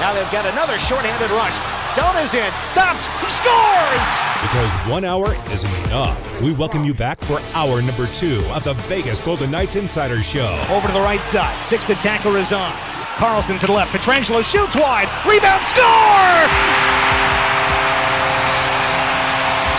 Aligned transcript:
Now 0.00 0.14
they've 0.14 0.32
got 0.32 0.46
another 0.46 0.78
shorthanded 0.78 1.30
rush. 1.30 1.52
Stone 1.92 2.16
is 2.24 2.32
in, 2.32 2.50
stops, 2.64 3.04
he 3.20 3.28
scores! 3.28 4.08
Because 4.40 4.72
one 4.88 5.04
hour 5.04 5.36
isn't 5.52 5.86
enough. 5.86 6.40
We 6.40 6.54
welcome 6.54 6.84
you 6.84 6.94
back 6.94 7.20
for 7.20 7.38
hour 7.52 7.82
number 7.82 8.06
two 8.06 8.42
of 8.54 8.64
the 8.64 8.72
Vegas 8.88 9.20
Golden 9.20 9.50
Knights 9.50 9.76
Insider 9.76 10.22
Show. 10.22 10.48
Over 10.70 10.86
to 10.86 10.94
the 10.94 11.00
right 11.00 11.22
side, 11.22 11.62
sixth 11.62 11.90
attacker 11.90 12.38
is 12.38 12.50
on. 12.50 12.72
Carlson 13.20 13.58
to 13.58 13.66
the 13.66 13.72
left, 13.72 13.92
Pietrangelo 13.92 14.42
shoots 14.42 14.74
wide, 14.74 15.04
rebound, 15.28 15.62
score! 15.68 16.48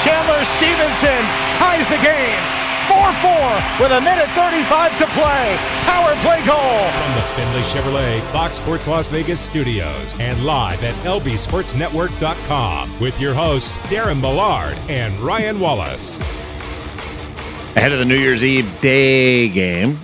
Chandler 0.05 0.45
Stephenson 0.45 1.25
ties 1.57 1.89
the 1.89 1.97
game. 2.05 2.60
4-4 2.87 3.79
with 3.79 3.91
a 3.91 4.01
minute 4.01 4.29
35 4.29 4.97
to 4.97 5.05
play. 5.07 5.57
Power 5.83 6.15
play 6.21 6.45
goal. 6.45 6.89
From 6.91 7.13
the 7.15 7.21
Findlay 7.35 7.61
Chevrolet 7.61 8.21
Fox 8.31 8.55
Sports 8.57 8.87
Las 8.87 9.07
Vegas 9.07 9.39
studios 9.39 10.15
and 10.19 10.43
live 10.45 10.83
at 10.83 10.95
lbsportsnetwork.com 11.05 12.99
with 12.99 13.19
your 13.19 13.33
hosts 13.33 13.77
Darren 13.87 14.21
Millard 14.21 14.77
and 14.89 15.13
Ryan 15.19 15.59
Wallace. 15.59 16.19
Ahead 17.75 17.91
of 17.93 17.99
the 17.99 18.05
New 18.05 18.17
Year's 18.17 18.43
Eve 18.43 18.69
day 18.81 19.47
game, 19.47 19.97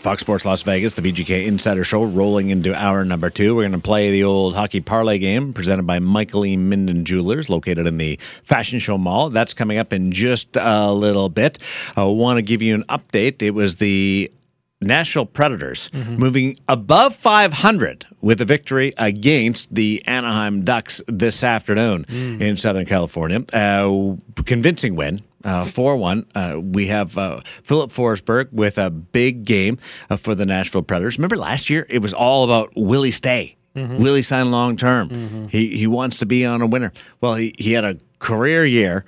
Fox 0.00 0.22
Sports 0.22 0.46
Las 0.46 0.62
Vegas, 0.62 0.94
the 0.94 1.02
VGK 1.02 1.44
Insider 1.44 1.84
Show, 1.84 2.04
rolling 2.04 2.48
into 2.48 2.74
hour 2.74 3.04
number 3.04 3.28
two. 3.28 3.54
We're 3.54 3.64
going 3.64 3.72
to 3.72 3.78
play 3.78 4.10
the 4.10 4.24
old 4.24 4.54
hockey 4.54 4.80
parlay 4.80 5.18
game 5.18 5.52
presented 5.52 5.86
by 5.86 5.98
Michael 5.98 6.46
E. 6.46 6.56
Minden 6.56 7.04
Jewelers, 7.04 7.50
located 7.50 7.86
in 7.86 7.98
the 7.98 8.18
Fashion 8.42 8.78
Show 8.78 8.96
Mall. 8.96 9.28
That's 9.28 9.52
coming 9.52 9.76
up 9.76 9.92
in 9.92 10.10
just 10.10 10.56
a 10.56 10.90
little 10.90 11.28
bit. 11.28 11.58
I 11.96 12.04
want 12.04 12.38
to 12.38 12.42
give 12.42 12.62
you 12.62 12.74
an 12.74 12.84
update. 12.84 13.42
It 13.42 13.50
was 13.50 13.76
the 13.76 14.32
Nashville 14.80 15.26
Predators 15.26 15.90
moving 15.92 16.56
above 16.68 17.14
500 17.14 18.06
with 18.22 18.40
a 18.40 18.44
victory 18.44 18.92
against 18.96 19.74
the 19.74 20.02
Anaheim 20.06 20.64
Ducks 20.64 21.02
this 21.06 21.44
afternoon 21.44 22.04
in 22.08 22.56
Southern 22.56 22.86
California. 22.86 23.44
Uh, 23.52 24.16
convincing 24.44 24.96
win. 24.96 25.22
Uh, 25.42 25.64
4 25.64 25.96
1. 25.96 26.26
Uh, 26.34 26.60
we 26.62 26.86
have 26.86 27.16
uh, 27.16 27.40
Filip 27.62 27.90
Forsberg 27.90 28.52
with 28.52 28.76
a 28.76 28.90
big 28.90 29.44
game 29.46 29.78
uh, 30.10 30.16
for 30.18 30.34
the 30.34 30.44
Nashville 30.44 30.82
Predators. 30.82 31.16
Remember 31.16 31.36
last 31.36 31.70
year, 31.70 31.86
it 31.88 32.00
was 32.00 32.12
all 32.12 32.44
about 32.44 32.70
Willie 32.76 33.10
Stay. 33.10 33.56
Willie 33.74 34.20
signed 34.22 34.50
long 34.50 34.76
term. 34.76 35.48
He, 35.48 35.76
he 35.78 35.86
wants 35.86 36.18
to 36.18 36.26
be 36.26 36.44
on 36.44 36.60
a 36.60 36.66
winner. 36.66 36.92
Well, 37.22 37.34
he, 37.36 37.54
he 37.58 37.72
had 37.72 37.84
a 37.86 37.96
career 38.18 38.66
year 38.66 39.04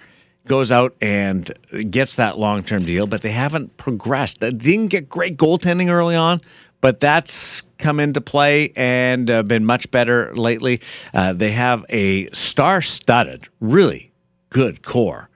goes 0.47 0.73
out 0.73 0.95
and 1.01 1.51
gets 1.91 2.17
that 2.17 2.39
long 2.39 2.63
term 2.63 2.83
deal, 2.85 3.07
but 3.07 3.23
they 3.23 3.31
haven't 3.31 3.77
progressed. 3.77 4.41
They 4.41 4.51
didn't 4.51 4.89
get 4.89 5.09
great 5.09 5.37
goaltending 5.37 5.91
early 5.91 6.17
on, 6.17 6.41
but 6.81 7.01
that's 7.01 7.63
come 7.79 8.01
into 8.01 8.21
play 8.21 8.73
and 8.77 9.31
uh, 9.31 9.43
been 9.43 9.65
much 9.65 9.91
better 9.91 10.35
lately. 10.35 10.81
Uh, 11.15 11.33
they 11.33 11.51
have 11.53 11.85
a 11.89 12.29
star 12.31 12.83
studded, 12.83 13.45
really 13.61 14.13
good 14.51 14.83
core. 14.83 15.29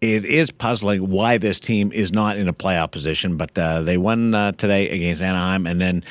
It 0.00 0.24
is 0.24 0.50
puzzling 0.50 1.08
why 1.10 1.38
this 1.38 1.60
team 1.60 1.92
is 1.92 2.12
not 2.12 2.36
in 2.36 2.48
a 2.48 2.52
playoff 2.52 2.90
position, 2.90 3.36
but 3.36 3.56
uh, 3.56 3.82
they 3.82 3.96
won 3.96 4.34
uh, 4.34 4.52
today 4.52 4.88
against 4.90 5.22
Anaheim 5.22 5.66
and 5.66 5.80
then 5.80 6.02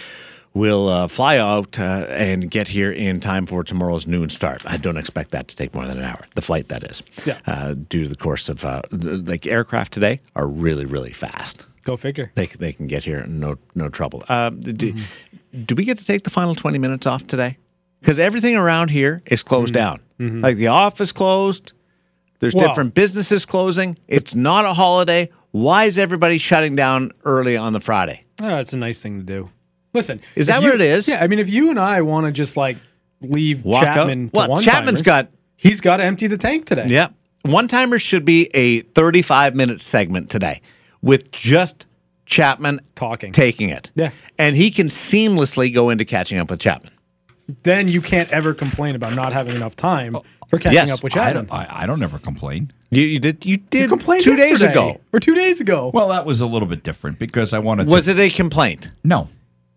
will 0.54 0.90
uh, 0.90 1.08
fly 1.08 1.38
out 1.38 1.80
uh, 1.80 2.06
and 2.10 2.50
get 2.52 2.68
here 2.68 2.92
in 2.92 3.20
time 3.20 3.46
for 3.46 3.64
tomorrow's 3.64 4.06
noon 4.06 4.30
start. 4.30 4.62
I 4.66 4.78
don't 4.78 4.98
expect 4.98 5.32
that 5.32 5.48
to 5.48 5.56
take 5.56 5.74
more 5.74 5.86
than 5.88 5.98
an 5.98 6.04
hour. 6.04 6.26
The 6.36 6.42
flight, 6.42 6.68
that 6.70 6.84
is, 6.84 7.02
Yeah. 7.26 7.40
uh, 7.48 7.74
due 7.90 8.04
to 8.04 8.10
the 8.10 8.16
course 8.18 8.50
of 8.50 8.66
uh, 8.66 8.82
like 8.92 9.48
aircraft 9.48 9.94
today 9.94 10.20
are 10.36 10.48
really 10.48 10.86
really 10.86 11.12
fast. 11.14 11.66
Go 11.84 11.96
figure. 11.98 12.32
They 12.36 12.46
they 12.48 12.74
can 12.74 12.88
get 12.88 13.04
here 13.04 13.26
no 13.28 13.58
no 13.76 13.90
trouble. 13.90 14.24
Uh, 14.30 14.50
do, 14.52 14.94
do 15.66 15.76
we 15.76 15.84
get 15.86 15.98
to 15.98 16.06
take 16.06 16.24
the 16.24 16.30
final 16.30 16.54
twenty 16.56 16.78
minutes 16.78 17.08
off 17.08 17.26
today? 17.28 17.58
Because 18.02 18.20
everything 18.20 18.56
around 18.56 18.90
here 18.90 19.22
is 19.28 19.44
closed 19.44 19.74
down. 19.74 20.00
Like 20.20 20.58
the 20.58 20.68
office 20.68 21.12
closed. 21.12 21.74
There's 22.40 22.54
Well- 22.56 22.68
different 22.68 22.94
businesses 22.94 23.46
closing. 23.46 23.98
It's 24.08 24.36
not 24.36 24.66
a 24.66 24.74
holiday. 24.74 25.30
Why 25.52 25.86
is 25.86 25.98
everybody 25.98 26.38
shutting 26.38 26.76
down 26.76 27.12
early 27.26 27.58
on 27.58 27.74
the 27.74 27.80
Friday? 27.80 28.24
Oh, 28.40 28.58
it's 28.58 28.74
a 28.74 28.78
nice 28.78 29.02
thing 29.02 29.18
to 29.20 29.24
do. 29.26 29.50
Listen, 29.94 30.22
Is 30.36 30.48
that 30.48 30.62
you- 30.62 30.70
what 30.70 30.76
it 30.76 30.82
is? 30.82 31.08
Yeah, 31.08 31.24
I 31.24 31.28
mean, 31.28 31.40
if 31.40 31.50
you 31.50 31.70
and 31.70 31.80
I 31.80 32.02
want 32.02 32.26
to 32.26 32.32
just 32.32 32.56
like 32.58 32.78
leave 33.22 33.64
Walk 33.66 33.84
out? 33.84 33.96
Chapman 33.96 34.30
to 34.30 34.32
Well, 34.34 34.50
one 34.50 34.64
Chapman's 34.64 35.02
got- 35.02 35.30
he's 35.58 35.82
got 35.82 35.98
to 35.98 36.04
empty 36.04 36.28
the 36.28 36.38
tank 36.38 36.66
today. 36.66 36.86
Yeah. 36.88 37.10
One 37.44 37.68
timers 37.68 38.02
should 38.02 38.24
be 38.26 38.48
a 38.54 38.82
35 38.82 39.56
minute 39.56 39.82
segment 39.82 40.30
today 40.30 40.62
with 41.02 41.32
just 41.32 41.88
Chapman 42.26 42.80
Talking. 42.96 43.34
taking 43.34 43.70
it. 43.70 43.92
Yeah. 43.96 44.12
And 44.38 44.56
he 44.56 44.72
can 44.72 44.88
seamlessly 44.88 45.74
go 45.74 45.90
into 45.90 46.06
catching 46.06 46.38
up 46.38 46.50
with 46.50 46.60
Chapman. 46.60 46.94
Then 47.64 47.88
you 47.90 48.00
can't 48.02 48.32
ever 48.32 48.54
complain 48.54 48.96
about 48.96 49.14
not 49.16 49.34
having 49.34 49.56
enough 49.56 49.76
time 49.76 50.16
for 50.48 50.58
catching 50.60 50.74
Yes, 50.76 50.92
up 50.94 51.04
with 51.04 51.14
I 51.18 51.32
Chapman. 51.32 51.46
don't, 51.48 51.52
I, 51.60 51.68
I 51.82 51.86
don't 51.86 52.02
ever 52.04 52.20
complain. 52.20 52.72
You, 52.92 53.04
you 53.04 53.20
did 53.20 53.46
you 53.46 53.58
did 53.58 53.82
You 53.84 53.88
complained 53.90 54.24
two 54.24 54.36
days 54.38 54.62
ago. 54.62 55.02
or 55.12 55.20
two 55.20 55.36
days 55.36 55.60
ago. 55.60 55.92
Well, 55.94 56.10
that 56.10 56.26
was 56.26 56.40
a 56.42 56.48
little 56.48 56.68
bit 56.68 56.84
different 56.84 57.20
because 57.20 57.54
I 57.54 57.60
wanted 57.60 57.88
Was 57.88 58.06
to. 58.06 58.12
it 58.12 58.20
a 58.20 58.30
complaint? 58.30 58.90
No. 59.04 59.28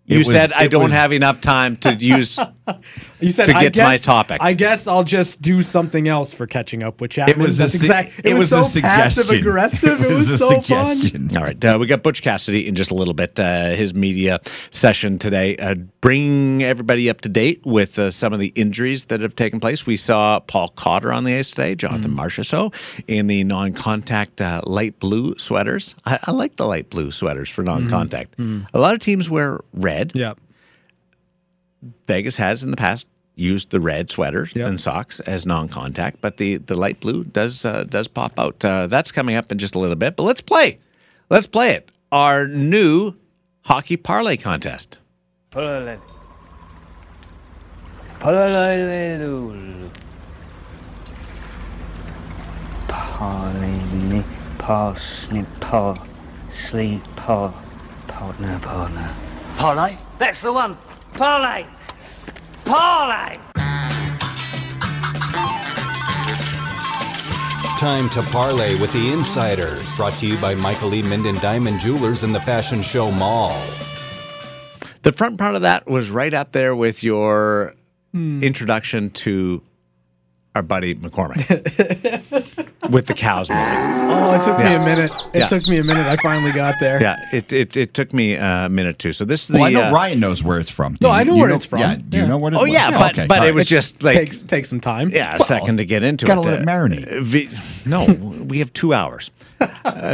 It 0.06 0.12
You 0.14 0.18
was- 0.18 0.30
said 0.30 0.52
I 0.52 0.68
don't 0.68 0.84
was- 0.84 0.92
have 0.92 1.12
enough 1.12 1.40
time 1.40 1.76
to 1.78 1.94
use 1.94 2.38
You 3.20 3.30
said 3.32 3.46
to 3.46 3.56
I 3.56 3.62
get 3.62 3.74
to 3.74 3.82
my 3.82 3.96
topic. 3.96 4.38
I 4.42 4.52
guess 4.52 4.86
I'll 4.86 5.04
just 5.04 5.40
do 5.40 5.62
something 5.62 6.08
else 6.08 6.32
for 6.34 6.46
catching 6.46 6.82
up 6.82 7.00
with 7.00 7.10
Chapman. 7.12 7.38
It 7.40 7.42
was 7.42 7.58
a 7.58 7.62
That's 7.64 7.72
su- 7.72 7.78
exact. 7.78 8.18
It, 8.18 8.26
it 8.26 8.34
was, 8.34 8.52
was 8.52 8.72
so 8.74 8.80
passive 8.82 9.24
suggestion. 9.26 9.48
aggressive. 9.48 10.00
It 10.04 10.08
was, 10.08 10.30
a 10.30 10.38
so 10.38 10.60
fun. 10.60 11.36
All 11.36 11.42
right, 11.42 11.64
uh, 11.64 11.76
we 11.78 11.86
got 11.86 12.02
Butch 12.02 12.22
Cassidy 12.22 12.66
in 12.66 12.74
just 12.74 12.90
a 12.90 12.94
little 12.94 13.14
bit. 13.14 13.38
Uh, 13.38 13.70
his 13.70 13.94
media 13.94 14.40
session 14.70 15.18
today, 15.18 15.56
uh, 15.56 15.74
bring 16.00 16.62
everybody 16.62 17.08
up 17.08 17.20
to 17.22 17.28
date 17.28 17.62
with 17.64 17.98
uh, 17.98 18.10
some 18.10 18.32
of 18.34 18.40
the 18.40 18.48
injuries 18.48 19.06
that 19.06 19.20
have 19.20 19.36
taken 19.36 19.60
place. 19.60 19.86
We 19.86 19.96
saw 19.96 20.40
Paul 20.40 20.68
Cotter 20.68 21.12
on 21.12 21.24
the 21.24 21.34
ice 21.34 21.50
today, 21.50 21.74
Jonathan 21.74 22.12
Mm-hmm. 22.12 22.20
Marchessault 22.20 22.74
in 23.08 23.26
the 23.26 23.44
non-contact 23.44 24.40
uh, 24.40 24.60
light 24.64 24.98
blue 25.00 25.34
sweaters. 25.38 25.94
I, 26.06 26.18
I 26.24 26.30
like 26.32 26.56
the 26.56 26.66
light 26.66 26.90
blue 26.90 27.10
sweaters 27.12 27.48
for 27.48 27.62
non-contact. 27.62 28.38
A 28.38 28.78
lot 28.78 28.92
of 28.94 29.00
teams 29.00 29.28
wear 29.30 29.60
red. 29.74 29.93
Mm-hmm. 30.08 30.18
Yeah. 30.18 30.34
Vegas 32.06 32.36
has 32.36 32.64
in 32.64 32.70
the 32.70 32.76
past 32.76 33.06
used 33.36 33.70
the 33.70 33.80
red 33.80 34.10
sweaters 34.10 34.52
Yep. 34.54 34.68
and 34.68 34.80
socks 34.80 35.18
as 35.20 35.44
non-contact, 35.44 36.20
but 36.20 36.36
the 36.36 36.56
the 36.58 36.76
light 36.76 37.00
blue 37.00 37.24
does 37.24 37.64
uh, 37.64 37.84
does 37.84 38.06
pop 38.08 38.38
out. 38.38 38.64
Uh, 38.64 38.86
that's 38.86 39.10
coming 39.12 39.36
up 39.36 39.50
in 39.52 39.58
just 39.58 39.74
a 39.74 39.78
little 39.78 39.96
bit. 39.96 40.16
But 40.16 40.22
let's 40.22 40.40
play. 40.40 40.78
Let's 41.30 41.46
play 41.46 41.72
it. 41.74 41.90
Our 42.12 42.46
new 42.46 43.14
hockey 43.62 43.96
parlay 43.96 44.36
contest. 44.36 44.98
Parallel. 45.50 46.00
Parallel. 48.20 49.90
Parley, 52.88 54.24
parsnip, 54.58 55.46
par, 55.60 55.96
sleep, 56.48 57.02
par, 57.16 57.54
partner, 58.06 58.58
partner. 58.60 59.14
Parlay? 59.56 59.96
That's 60.18 60.42
the 60.42 60.52
one. 60.52 60.76
Parlay. 61.14 61.66
Parlay. 62.64 63.38
Time 67.78 68.08
to 68.10 68.22
parlay 68.22 68.78
with 68.80 68.92
the 68.92 69.12
insiders. 69.12 69.94
Brought 69.96 70.14
to 70.14 70.26
you 70.26 70.38
by 70.38 70.54
Michael 70.54 70.94
E. 70.94 71.02
Minden 71.02 71.36
Diamond 71.36 71.80
Jewelers 71.80 72.22
in 72.22 72.32
the 72.32 72.40
Fashion 72.40 72.82
Show 72.82 73.10
Mall. 73.10 73.60
The 75.02 75.12
front 75.12 75.38
part 75.38 75.54
of 75.54 75.62
that 75.62 75.86
was 75.86 76.08
right 76.08 76.32
up 76.32 76.52
there 76.52 76.74
with 76.74 77.02
your 77.02 77.74
hmm. 78.12 78.42
introduction 78.42 79.10
to 79.10 79.62
our 80.54 80.62
buddy 80.62 80.94
McCormick 80.94 81.40
with 82.90 83.06
the 83.06 83.14
cows 83.14 83.50
movie. 83.50 83.60
Oh, 83.60 84.34
it 84.38 84.42
took 84.44 84.56
me 84.58 84.72
a 84.74 84.78
minute. 84.78 85.10
It 85.32 85.40
Yeah. 85.40 85.46
took 85.48 85.66
me 85.66 85.78
a 85.78 85.82
minute. 85.84 86.06
I 86.06 86.16
finally 86.22 86.52
got 86.52 86.76
there. 86.78 87.00
Yeah, 87.02 87.16
it, 87.32 87.52
it, 87.52 87.76
it 87.76 87.94
took 87.94 88.12
me 88.12 88.34
a 88.34 88.68
minute 88.70 89.00
too. 89.00 89.12
So 89.12 89.24
this 89.24 89.42
is 89.42 89.48
the. 89.48 89.54
Well, 89.54 89.64
I 89.64 89.70
know 89.70 89.82
uh, 89.88 89.92
Ryan 89.92 90.20
knows 90.20 90.44
where 90.44 90.60
it's 90.60 90.70
from. 90.70 90.92
No, 91.00 91.08
Do 91.08 91.08
I 91.08 91.24
know 91.24 91.34
you 91.34 91.40
where 91.40 91.50
it's 91.50 91.64
from. 91.64 91.80
Yeah, 91.80 91.96
do 91.96 92.16
you 92.18 92.22
Yeah. 92.22 92.28
know 92.28 92.38
what 92.38 92.54
it 92.54 92.60
Oh 92.60 92.64
yeah, 92.64 92.90
was? 92.90 92.98
but 93.00 93.18
okay, 93.18 93.26
but 93.26 93.38
all 93.38 93.44
it 93.44 93.46
right. 93.48 93.54
was 93.54 93.66
just 93.66 94.02
like 94.04 94.16
takes 94.16 94.42
takes 94.42 94.68
some 94.68 94.80
time. 94.80 95.10
Yeah, 95.10 95.34
a 95.34 95.38
Well, 95.38 95.46
second 95.48 95.78
to 95.78 95.84
get 95.84 96.04
into 96.04 96.24
gotta 96.26 96.40
it. 96.42 96.44
let 96.44 96.60
it 96.60 96.68
Uh, 96.68 96.70
marinate. 96.70 97.22
V- 97.22 97.50
no, 97.84 98.04
we 98.48 98.58
have 98.60 98.72
two 98.74 98.94
hours. 98.94 99.30
Uh, 99.60 99.66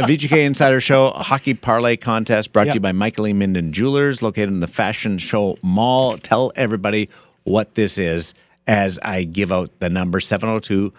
VGK 0.07 0.43
Insider 0.45 0.81
Show 0.81 1.09
a 1.09 1.21
hockey 1.21 1.53
parlay 1.53 1.97
contest 1.97 2.51
brought 2.53 2.65
to 2.67 2.73
you 2.73 2.79
by 2.79 2.91
Michael 2.93 3.27
E. 3.27 3.33
Minden 3.33 3.73
Jewelers, 3.73 4.21
located 4.23 4.49
in 4.49 4.59
the 4.59 4.67
Fashion 4.67 5.17
Show 5.19 5.57
Mall. 5.61 6.17
Tell 6.17 6.51
everybody 6.55 7.09
what 7.43 7.75
this 7.75 7.97
is 7.97 8.33
as 8.67 8.99
I 8.99 9.23
give 9.23 9.51
out 9.51 9.69
the 9.79 9.89
number 9.89 10.19
702 10.19 10.93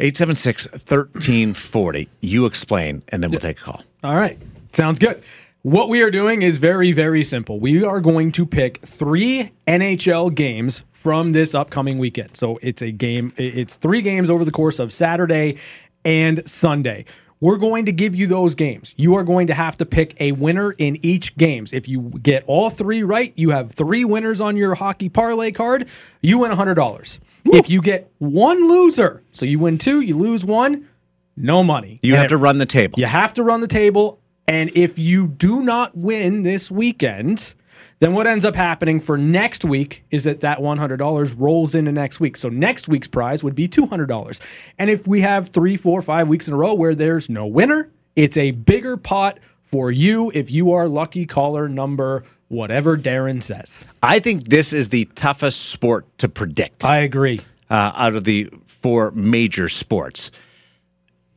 876 0.00 0.72
1340. 0.72 2.08
You 2.20 2.46
explain, 2.46 3.02
and 3.08 3.22
then 3.22 3.30
we'll 3.30 3.40
take 3.40 3.60
a 3.60 3.62
call. 3.62 3.82
All 4.02 4.16
right. 4.16 4.38
Sounds 4.72 4.98
good. 4.98 5.22
What 5.62 5.88
we 5.88 6.02
are 6.02 6.10
doing 6.10 6.42
is 6.42 6.56
very, 6.56 6.90
very 6.90 7.22
simple. 7.22 7.60
We 7.60 7.84
are 7.84 8.00
going 8.00 8.32
to 8.32 8.44
pick 8.44 8.78
three 8.78 9.52
NHL 9.68 10.34
games 10.34 10.84
from 10.90 11.30
this 11.32 11.54
upcoming 11.54 11.98
weekend. 11.98 12.36
So 12.36 12.58
it's 12.62 12.82
a 12.82 12.90
game, 12.90 13.32
it's 13.36 13.76
three 13.76 14.02
games 14.02 14.28
over 14.28 14.44
the 14.44 14.50
course 14.50 14.80
of 14.80 14.92
Saturday 14.92 15.58
and 16.04 16.48
Sunday. 16.48 17.04
We're 17.42 17.56
going 17.58 17.86
to 17.86 17.92
give 17.92 18.14
you 18.14 18.28
those 18.28 18.54
games. 18.54 18.94
You 18.96 19.16
are 19.16 19.24
going 19.24 19.48
to 19.48 19.54
have 19.54 19.76
to 19.78 19.84
pick 19.84 20.14
a 20.20 20.30
winner 20.30 20.70
in 20.70 21.04
each 21.04 21.36
games. 21.36 21.72
If 21.72 21.88
you 21.88 22.12
get 22.22 22.44
all 22.46 22.70
three 22.70 23.02
right, 23.02 23.32
you 23.36 23.50
have 23.50 23.72
three 23.72 24.04
winners 24.04 24.40
on 24.40 24.56
your 24.56 24.76
hockey 24.76 25.08
parlay 25.08 25.50
card. 25.50 25.88
You 26.22 26.38
win 26.38 26.52
$100. 26.52 27.18
If 27.46 27.68
you 27.68 27.82
get 27.82 28.12
one 28.18 28.56
loser, 28.68 29.24
so 29.32 29.44
you 29.44 29.58
win 29.58 29.76
two, 29.76 30.02
you 30.02 30.16
lose 30.16 30.44
one, 30.44 30.88
no 31.36 31.64
money. 31.64 31.98
You 32.02 32.12
And 32.14 32.20
have 32.22 32.28
to 32.28 32.36
run 32.36 32.58
the 32.58 32.66
table. 32.66 33.00
you 33.00 33.06
have 33.06 33.34
to 33.34 33.42
run 33.42 33.60
the 33.60 33.66
table. 33.66 34.20
And 34.46 34.70
if 34.76 34.96
you 34.96 35.26
do 35.26 35.62
not 35.62 35.96
win 35.96 36.42
this 36.42 36.70
weekend, 36.70 37.54
then 37.98 38.14
what 38.14 38.26
ends 38.26 38.44
up 38.44 38.54
happening 38.54 39.00
for 39.00 39.16
next 39.16 39.64
week 39.64 40.04
is 40.10 40.24
that 40.24 40.40
that 40.40 40.58
$100 40.58 41.34
rolls 41.38 41.74
into 41.74 41.92
next 41.92 42.20
week. 42.20 42.36
So 42.36 42.48
next 42.48 42.88
week's 42.88 43.08
prize 43.08 43.42
would 43.44 43.54
be 43.54 43.68
$200. 43.68 44.40
And 44.78 44.90
if 44.90 45.06
we 45.06 45.20
have 45.20 45.48
three, 45.48 45.76
four, 45.76 46.02
five 46.02 46.28
weeks 46.28 46.48
in 46.48 46.54
a 46.54 46.56
row 46.56 46.74
where 46.74 46.94
there's 46.94 47.28
no 47.30 47.46
winner, 47.46 47.90
it's 48.16 48.36
a 48.36 48.50
bigger 48.52 48.96
pot 48.96 49.38
for 49.62 49.90
you 49.90 50.30
if 50.34 50.50
you 50.50 50.72
are 50.72 50.88
lucky 50.88 51.24
caller 51.26 51.68
number 51.68 52.24
whatever 52.48 52.98
Darren 52.98 53.42
says. 53.42 53.82
I 54.02 54.18
think 54.18 54.48
this 54.48 54.72
is 54.74 54.90
the 54.90 55.06
toughest 55.14 55.70
sport 55.70 56.06
to 56.18 56.28
predict. 56.28 56.84
I 56.84 56.98
agree. 56.98 57.40
uh, 57.70 57.92
out 57.94 58.14
of 58.14 58.24
the 58.24 58.50
four 58.66 59.10
major 59.12 59.70
sports. 59.70 60.30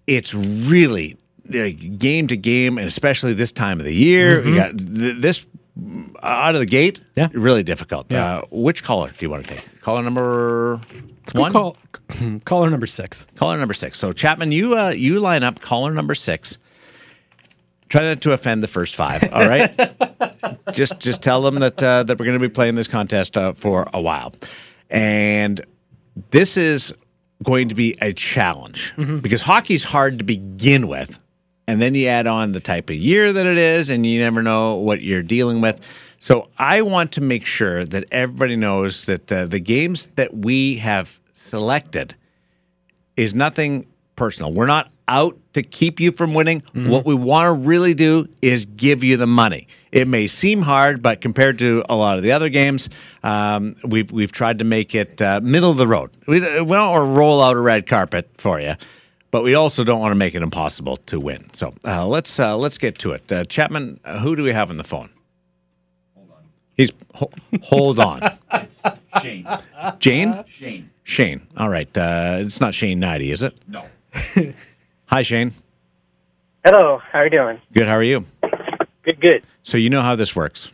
It's 0.08 0.34
really 0.34 1.16
game 1.50 2.28
to 2.28 2.36
game, 2.38 2.78
and 2.78 2.88
especially 2.88 3.34
this 3.34 3.52
time 3.52 3.80
of 3.80 3.86
the 3.86 3.94
year. 3.94 4.46
You 4.46 4.56
got 4.56 4.78
th- 4.78 5.18
this 5.18 5.46
out 6.24 6.56
of 6.56 6.60
the 6.60 6.66
gate. 6.66 7.00
Yeah. 7.16 7.30
really 7.34 7.64
difficult. 7.64 8.08
Yeah. 8.10 8.38
Uh, 8.38 8.42
which 8.52 8.84
caller 8.84 9.10
do 9.10 9.26
you 9.26 9.30
want 9.30 9.46
to 9.46 9.56
take? 9.56 9.82
Caller 9.82 10.04
number 10.04 10.80
one. 11.34 11.52
Call, 11.52 11.78
caller 12.46 12.70
number 12.70 12.88
six. 12.88 13.28
Caller 13.36 13.58
number 13.58 13.74
six. 13.74 13.98
So 14.00 14.12
Chapman, 14.12 14.52
you 14.52 14.78
uh, 14.78 14.90
you 14.90 15.20
line 15.20 15.44
up 15.44 15.62
caller 15.62 15.92
number 15.92 16.16
six. 16.16 16.58
Try 17.90 18.04
not 18.04 18.22
to 18.22 18.32
offend 18.32 18.64
the 18.64 18.68
first 18.68 18.96
five. 18.96 19.24
All 19.32 19.48
right. 19.48 19.72
just 20.74 21.00
just 21.00 21.22
tell 21.22 21.42
them 21.42 21.60
that 21.60 21.82
uh, 21.84 22.04
that 22.04 22.18
we're 22.20 22.26
going 22.26 22.40
to 22.40 22.48
be 22.48 22.52
playing 22.52 22.76
this 22.76 22.88
contest 22.88 23.38
uh, 23.38 23.54
for 23.54 23.88
a 23.94 24.02
while, 24.02 24.34
and 24.90 25.62
this 26.32 26.58
is 26.58 26.94
going 27.44 27.70
to 27.70 27.76
be 27.76 27.96
a 28.02 28.14
challenge 28.14 28.94
because 29.22 29.42
hockey's 29.42 29.84
hard 29.84 30.18
to 30.18 30.24
begin 30.24 30.88
with, 30.88 31.22
and 31.68 31.82
then 31.82 31.96
you 31.96 32.08
add 32.08 32.28
on 32.28 32.52
the 32.52 32.60
type 32.60 32.90
of 32.90 32.96
year 32.96 33.34
that 33.34 33.46
it 33.46 33.58
is, 33.58 33.90
and 33.90 34.06
you 34.06 34.20
never 34.20 34.42
know 34.42 34.76
what 34.76 35.02
you're 35.02 35.24
dealing 35.24 35.62
with. 35.62 35.80
So 36.20 36.50
I 36.58 36.82
want 36.82 37.12
to 37.14 37.22
make 37.22 37.46
sure 37.46 37.86
that 37.86 38.06
everybody 38.12 38.56
knows 38.56 39.06
that 39.06 39.32
uh, 39.32 39.46
the 39.46 39.60
games 39.60 40.08
that 40.16 40.36
we 40.36 40.78
have 40.78 41.20
selected 41.34 42.16
is 43.16 43.36
nothing 43.36 43.86
personal. 44.16 44.52
We're 44.52 44.66
not 44.66 44.90
out 45.08 45.38
to 45.54 45.62
keep 45.62 46.00
you 46.00 46.12
from 46.12 46.34
winning. 46.34 46.64
What 46.90 47.06
we 47.06 47.14
want 47.14 47.46
to 47.46 47.68
really 47.68 47.94
do 47.94 48.28
is 48.42 48.66
give 48.66 49.04
you 49.04 49.18
the 49.18 49.28
money. 49.28 49.68
It 49.92 50.08
may 50.08 50.26
seem 50.26 50.64
hard, 50.64 51.02
but 51.04 51.22
compared 51.22 51.60
to 51.60 51.84
a 51.90 51.96
lot 51.96 52.18
of 52.18 52.24
the 52.24 52.32
other 52.32 52.50
games, 52.50 52.90
um, 53.24 53.76
we've 53.84 54.12
we've 54.12 54.32
tried 54.32 54.60
to 54.60 54.66
make 54.66 54.96
it 54.96 55.22
uh, 55.22 55.42
middle 55.44 55.70
of 55.70 55.78
the 55.78 55.88
road. 55.88 56.10
We, 56.28 56.40
we 56.40 56.48
don't 56.48 56.68
want 56.68 57.06
to 57.06 57.12
roll 57.12 57.42
out 57.42 57.56
a 57.56 57.60
red 57.60 57.86
carpet 57.86 58.30
for 58.38 58.60
you, 58.60 58.74
but 59.36 59.44
we 59.44 59.54
also 59.54 59.84
don't 59.84 60.00
want 60.00 60.12
to 60.12 60.16
make 60.16 60.34
it 60.34 60.42
impossible 60.42 60.96
to 60.96 61.20
win. 61.20 61.46
So 61.52 61.74
uh, 61.86 62.08
let's 62.08 62.40
uh, 62.40 62.56
let's 62.56 62.78
get 62.78 62.98
to 63.00 63.12
it. 63.12 63.30
Uh, 63.30 63.44
Chapman, 63.44 64.00
uh, 64.06 64.18
who 64.18 64.34
do 64.34 64.44
we 64.44 64.54
have 64.54 64.70
on 64.70 64.78
the 64.78 64.84
phone? 64.86 65.10
Hold 66.16 66.32
on. 66.32 66.44
He's 66.78 66.92
ho- 67.14 67.32
hold 67.62 68.00
on. 68.00 68.22
Shane. 69.22 69.46
Jane? 70.00 70.42
Shane. 70.48 70.90
Shane. 71.04 71.46
All 71.58 71.68
right. 71.68 71.98
Uh, 71.98 72.38
it's 72.40 72.62
not 72.62 72.74
Shane 72.74 72.98
Nighty, 72.98 73.30
is 73.30 73.44
it? 73.44 73.60
No. 73.68 73.84
Hi, 75.08 75.22
Shane. 75.22 75.54
Hello, 76.64 77.02
how 77.12 77.20
are 77.20 77.26
you 77.26 77.32
doing? 77.32 77.60
Good. 77.74 77.88
How 77.90 77.96
are 77.96 78.04
you? 78.04 78.26
Good, 79.04 79.20
good. 79.20 79.44
So 79.64 79.76
you 79.76 79.90
know 79.90 80.02
how 80.02 80.16
this 80.16 80.34
works. 80.34 80.72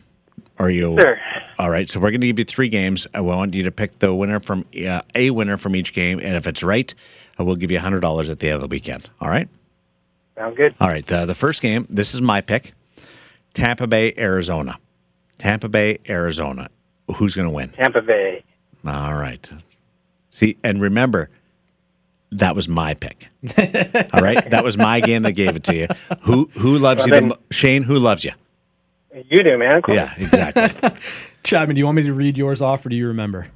Are 0.58 0.70
you? 0.70 0.96
Sure. 1.00 1.18
All 1.58 1.70
right. 1.70 1.88
So 1.88 1.98
we're 2.00 2.10
going 2.10 2.20
to 2.20 2.26
give 2.26 2.38
you 2.38 2.44
three 2.44 2.68
games. 2.68 3.06
I 3.14 3.20
want 3.20 3.54
you 3.54 3.62
to 3.64 3.70
pick 3.70 3.98
the 3.98 4.14
winner 4.14 4.38
from 4.40 4.64
uh, 4.86 5.02
a 5.14 5.30
winner 5.30 5.56
from 5.56 5.74
each 5.76 5.92
game, 5.92 6.18
and 6.20 6.36
if 6.36 6.46
it's 6.46 6.62
right, 6.62 6.94
I 7.38 7.42
will 7.42 7.56
give 7.56 7.70
you 7.70 7.78
hundred 7.80 8.00
dollars 8.00 8.30
at 8.30 8.38
the 8.38 8.48
end 8.48 8.56
of 8.56 8.60
the 8.62 8.68
weekend. 8.68 9.08
All 9.20 9.28
right. 9.28 9.48
Sound 10.36 10.56
good? 10.56 10.74
All 10.80 10.88
right. 10.88 11.10
Uh, 11.10 11.26
the 11.26 11.34
first 11.34 11.62
game. 11.62 11.86
This 11.90 12.14
is 12.14 12.20
my 12.22 12.40
pick. 12.40 12.72
Tampa 13.54 13.86
Bay, 13.86 14.14
Arizona. 14.16 14.78
Tampa 15.38 15.68
Bay, 15.68 15.98
Arizona. 16.08 16.68
Who's 17.16 17.34
going 17.34 17.48
to 17.48 17.54
win? 17.54 17.68
Tampa 17.70 18.00
Bay. 18.00 18.42
All 18.86 19.14
right. 19.14 19.48
See, 20.30 20.56
and 20.64 20.80
remember, 20.80 21.28
that 22.30 22.56
was 22.56 22.66
my 22.68 22.94
pick. 22.94 23.28
All 24.14 24.22
right, 24.22 24.48
that 24.50 24.64
was 24.64 24.78
my 24.78 25.00
game 25.00 25.22
that 25.22 25.32
gave 25.32 25.54
it 25.56 25.64
to 25.64 25.74
you. 25.74 25.86
Who 26.22 26.48
who 26.54 26.78
loves 26.78 27.00
Well, 27.00 27.06
you? 27.08 27.12
Then- 27.12 27.28
mo- 27.28 27.36
Shane, 27.50 27.82
who 27.82 27.98
loves 27.98 28.24
you? 28.24 28.32
You 29.14 29.42
do, 29.44 29.58
man. 29.58 29.82
Cool. 29.82 29.94
Yeah, 29.96 30.14
exactly. 30.16 30.90
Chapman, 31.44 31.74
do 31.74 31.78
you 31.80 31.84
want 31.84 31.96
me 31.96 32.02
to 32.04 32.12
read 32.14 32.38
yours 32.38 32.62
off 32.62 32.86
or 32.86 32.88
do 32.88 32.96
you 32.96 33.08
remember? 33.08 33.46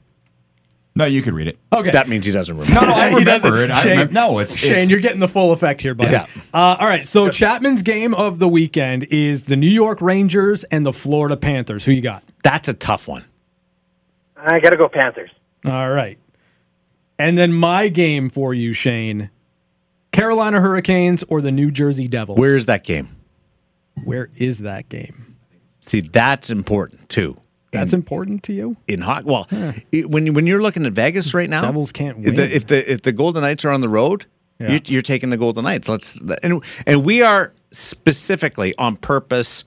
No, 0.94 1.04
you 1.04 1.20
can 1.20 1.34
read 1.34 1.46
it. 1.46 1.58
Okay. 1.74 1.90
that 1.90 2.08
means 2.08 2.24
he 2.24 2.32
doesn't 2.32 2.56
remember. 2.56 2.80
No, 2.80 2.86
no, 2.86 2.94
I 2.94 3.08
He 3.10 3.16
remember 3.16 3.58
it. 3.62 3.70
I 3.70 3.82
Shane- 3.82 3.90
remember, 3.92 4.12
no, 4.14 4.38
it's, 4.38 4.56
Shane, 4.56 4.76
it's 4.78 4.90
you're 4.90 5.00
getting 5.00 5.20
the 5.20 5.28
full 5.28 5.52
effect 5.52 5.82
here, 5.82 5.94
buddy. 5.94 6.12
Yeah. 6.12 6.26
Uh, 6.54 6.76
all 6.80 6.86
right. 6.86 7.06
So 7.06 7.28
Chapman's 7.28 7.82
game 7.82 8.14
of 8.14 8.38
the 8.38 8.48
weekend 8.48 9.04
is 9.04 9.42
the 9.42 9.56
New 9.56 9.68
York 9.68 10.00
Rangers 10.00 10.64
and 10.64 10.86
the 10.86 10.92
Florida 10.94 11.36
Panthers. 11.36 11.84
Who 11.84 11.92
you 11.92 12.00
got? 12.00 12.22
That's 12.42 12.68
a 12.68 12.74
tough 12.74 13.08
one. 13.08 13.24
I 14.36 14.58
got 14.60 14.70
to 14.70 14.76
go 14.76 14.88
Panthers. 14.88 15.30
All 15.66 15.90
right. 15.90 16.18
And 17.18 17.36
then 17.36 17.52
my 17.52 17.88
game 17.88 18.28
for 18.30 18.54
you, 18.54 18.72
Shane. 18.72 19.30
Carolina 20.12 20.60
Hurricanes 20.60 21.24
or 21.28 21.42
the 21.42 21.52
New 21.52 21.70
Jersey 21.70 22.08
Devils? 22.08 22.38
Where 22.38 22.56
is 22.56 22.66
that 22.66 22.84
game? 22.84 23.08
Where 24.04 24.30
is 24.36 24.58
that 24.60 24.88
game? 24.88 25.35
See, 25.86 26.00
that's 26.00 26.50
important 26.50 27.08
too. 27.08 27.36
That's 27.72 27.92
important 27.92 28.42
to 28.44 28.52
you? 28.54 28.74
In 28.88 29.02
hockey, 29.02 29.24
well, 29.26 29.46
it- 29.92 30.08
when 30.10 30.32
when 30.34 30.46
you're 30.46 30.62
looking 30.62 30.86
at 30.86 30.92
Vegas 30.94 31.34
right 31.34 31.48
now, 31.50 31.60
Devils 31.62 31.92
can't 31.92 32.18
If 32.20 32.24
win. 32.24 32.34
the, 32.36 32.56
if 32.56 32.66
the 32.66 32.90
if 32.90 33.02
the 33.02 33.12
Golden 33.12 33.42
Knights 33.42 33.64
are 33.66 33.70
on 33.70 33.80
the 33.80 33.88
road, 33.88 34.24
Yeah. 34.58 34.70
you're, 34.72 34.80
you're 34.86 35.02
taking 35.02 35.28
the 35.30 35.36
Golden 35.36 35.64
Knights. 35.64 35.86
Let's 35.88 36.18
and 36.42 36.62
and 36.86 37.04
we 37.04 37.20
are 37.22 37.52
specifically 37.72 38.74
on 38.78 38.96
purpose 38.96 39.64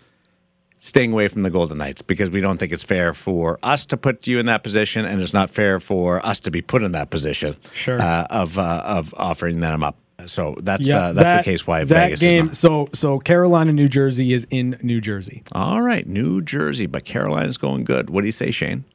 staying 0.79 1.11
away 1.13 1.27
from 1.27 1.43
the 1.43 1.49
Golden 1.51 1.77
Knights 1.77 2.01
because 2.01 2.31
we 2.31 2.41
don't 2.41 2.57
think 2.57 2.71
it's 2.71 2.83
fair 2.83 3.13
for 3.13 3.59
us 3.63 3.85
to 3.87 3.97
put 3.97 4.25
you 4.25 4.39
in 4.39 4.45
that 4.47 4.63
position, 4.63 5.05
and 5.05 5.21
it's 5.21 5.33
not 5.33 5.49
fair 5.51 5.79
for 5.79 6.25
us 6.25 6.39
to 6.39 6.49
be 6.51 6.61
put 6.61 6.81
in 6.83 6.93
that 6.93 7.09
position. 7.11 7.55
Sure. 7.75 8.01
Uh, 8.01 8.23
of 8.31 8.57
uh, 8.57 8.81
of 8.85 9.13
offering 9.17 9.59
them 9.59 9.83
up. 9.83 9.97
So 10.29 10.55
that's 10.59 10.87
Yeah, 10.87 10.97
uh, 11.07 11.13
that's 11.13 11.25
that- 11.33 11.37
the 11.45 11.51
case 11.51 11.67
why 11.67 11.83
that 11.83 11.87
Vegas 12.05 12.19
game. 12.21 12.43
is 12.43 12.47
not. 12.47 12.55
So 12.55 12.89
so 12.93 13.19
Carolina, 13.19 13.73
New 13.73 13.87
Jersey 13.89 14.33
is 14.33 14.47
in 14.49 14.77
New 14.81 15.01
Jersey. 15.01 15.43
All 15.51 15.81
right, 15.81 16.07
New 16.07 16.41
Jersey, 16.41 16.85
but 16.85 17.03
Carolina's 17.05 17.57
going 17.57 17.83
good. 17.83 18.09
What 18.09 18.21
do 18.21 18.27
you 18.27 18.31
say, 18.31 18.51
Shane? 18.51 18.85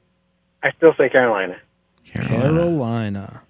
I 0.63 0.71
still 0.73 0.95
say 0.97 1.09
Carolina. 1.11 1.57
Carolina. 2.07 3.43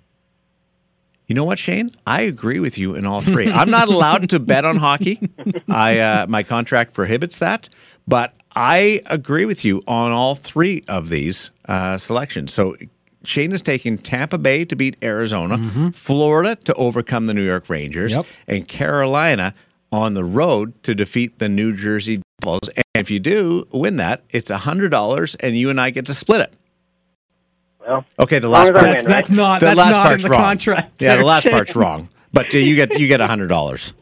You 1.27 1.35
know 1.35 1.45
what, 1.45 1.59
Shane? 1.59 1.91
I 2.07 2.23
agree 2.23 2.61
with 2.61 2.77
you 2.77 2.95
in 2.95 3.07
all 3.07 3.21
three. 3.23 3.51
I'm 3.51 3.71
not 3.71 3.89
allowed 3.89 4.29
to 4.31 4.39
bet 4.39 4.65
on 4.65 4.77
hockey. 4.77 5.31
I 5.69 5.99
uh, 5.99 6.27
my 6.29 6.43
contract 6.43 6.93
prohibits 6.93 7.39
that, 7.39 7.69
but 8.07 8.35
I 8.55 9.01
agree 9.07 9.47
with 9.47 9.65
you 9.65 9.83
on 9.89 10.13
all 10.13 10.35
three 10.35 10.85
of 10.89 11.09
these 11.09 11.51
uh, 11.67 11.97
selections. 11.97 12.53
So 12.53 12.77
Shane 13.25 13.53
is 13.53 13.63
taking 13.63 13.99
Tampa 13.99 14.39
Bay 14.39 14.65
to 14.65 14.77
beat 14.77 14.97
Arizona, 15.03 15.93
Florida 15.95 16.57
to 16.65 16.75
overcome 16.75 17.27
the 17.27 17.35
New 17.35 17.45
York 17.45 17.69
Rangers, 17.69 18.15
Yep. 18.15 18.27
and 18.49 18.69
Carolina 18.69 19.55
on 19.93 20.15
the 20.15 20.25
road 20.25 20.73
to 20.85 20.95
defeat 20.95 21.39
the 21.39 21.49
New 21.49 21.75
Jersey 21.77 22.21
Devils. 22.41 22.69
And 22.69 22.85
if 22.95 23.11
you 23.11 23.21
do 23.21 23.67
win 23.73 23.97
that, 23.97 24.23
it's 24.31 24.51
hundred 24.51 24.91
dollars, 24.91 25.35
and 25.37 25.57
you 25.57 25.71
and 25.71 25.81
I 25.81 25.91
get 25.91 26.07
to 26.07 26.15
split 26.15 26.41
it. 26.41 26.55
Well, 27.87 28.05
Okay, 28.19 28.39
the 28.39 28.49
last 28.49 28.69
as 28.69 28.73
part. 28.73 28.83
win, 28.85 28.91
That's 28.93 29.05
that's 29.05 29.31
not 29.31 29.61
The 29.61 29.67
that's 29.67 29.79
last 29.79 29.91
not 29.91 30.03
part's 30.07 30.25
in 30.25 30.29
the 30.31 30.33
wrong. 30.37 30.43
contract. 30.43 31.03
Yeah, 31.03 31.17
the 31.17 31.25
last 31.25 31.43
Shane. 31.43 31.53
part's 31.53 31.77
wrong. 31.77 32.09
But 32.33 32.55
uh, 32.55 32.59
you 32.59 32.75
get 32.77 32.99
you 32.99 33.07
get 33.09 33.21
hundred 33.21 33.49
dollars. 33.49 33.93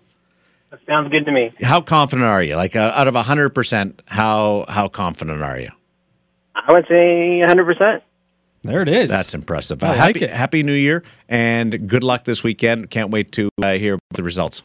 That 0.71 0.81
sounds 0.87 1.11
good 1.11 1.27
to 1.27 1.33
me. 1.33 1.53
How 1.61 1.81
confident 1.83 2.27
are 2.27 2.43
you? 2.43 2.57
Like 2.57 2.77
uh, 2.77 2.93
out 2.95 3.09
of 3.09 3.15
hundred 3.15 3.51
percent, 3.51 4.01
how 4.07 4.65
how 4.69 4.89
confident 4.89 5.43
are 5.43 5.59
you? 5.59 5.69
I 6.55 6.73
would 6.73 6.87
say 6.87 7.43
100%. 7.45 8.03
There 8.65 8.81
it 8.83 8.89
is. 8.89 9.09
That's 9.09 9.35
impressive. 9.35 9.83
I 9.83 9.87
Uh, 9.87 9.91
like 9.91 9.99
happy, 9.99 10.25
it. 10.25 10.31
happy 10.31 10.63
New 10.63 10.73
Year 10.73 11.03
and 11.29 11.89
good 11.89 12.05
luck 12.05 12.25
this 12.25 12.43
weekend. 12.45 12.91
Can't 12.91 13.11
wait 13.11 13.33
to 13.33 13.49
uh, 13.63 13.73
hear 13.73 13.99
the 14.15 14.23
results. 14.23 14.63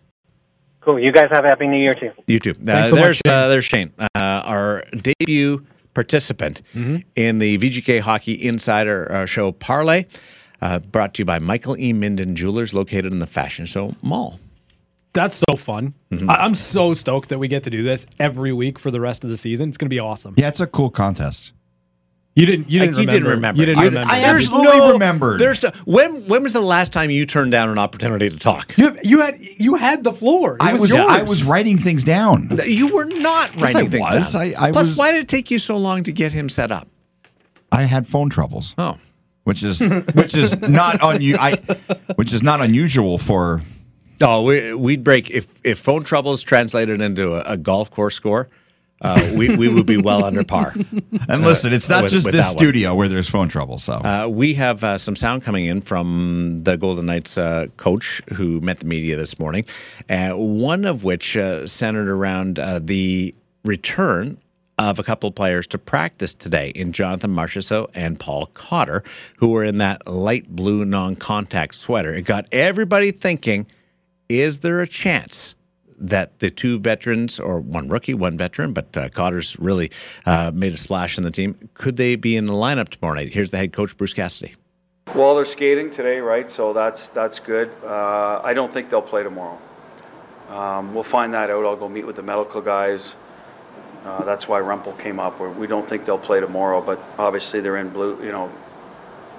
Cool. 0.81 0.99
You 0.99 1.11
guys 1.11 1.29
have 1.31 1.43
a 1.43 1.47
Happy 1.47 1.67
New 1.67 1.79
Year, 1.79 1.93
too. 1.93 2.11
You 2.27 2.39
too. 2.39 2.51
Uh, 2.51 2.63
Thanks 2.65 2.89
so 2.91 2.95
much, 2.95 3.03
there's 3.03 3.17
Shane. 3.25 3.33
uh, 3.33 3.47
there's 3.49 3.65
Shane, 3.65 3.91
uh, 3.99 4.07
our 4.15 4.83
debut 5.01 5.65
participant 5.93 6.61
Mm-hmm. 6.75 6.97
in 7.15 7.39
the 7.39 7.57
VGK 7.57 7.99
Hockey 7.99 8.33
Insider 8.47 9.11
uh, 9.11 9.25
Show 9.25 9.51
Parlay, 9.51 10.05
uh, 10.61 10.79
brought 10.79 11.13
to 11.15 11.21
you 11.21 11.25
by 11.25 11.39
Michael 11.39 11.75
E. 11.77 11.91
Minden 11.91 12.35
Jewelers, 12.35 12.73
located 12.73 13.11
in 13.11 13.19
the 13.19 13.27
Fashion 13.27 13.65
Show 13.65 13.95
Mall. 14.01 14.39
That's 15.13 15.43
so 15.49 15.55
fun. 15.55 15.93
Mm-hmm. 16.11 16.29
I'm 16.29 16.53
so 16.53 16.93
stoked 16.93 17.29
that 17.29 17.39
we 17.39 17.47
get 17.47 17.63
to 17.63 17.69
do 17.71 17.81
this 17.83 18.05
every 18.19 18.53
week 18.53 18.77
for 18.77 18.91
the 18.91 19.01
rest 19.01 19.23
of 19.23 19.29
the 19.31 19.37
season. 19.37 19.67
It's 19.69 19.77
going 19.77 19.87
to 19.89 19.93
be 19.93 19.99
awesome. 19.99 20.35
yeah, 20.37 20.47
it's 20.47 20.59
a 20.59 20.67
cool 20.67 20.91
contest. 20.91 21.53
You 22.37 22.45
didn't. 22.45 22.69
You 22.69 22.79
didn't. 22.79 22.95
you 22.95 22.99
remember. 23.01 23.11
didn't 23.11 23.27
remember. 23.29 23.59
You 23.59 23.65
didn't 23.65 23.79
I- 23.79 23.85
remember. 23.85 24.09
I 24.11 24.19
that. 24.21 24.35
absolutely 24.35 24.91
remembered. 24.93 25.39
There's 25.41 25.59
the, 25.59 25.73
when 25.85 26.25
when 26.27 26.43
was 26.43 26.53
the 26.53 26.61
last 26.61 26.93
time 26.93 27.09
you 27.09 27.25
turned 27.25 27.51
down 27.51 27.69
an 27.69 27.79
opportunity 27.79 28.29
to 28.29 28.37
talk? 28.37 28.77
You, 28.77 28.95
you 29.03 29.21
had 29.21 29.39
you 29.39 29.75
had 29.75 30.03
the 30.03 30.13
floor. 30.13 30.55
It 30.55 30.61
I 30.61 30.73
was, 30.73 30.81
was 30.83 30.91
yours. 30.91 31.07
I 31.09 31.23
was 31.23 31.43
writing 31.43 31.77
things 31.79 32.03
down. 32.03 32.49
You 32.65 32.87
were 32.93 33.05
not 33.05 33.51
Yes, 33.55 33.61
writing 33.63 33.87
I 33.87 33.89
things 33.89 34.15
was. 34.15 34.33
down. 34.33 34.41
I- 34.41 34.53
I 34.67 34.71
Plus, 34.71 34.87
was- 34.89 34.97
why 34.97 35.11
did 35.11 35.21
it 35.21 35.27
take 35.27 35.49
you 35.49 35.57
so 35.59 35.77
long 35.77 36.03
to 36.03 36.11
get 36.11 36.31
him 36.31 36.47
set 36.47 36.71
up? 36.71 36.87
I 37.71 37.81
had 37.83 38.07
phone 38.07 38.29
troubles, 38.29 38.75
Oh, 38.77 38.97
which 39.43 39.63
is 39.63 39.79
which 40.13 40.35
is 40.35 40.59
not 40.61 40.99
unu- 40.99 41.37
I 41.39 41.53
which 42.15 42.31
is 42.33 42.43
not 42.43 42.61
unusual 42.61 43.17
for 43.17 43.61
oh, 44.21 44.43
we, 44.43 44.73
we'd 44.75 45.03
break 45.03 45.31
if 45.31 45.47
if 45.63 45.79
phone 45.79 46.03
troubles 46.03 46.43
translated 46.43 47.01
into 47.01 47.33
a, 47.35 47.53
a 47.53 47.57
golf 47.57 47.89
course 47.89 48.13
score. 48.15 48.47
Uh, 49.01 49.31
we 49.35 49.55
we 49.55 49.67
would 49.69 49.85
be 49.85 49.97
well 49.97 50.23
under 50.25 50.43
par. 50.43 50.73
And 51.29 51.43
listen, 51.43 51.71
it's 51.73 51.87
not 51.89 52.03
with- 52.03 52.11
just 52.11 52.25
with 52.25 52.33
this 52.35 52.45
that 52.47 52.55
one. 52.55 52.63
studio 52.63 52.95
where 52.95 53.07
there's 53.07 53.29
phone 53.29 53.47
trouble. 53.47 53.77
So 53.77 53.93
Uh, 53.93 54.27
we 54.27 54.53
have 54.55 54.83
uh, 54.83 54.97
some 54.97 55.15
sound 55.15 55.43
coming 55.43 55.65
in 55.65 55.81
from 55.81 56.61
the 56.63 56.77
Golden 56.77 57.05
Knights 57.05 57.37
uh, 57.37 57.67
coach 57.77 58.21
who 58.33 58.59
met 58.61 58.79
the 58.79 58.85
media 58.85 59.15
this 59.17 59.37
morning, 59.39 59.65
uh, 60.09 60.31
one 60.31 60.85
of 60.85 61.03
which 61.03 61.37
uh, 61.37 61.67
centered 61.67 62.09
around 62.09 62.57
uh, 62.59 62.79
the 62.83 63.35
return 63.63 64.37
of 64.79 64.99
a 64.99 65.03
couple 65.03 65.31
players 65.31 65.65
to 65.67 65.77
practice 65.77 66.33
today 66.35 66.69
in 66.69 66.91
Jonathan 66.93 67.33
Marchessault 67.35 67.89
and 67.95 68.19
Paul 68.19 68.45
Cotter, 68.53 69.03
who 69.35 69.49
were 69.49 69.63
in 69.63 69.77
that 69.79 70.07
light 70.07 70.47
blue 70.55 70.85
non 70.85 71.15
contact 71.15 71.75
sweater. 71.75 72.13
It 72.13 72.23
got 72.23 72.45
everybody 72.51 73.11
thinking 73.11 73.65
is 74.29 74.59
there 74.59 74.81
a 74.81 74.87
chance? 74.87 75.55
That 75.99 76.37
the 76.39 76.51
two 76.51 76.79
veterans, 76.79 77.39
or 77.39 77.59
one 77.59 77.89
rookie, 77.89 78.13
one 78.13 78.37
veteran, 78.37 78.71
but 78.71 78.95
uh, 78.95 79.09
Cotter's 79.09 79.57
really 79.57 79.89
uh, 80.27 80.51
made 80.53 80.73
a 80.73 80.77
splash 80.77 81.17
in 81.17 81.23
the 81.23 81.31
team. 81.31 81.57
Could 81.73 81.97
they 81.97 82.15
be 82.15 82.35
in 82.37 82.45
the 82.45 82.53
lineup 82.53 82.89
tomorrow 82.89 83.15
night? 83.15 83.33
Here's 83.33 83.49
the 83.49 83.57
head 83.57 83.73
coach, 83.73 83.97
Bruce 83.97 84.13
Cassidy. 84.13 84.53
Well, 85.15 85.33
they're 85.33 85.43
skating 85.45 85.89
today, 85.89 86.19
right? 86.19 86.51
So 86.51 86.71
that's 86.71 87.07
that's 87.07 87.39
good. 87.39 87.71
Uh, 87.83 88.41
I 88.43 88.53
don't 88.53 88.71
think 88.71 88.91
they'll 88.91 89.01
play 89.01 89.23
tomorrow. 89.23 89.57
Um, 90.49 90.93
we'll 90.93 91.01
find 91.03 91.33
that 91.33 91.49
out. 91.49 91.65
I'll 91.65 91.75
go 91.75 91.89
meet 91.89 92.05
with 92.05 92.15
the 92.17 92.21
medical 92.23 92.61
guys. 92.61 93.15
Uh, 94.05 94.23
that's 94.23 94.47
why 94.47 94.59
Rempel 94.61 94.97
came 94.99 95.19
up. 95.19 95.39
We- 95.39 95.47
We 95.47 95.67
don't 95.67 95.87
think 95.87 96.05
they'll 96.05 96.19
play 96.19 96.39
tomorrow, 96.39 96.79
but 96.79 96.99
obviously 97.17 97.59
they're 97.59 97.77
in 97.77 97.89
blue, 97.89 98.23
you 98.23 98.31
know, 98.31 98.51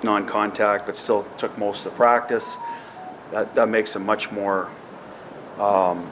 non-contact, 0.03 0.87
but 0.87 0.97
still 0.97 1.23
took 1.37 1.57
most 1.57 1.87
of 1.87 1.93
the 1.93 1.97
practice. 1.97 2.57
That 3.31 3.55
that 3.55 3.69
makes 3.69 3.93
them 3.93 4.05
much 4.05 4.33
more 4.33 4.69
um, 5.61 6.11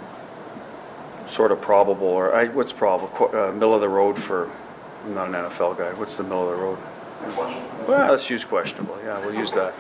sort 1.27 1.53
of 1.53 1.61
probable, 1.61 2.07
or 2.07 2.35
I, 2.35 2.47
what's 2.49 2.73
probable? 2.73 3.09
Qu- 3.09 3.37
Uh, 3.37 3.53
middle 3.53 3.75
of 3.75 3.81
the 3.81 3.89
road 3.89 4.19
for. 4.19 4.51
I'm 5.05 5.15
not 5.15 5.29
an 5.29 5.35
NFL 5.35 5.79
guy. 5.79 5.93
What's 5.95 6.17
the 6.17 6.23
middle 6.25 6.51
of 6.51 6.57
the 6.57 6.63
road? 6.63 6.79
Well, 7.89 8.11
let's 8.11 8.29
use 8.31 8.45
questionable. 8.45 8.99
Yeah, 9.05 9.25
we'll 9.25 9.35
use 9.35 9.53
that 9.53 9.73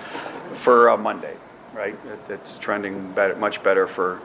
for 0.53 0.88
uh, 0.91 0.97
Monday, 0.97 1.35
right? 1.75 1.95
It, 2.29 2.31
it's 2.31 2.59
trending 2.59 3.12
better, 3.12 3.35
much 3.37 3.62
better 3.62 3.87
for 3.87 4.21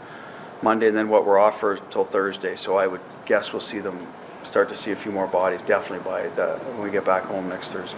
Monday, 0.62 0.88
and 0.88 0.98
then 0.98 1.10
what 1.10 1.26
we're 1.26 1.40
off 1.40 1.60
for 1.60 1.78
till 1.90 2.04
Thursday. 2.06 2.56
So 2.56 2.78
I 2.78 2.88
would 2.88 3.02
guess 3.26 3.52
we'll 3.54 3.60
see 3.60 3.80
them 3.80 4.08
start 4.44 4.70
to 4.70 4.76
see 4.76 4.92
a 4.92 4.96
few 4.96 5.12
more 5.12 5.28
bodies 5.28 5.62
definitely 5.62 6.04
by 6.10 6.28
the, 6.30 6.54
when 6.76 6.82
we 6.84 6.90
get 6.92 7.06
back 7.06 7.24
home 7.24 7.50
next 7.50 7.72
Thursday. 7.74 7.98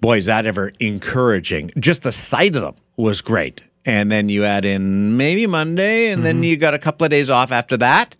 Boy, 0.00 0.18
is 0.18 0.26
that 0.26 0.46
ever 0.46 0.72
encouraging. 0.80 1.70
Just 1.78 2.02
the 2.02 2.12
sight 2.12 2.54
of 2.56 2.62
them 2.62 2.74
was 2.96 3.20
great. 3.20 3.62
And 3.84 4.10
then 4.10 4.28
you 4.28 4.44
add 4.44 4.64
in 4.64 5.16
maybe 5.16 5.46
Monday, 5.46 6.08
and 6.08 6.24
then 6.24 6.42
you 6.42 6.56
got 6.56 6.74
a 6.74 6.78
couple 6.78 7.04
of 7.04 7.10
days 7.10 7.30
off 7.30 7.52
after 7.52 7.76
that. 7.76 8.16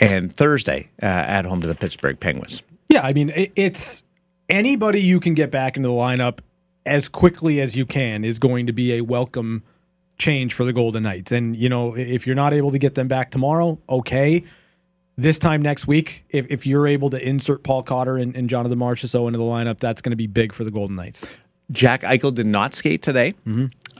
And 0.00 0.34
Thursday 0.34 0.90
uh, 1.02 1.06
at 1.06 1.44
home 1.44 1.60
to 1.60 1.66
the 1.66 1.74
Pittsburgh 1.74 2.18
Penguins. 2.20 2.62
Yeah, 2.88 3.02
I 3.02 3.12
mean, 3.12 3.30
it, 3.30 3.52
it's 3.56 4.04
anybody 4.48 5.00
you 5.00 5.20
can 5.20 5.34
get 5.34 5.50
back 5.50 5.76
into 5.76 5.88
the 5.88 5.94
lineup 5.94 6.38
as 6.86 7.08
quickly 7.08 7.60
as 7.60 7.76
you 7.76 7.84
can 7.84 8.24
is 8.24 8.38
going 8.38 8.66
to 8.66 8.72
be 8.72 8.94
a 8.94 9.00
welcome 9.00 9.62
change 10.18 10.54
for 10.54 10.64
the 10.64 10.72
Golden 10.72 11.02
Knights. 11.02 11.32
And, 11.32 11.54
you 11.56 11.68
know, 11.68 11.96
if 11.96 12.26
you're 12.26 12.36
not 12.36 12.52
able 12.52 12.70
to 12.70 12.78
get 12.78 12.94
them 12.94 13.08
back 13.08 13.30
tomorrow, 13.30 13.78
okay. 13.88 14.44
This 15.16 15.38
time 15.38 15.62
next 15.62 15.88
week, 15.88 16.24
if, 16.30 16.46
if 16.48 16.66
you're 16.66 16.86
able 16.86 17.10
to 17.10 17.20
insert 17.28 17.64
Paul 17.64 17.82
Cotter 17.82 18.16
and, 18.16 18.36
and 18.36 18.48
Jonathan 18.48 18.78
Marchessault 18.78 19.26
into 19.26 19.38
the 19.38 19.44
lineup, 19.44 19.80
that's 19.80 20.00
going 20.00 20.12
to 20.12 20.16
be 20.16 20.28
big 20.28 20.52
for 20.52 20.64
the 20.64 20.70
Golden 20.70 20.96
Knights. 20.96 21.22
Jack 21.72 22.02
Eichel 22.02 22.32
did 22.32 22.46
not 22.46 22.72
skate 22.72 23.02
today, 23.02 23.34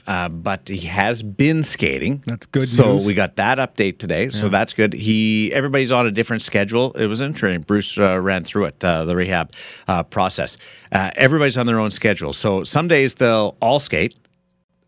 uh, 0.09 0.27
but 0.27 0.67
he 0.67 0.87
has 0.87 1.23
been 1.23 1.63
skating. 1.63 2.23
That's 2.27 2.47
good 2.47 2.69
so 2.71 2.95
news. 2.95 3.07
we 3.07 3.13
got 3.13 3.37
that 3.37 3.59
update 3.59 3.99
today. 3.99 4.31
So 4.31 4.49
that's 4.49 4.73
good. 4.73 4.95
He 4.95 5.53
everybody's 5.53 5.93
on 5.93 6.07
a 6.07 6.11
different 6.11 6.43
schedule. 6.43 6.93
It 6.93 7.07
was 7.07 7.21
interesting. 7.21 7.61
Bruce 7.61 7.99
uh, 7.99 8.19
ran 8.19 8.43
through 8.43 8.65
it, 8.65 8.83
uh, 8.83 9.05
the 9.05 9.15
rehab 9.15 9.53
uh, 9.87 10.03
process. 10.03 10.57
Uh, 10.93 11.11
everybody's 11.17 11.59
on 11.59 11.67
their 11.67 11.79
own 11.79 11.91
schedule. 11.91 12.33
So 12.33 12.65
some 12.65 12.89
days 12.89 13.15
they'll 13.15 13.59
all 13.61 13.81
skate, 13.81 14.17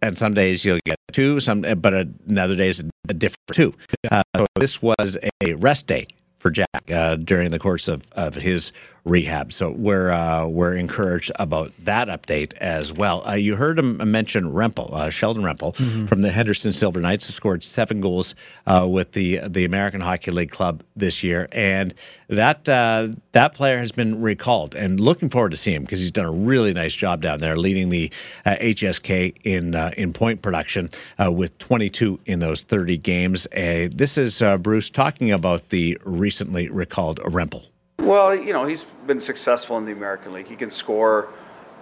and 0.00 0.17
some 0.17 0.33
days 0.33 0.65
you'll 0.65 0.81
get 0.87 0.97
two. 1.12 1.39
Some, 1.39 1.61
but 1.61 1.93
another 1.93 2.57
day 2.57 2.69
is 2.69 2.83
a 3.11 3.15
different 3.15 3.53
two. 3.53 3.75
Uh, 4.11 4.23
so 4.39 4.47
this 4.59 4.81
was 4.81 5.19
a 5.43 5.53
rest 5.55 5.87
day 5.87 6.07
for 6.39 6.50
Jack 6.50 6.91
uh, 6.91 7.17
during 7.17 7.50
the 7.50 7.59
course 7.59 7.89
of, 7.89 8.03
of 8.12 8.35
his 8.35 8.73
rehab. 9.04 9.52
So 9.52 9.71
we're 9.71 10.11
uh, 10.11 10.47
we're 10.47 10.75
encouraged 10.75 11.33
about 11.37 11.73
that 11.85 12.09
update 12.09 12.54
as 12.54 12.92
well. 12.92 13.26
Uh, 13.26 13.35
you 13.35 13.57
heard 13.57 13.78
him 13.78 13.99
mention 14.11 14.52
Rempel, 14.52 14.92
uh, 14.92 15.11
Sheldon 15.11 15.42
Rempel 15.42 15.75
from 16.09 16.23
the 16.23 16.30
Henderson 16.30 16.73
Silver 16.73 17.00
Knights, 17.00 17.26
who 17.26 17.33
scored 17.33 17.62
seven 17.64 18.00
goals 18.00 18.35
uh, 18.66 18.87
with 18.88 19.12
the 19.12 19.40
the 19.47 19.64
American 19.64 20.00
Hockey 20.00 20.30
League 20.30 20.50
club 20.50 20.83
this 20.97 21.23
year, 21.23 21.49
and 21.52 21.95
that 22.28 22.69
uh, 22.69 23.09
that 23.33 23.54
player 23.54 23.78
has 23.78 23.92
been 23.92 24.21
recalled. 24.21 24.75
And 24.75 25.00
looking 25.00 25.28
forward 25.28 25.50
to 25.50 25.57
seeing 25.57 25.76
him 25.76 25.83
because 25.83 26.00
he's 26.00 26.11
done 26.12 26.26
a 26.26 26.33
really 26.33 26.73
nice 26.73 26.95
job 26.95 27.23
down 27.23 27.40
there, 27.40 27.57
leading 27.57 27.88
the 27.88 28.11
uh, 28.47 28.57
HSK 28.57 29.37
in 29.45 29.75
uh, 29.75 29.92
in 29.97 30.12
point 30.12 30.42
production 30.42 30.90
uh, 31.21 31.30
with 31.30 31.57
22 31.59 32.21
in 32.26 32.38
those 32.38 32.62
30 32.62 32.97
games. 32.99 33.47
Uh, 33.47 33.88
this 33.92 34.16
is 34.16 34.42
uh, 34.42 34.57
Bruce 34.59 34.90
talking 34.90 35.33
about 35.33 35.69
the 35.71 35.99
recently 36.04 36.69
recalled 36.69 37.19
Rempel. 37.21 37.70
Well, 38.00 38.35
you 38.35 38.52
know, 38.54 38.64
he's 38.64 38.85
been 39.07 39.21
successful 39.21 39.76
in 39.76 39.85
the 39.85 39.92
American 39.92 40.33
League. 40.33 40.49
He 40.49 40.57
can 40.57 40.71
score, 40.71 41.28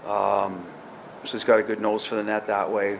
um, 0.04 0.66
so 1.24 1.32
he's 1.32 1.44
got 1.44 1.60
a 1.60 1.62
good 1.62 1.80
nose 1.80 2.04
for 2.04 2.16
the 2.16 2.24
net 2.24 2.48
that 2.48 2.70
way. 2.70 2.98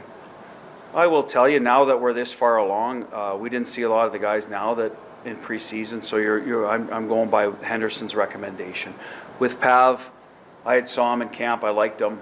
I 0.94 1.08
will 1.08 1.24
tell 1.24 1.48
you 1.48 1.58
now 1.58 1.84
that 1.86 2.00
we're 2.00 2.12
this 2.12 2.32
far 2.32 2.58
along, 2.58 3.06
uh, 3.12 3.36
we 3.36 3.50
didn't 3.50 3.68
see 3.68 3.82
a 3.82 3.90
lot 3.90 4.06
of 4.06 4.12
the 4.12 4.18
guys 4.18 4.48
now 4.48 4.74
that 4.74 4.92
in 5.24 5.36
preseason. 5.36 6.02
So 6.02 6.16
you're, 6.16 6.46
you're 6.46 6.68
I'm, 6.68 6.90
I'm 6.92 7.08
going 7.08 7.28
by 7.28 7.50
Henderson's 7.62 8.14
recommendation. 8.14 8.94
With 9.38 9.60
Pav, 9.60 10.10
I 10.64 10.76
had 10.76 10.88
saw 10.88 11.12
him 11.12 11.20
in 11.20 11.28
camp. 11.28 11.64
I 11.64 11.70
liked 11.70 12.00
him. 12.00 12.20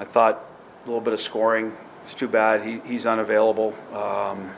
I 0.00 0.04
thought 0.04 0.44
a 0.82 0.86
little 0.86 1.00
bit 1.00 1.12
of 1.12 1.20
scoring. 1.20 1.72
It's 2.00 2.14
too 2.14 2.28
bad 2.28 2.66
he, 2.66 2.80
he's 2.80 3.06
unavailable. 3.06 3.74
Um, 3.94 4.50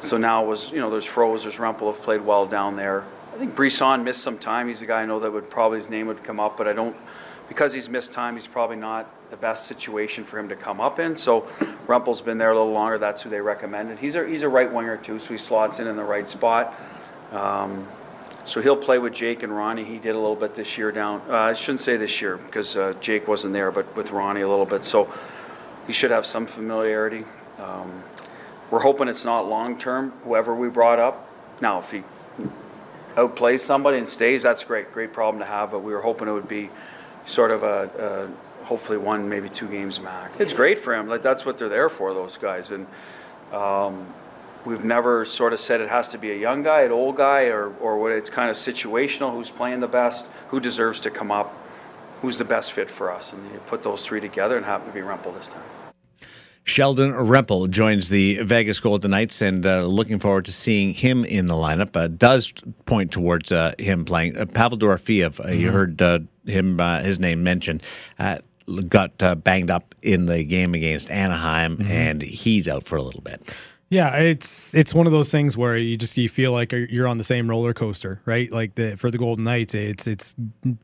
so 0.00 0.16
now 0.16 0.44
was, 0.44 0.72
you 0.72 0.80
know, 0.80 0.90
there's 0.90 1.04
Froze, 1.04 1.44
there's 1.44 1.56
Rempel 1.56 1.92
have 1.92 2.02
played 2.02 2.20
well 2.20 2.46
down 2.46 2.76
there. 2.76 3.04
I 3.38 3.40
think 3.40 3.54
Brisson 3.54 4.02
missed 4.02 4.22
some 4.22 4.36
time. 4.36 4.66
He's 4.66 4.82
a 4.82 4.86
guy 4.86 5.02
I 5.02 5.06
know 5.06 5.20
that 5.20 5.32
would 5.32 5.48
probably 5.48 5.78
his 5.78 5.88
name 5.88 6.08
would 6.08 6.24
come 6.24 6.40
up, 6.40 6.56
but 6.56 6.66
I 6.66 6.72
don't 6.72 6.96
because 7.48 7.72
he's 7.72 7.88
missed 7.88 8.10
time. 8.10 8.34
He's 8.34 8.48
probably 8.48 8.74
not 8.74 9.08
the 9.30 9.36
best 9.36 9.68
situation 9.68 10.24
for 10.24 10.40
him 10.40 10.48
to 10.48 10.56
come 10.56 10.80
up 10.80 10.98
in. 10.98 11.16
So 11.16 11.42
Rempel's 11.86 12.20
been 12.20 12.36
there 12.36 12.50
a 12.50 12.58
little 12.58 12.72
longer. 12.72 12.98
That's 12.98 13.22
who 13.22 13.30
they 13.30 13.40
recommended. 13.40 14.00
He's 14.00 14.16
a 14.16 14.26
he's 14.26 14.42
a 14.42 14.48
right 14.48 14.72
winger 14.72 14.96
too, 14.96 15.20
so 15.20 15.30
he 15.30 15.38
slots 15.38 15.78
in 15.78 15.86
in 15.86 15.94
the 15.94 16.02
right 16.02 16.28
spot. 16.28 16.74
Um, 17.30 17.86
so 18.44 18.60
he'll 18.60 18.76
play 18.76 18.98
with 18.98 19.14
Jake 19.14 19.44
and 19.44 19.56
Ronnie. 19.56 19.84
He 19.84 19.98
did 19.98 20.16
a 20.16 20.18
little 20.18 20.34
bit 20.34 20.56
this 20.56 20.76
year 20.76 20.90
down. 20.90 21.22
Uh, 21.28 21.34
I 21.34 21.52
shouldn't 21.52 21.80
say 21.80 21.96
this 21.96 22.20
year 22.20 22.38
because 22.38 22.76
uh, 22.76 22.94
Jake 23.00 23.28
wasn't 23.28 23.54
there, 23.54 23.70
but 23.70 23.94
with 23.94 24.10
Ronnie 24.10 24.40
a 24.40 24.48
little 24.48 24.66
bit. 24.66 24.82
So 24.82 25.14
he 25.86 25.92
should 25.92 26.10
have 26.10 26.26
some 26.26 26.44
familiarity. 26.44 27.24
Um, 27.60 28.02
we're 28.72 28.80
hoping 28.80 29.06
it's 29.06 29.24
not 29.24 29.46
long 29.48 29.78
term. 29.78 30.10
Whoever 30.24 30.56
we 30.56 30.70
brought 30.70 30.98
up. 30.98 31.30
Now, 31.60 31.78
if 31.78 31.92
he 31.92 32.02
outplays 33.18 33.60
somebody 33.60 33.98
and 33.98 34.08
stays, 34.08 34.42
that's 34.42 34.64
great. 34.64 34.92
Great 34.92 35.12
problem 35.12 35.40
to 35.40 35.46
have. 35.46 35.72
But 35.72 35.80
we 35.80 35.92
were 35.92 36.00
hoping 36.02 36.28
it 36.28 36.32
would 36.32 36.48
be 36.48 36.70
sort 37.26 37.50
of 37.50 37.64
a, 37.64 38.30
a 38.62 38.64
hopefully 38.64 38.98
one, 38.98 39.28
maybe 39.28 39.48
two 39.48 39.68
games 39.68 40.00
max. 40.00 40.38
It's 40.38 40.52
great 40.52 40.78
for 40.78 40.94
him. 40.94 41.08
Like 41.08 41.22
that's 41.22 41.44
what 41.44 41.58
they're 41.58 41.68
there 41.68 41.88
for, 41.88 42.14
those 42.14 42.38
guys. 42.38 42.70
And 42.70 42.86
um, 43.52 44.06
we've 44.64 44.84
never 44.84 45.24
sort 45.24 45.52
of 45.52 45.60
said 45.60 45.80
it 45.80 45.88
has 45.88 46.08
to 46.08 46.18
be 46.18 46.30
a 46.30 46.36
young 46.36 46.62
guy, 46.62 46.82
an 46.82 46.92
old 46.92 47.16
guy, 47.16 47.44
or 47.46 47.74
or 47.80 47.98
what. 47.98 48.12
It's 48.12 48.30
kind 48.30 48.50
of 48.50 48.56
situational. 48.56 49.32
Who's 49.32 49.50
playing 49.50 49.80
the 49.80 49.88
best? 49.88 50.28
Who 50.48 50.60
deserves 50.60 51.00
to 51.00 51.10
come 51.10 51.30
up? 51.30 51.56
Who's 52.22 52.38
the 52.38 52.44
best 52.44 52.72
fit 52.72 52.90
for 52.90 53.12
us? 53.12 53.32
And 53.32 53.44
you 53.52 53.60
put 53.66 53.82
those 53.82 54.02
three 54.02 54.20
together 54.20 54.56
and 54.56 54.66
happen 54.66 54.88
to 54.88 54.92
be 54.92 55.00
Rempel 55.00 55.34
this 55.34 55.48
time. 55.48 55.62
Sheldon 56.68 57.12
Rempel 57.12 57.68
joins 57.70 58.08
the 58.08 58.38
Vegas 58.42 58.78
Golden 58.80 59.10
Knights, 59.10 59.40
and 59.40 59.64
uh, 59.64 59.82
looking 59.82 60.18
forward 60.18 60.44
to 60.44 60.52
seeing 60.52 60.92
him 60.92 61.24
in 61.24 61.46
the 61.46 61.54
lineup. 61.54 61.96
Uh, 61.96 62.08
does 62.08 62.52
point 62.86 63.10
towards 63.10 63.50
uh, 63.50 63.74
him 63.78 64.04
playing. 64.04 64.36
Uh, 64.36 64.46
Pavel 64.46 64.78
Dorofeyev, 64.78 65.44
uh, 65.44 65.50
you 65.50 65.70
heard 65.70 66.00
uh, 66.02 66.20
him 66.46 66.80
uh, 66.80 67.00
his 67.00 67.18
name 67.18 67.42
mentioned. 67.42 67.82
Uh, 68.18 68.38
got 68.88 69.10
uh, 69.22 69.34
banged 69.34 69.70
up 69.70 69.94
in 70.02 70.26
the 70.26 70.44
game 70.44 70.74
against 70.74 71.10
Anaheim, 71.10 71.80
and 71.88 72.20
he's 72.20 72.68
out 72.68 72.84
for 72.84 72.96
a 72.96 73.02
little 73.02 73.22
bit. 73.22 73.42
Yeah, 73.90 74.14
it's 74.16 74.74
it's 74.74 74.92
one 74.92 75.06
of 75.06 75.12
those 75.12 75.32
things 75.32 75.56
where 75.56 75.78
you 75.78 75.96
just 75.96 76.18
you 76.18 76.28
feel 76.28 76.52
like 76.52 76.72
you're 76.72 77.08
on 77.08 77.16
the 77.16 77.24
same 77.24 77.48
roller 77.48 77.72
coaster, 77.72 78.20
right? 78.26 78.52
Like 78.52 78.74
the 78.74 78.96
for 78.96 79.10
the 79.10 79.16
Golden 79.16 79.44
Knights, 79.44 79.74
it's 79.74 80.06
it's 80.06 80.34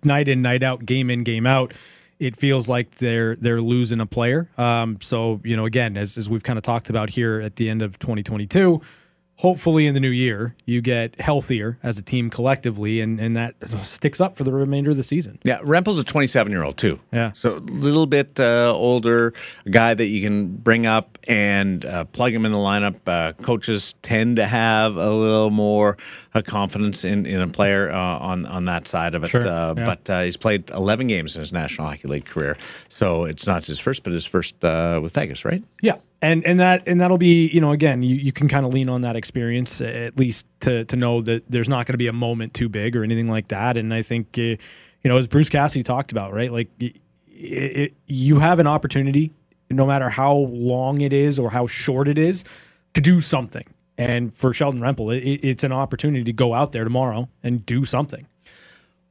night 0.03 0.29
in, 0.29 0.41
night 0.41 0.62
out, 0.62 0.87
game 0.87 1.11
in, 1.11 1.23
game 1.23 1.47
out. 1.47 1.75
It 2.18 2.37
feels 2.37 2.68
like 2.68 2.97
they're 2.97 3.37
they're 3.37 3.61
losing 3.61 4.00
a 4.00 4.06
player. 4.06 4.49
Um, 4.56 4.99
so 5.00 5.40
you 5.44 5.56
know, 5.56 5.66
again, 5.66 5.97
as 5.97 6.18
as 6.18 6.28
we've 6.28 6.42
kind 6.42 6.56
of 6.56 6.62
talked 6.62 6.90
about 6.90 7.11
here 7.11 7.40
at 7.40 7.56
the 7.56 7.68
end 7.68 7.83
of 7.83 7.99
2022 7.99 8.80
hopefully 9.37 9.87
in 9.87 9.94
the 9.94 10.00
new 10.00 10.11
year 10.11 10.54
you 10.64 10.80
get 10.80 11.21
healthier 11.21 11.78
as 11.83 11.99
a 11.99 12.02
team 12.02 12.30
collectively 12.30 13.00
and, 13.00 13.18
and 13.18 13.35
that 13.35 13.54
sticks 13.80 14.21
up 14.21 14.37
for 14.37 14.44
the 14.44 14.52
remainder 14.52 14.90
of 14.90 14.97
the 14.97 15.02
season. 15.02 15.38
Yeah 15.42 15.59
rempel's 15.62 15.99
a 15.99 16.04
27 16.04 16.52
year 16.52 16.62
old 16.62 16.76
too. 16.76 16.99
Yeah. 17.12 17.33
So 17.33 17.56
a 17.56 17.59
little 17.59 18.06
bit 18.06 18.38
uh, 18.38 18.73
older 18.73 19.35
a 19.66 19.71
guy 19.71 19.94
that 19.94 20.06
you 20.06 20.23
can 20.23 20.49
bring 20.49 20.87
up 20.87 21.18
and 21.25 21.85
uh, 21.85 22.04
plug 22.04 22.33
him 22.33 22.47
in 22.47 22.52
the 22.52 22.59
lineup. 22.59 22.97
Uh, 23.06 23.33
coaches 23.42 23.94
tend 24.02 24.37
to 24.37 24.47
have 24.47 24.97
a 24.97 25.11
little 25.11 25.50
more 25.50 25.97
uh, 26.35 26.43
confidence 26.43 27.05
in, 27.05 27.26
in 27.26 27.41
a 27.41 27.49
player 27.49 27.91
uh, 27.91 28.19
on 28.19 28.47
on 28.47 28.64
that 28.64 28.88
side 28.88 29.14
of 29.14 29.25
it. 29.25 29.29
Sure. 29.29 29.47
Uh, 29.47 29.75
yeah. 29.76 29.97
but 30.05 30.25
he's 30.25 30.37
played 30.37 30.69
11 30.71 31.07
games 31.07 31.37
in 31.37 31.41
his 31.41 31.53
national 31.53 31.87
hockey 31.87 32.09
league 32.09 32.25
career. 32.25 32.57
So 32.88 33.25
it's 33.25 33.47
not 33.47 33.64
his 33.64 33.79
first 33.79 34.03
but 34.03 34.12
his 34.12 34.26
first 34.26 34.57
with 34.61 35.12
vegas 35.12 35.45
right? 35.45 35.62
Yeah. 35.81 35.97
And 36.23 36.45
and 36.47 36.59
that 36.59 36.83
and 36.87 37.00
that'll 37.00 37.19
be 37.19 37.49
you 37.49 37.61
know 37.61 37.73
again 37.73 38.03
you, 38.03 38.17
you 38.17 38.33
can 38.33 38.49
kind 38.49 38.67
of 38.67 38.73
lean 38.73 38.88
on 38.88 39.03
that 39.03 39.14
experience 39.14 39.81
at 39.81 40.19
least 40.19 40.47
to 40.61 40.85
to 40.87 40.97
know 40.97 41.21
that 41.21 41.45
there's 41.50 41.69
not 41.69 41.87
going 41.87 41.93
to 41.95 41.99
be 41.99 42.07
a 42.07 42.12
moment 42.12 42.55
too 42.55 42.69
big 42.69 42.97
or 42.97 43.05
anything 43.05 43.26
like 43.26 43.49
that. 43.49 43.76
And 43.76 43.93
i 43.93 44.03
think 44.03 44.38
uh, 44.38 44.43
you 44.43 44.59
know 45.05 45.17
as 45.17 45.29
bruce 45.29 45.49
cassidy 45.50 45.83
talked 45.83 46.11
about 46.11 46.33
right 46.33 46.50
like 46.50 46.69
it, 46.79 46.97
it, 47.29 47.95
you 48.07 48.38
have 48.38 48.59
an 48.59 48.67
opportunity 48.67 49.31
no 49.71 49.87
matter 49.87 50.09
how 50.09 50.35
long 50.35 51.00
it 51.00 51.12
is 51.12 51.38
or 51.38 51.50
how 51.50 51.67
short 51.67 52.09
it 52.09 52.19
is 52.19 52.45
to 52.95 53.00
do 53.00 53.21
something 53.21 53.64
and 53.99 54.35
for 54.35 54.53
sheldon 54.53 54.81
rempel 54.81 55.17
it, 55.17 55.23
it's 55.23 55.65
an 55.65 55.73
opportunity 55.73 56.25
to 56.25 56.33
go 56.33 56.55
out 56.55 56.73
there 56.73 56.85
tomorrow 56.85 57.29
and 57.43 57.65
do 57.67 57.85
something 57.85 58.27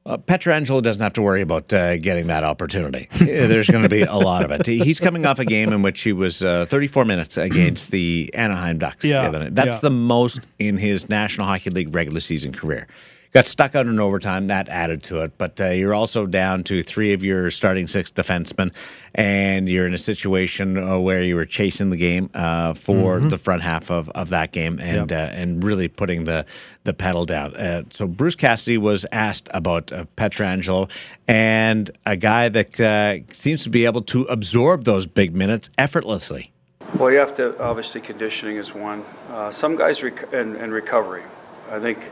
uh, 0.06 0.18
Pietrangelo 0.18 0.84
doesn't 0.84 1.02
have 1.02 1.14
to 1.14 1.22
worry 1.22 1.42
about 1.42 1.72
uh, 1.72 1.96
getting 1.98 2.28
that 2.28 2.44
opportunity. 2.44 3.08
There's 3.20 3.70
going 3.70 3.84
to 3.84 3.90
be 3.90 4.02
a 4.02 4.16
lot 4.16 4.44
of 4.44 4.52
it. 4.52 4.66
He's 4.66 5.00
coming 5.00 5.26
off 5.26 5.40
a 5.40 5.46
game 5.46 5.72
in 5.72 5.82
which 5.82 6.02
he 6.02 6.12
was 6.12 6.44
uh, 6.44 6.66
34 6.68 7.06
minutes 7.06 7.38
against 7.38 7.92
the 7.92 8.30
Anaheim 8.34 8.80
Ducks. 8.80 9.06
Yeah, 9.06 9.30
That's 9.52 9.78
yeah. 9.78 9.80
the 9.80 9.90
most 9.92 10.46
in 10.60 10.78
his 10.78 11.08
National 11.08 11.48
Hockey 11.48 11.70
League 11.70 11.96
regular 11.96 12.20
season 12.20 12.52
career. 12.52 12.88
Got 13.34 13.48
stuck 13.48 13.74
out 13.74 13.88
in 13.88 14.00
overtime. 14.00 14.46
That 14.46 14.70
added 14.70 15.02
to 15.06 15.22
it. 15.22 15.40
But 15.40 15.60
uh, 15.60 15.70
you're 15.70 15.96
also 15.96 16.28
down 16.28 16.64
to 16.66 16.84
three 16.84 17.14
of 17.14 17.24
your 17.24 17.50
starting 17.50 17.88
six 17.88 18.12
defensemen, 18.12 18.72
and 19.16 19.68
you're 19.68 19.88
in 19.88 19.94
a 19.96 19.98
situation 19.98 20.78
uh, 20.78 21.00
where 21.00 21.24
you 21.24 21.36
were 21.36 21.48
chasing 21.48 21.90
the 21.90 21.98
game 21.98 22.30
uh, 22.36 22.76
for 22.76 23.18
Mm-hmm. 23.18 23.30
the 23.30 23.40
front 23.40 23.64
half 23.64 23.90
of, 23.90 24.08
of 24.12 24.30
that 24.30 24.52
game, 24.52 24.78
and 24.80 25.10
Yep. 25.10 25.12
uh, 25.12 25.36
and 25.36 25.64
really 25.64 25.88
putting 25.88 26.26
the 26.26 26.46
the 26.84 26.94
pedal 26.94 27.26
down. 27.26 27.56
Uh, 27.56 27.82
so 27.90 28.06
Bruce 28.06 28.36
Cassidy 28.36 28.78
was 28.78 29.04
asked 29.12 29.50
about 29.52 29.92
uh, 29.92 30.06
Pietrangelo, 30.16 30.88
and 31.28 31.90
a 32.06 32.16
guy 32.16 32.50
that 32.50 32.80
uh, 32.80 33.18
seems 33.34 33.64
to 33.64 33.70
be 33.72 33.86
able 33.86 34.04
to 34.04 34.24
absorb 34.26 34.84
those 34.84 35.08
big 35.08 35.36
minutes 35.36 35.72
effortlessly. 35.80 36.52
Well, 37.00 37.12
you 37.12 37.18
have 37.18 37.34
to 37.38 37.60
obviously 37.60 38.00
conditioning 38.02 38.58
is 38.58 38.76
one. 38.76 39.04
Uh, 39.30 39.50
some 39.50 39.76
guys 39.76 40.04
rec- 40.04 40.32
and, 40.34 40.56
and 40.56 40.72
recovery. 40.72 41.24
I 41.72 41.80
think 41.80 42.12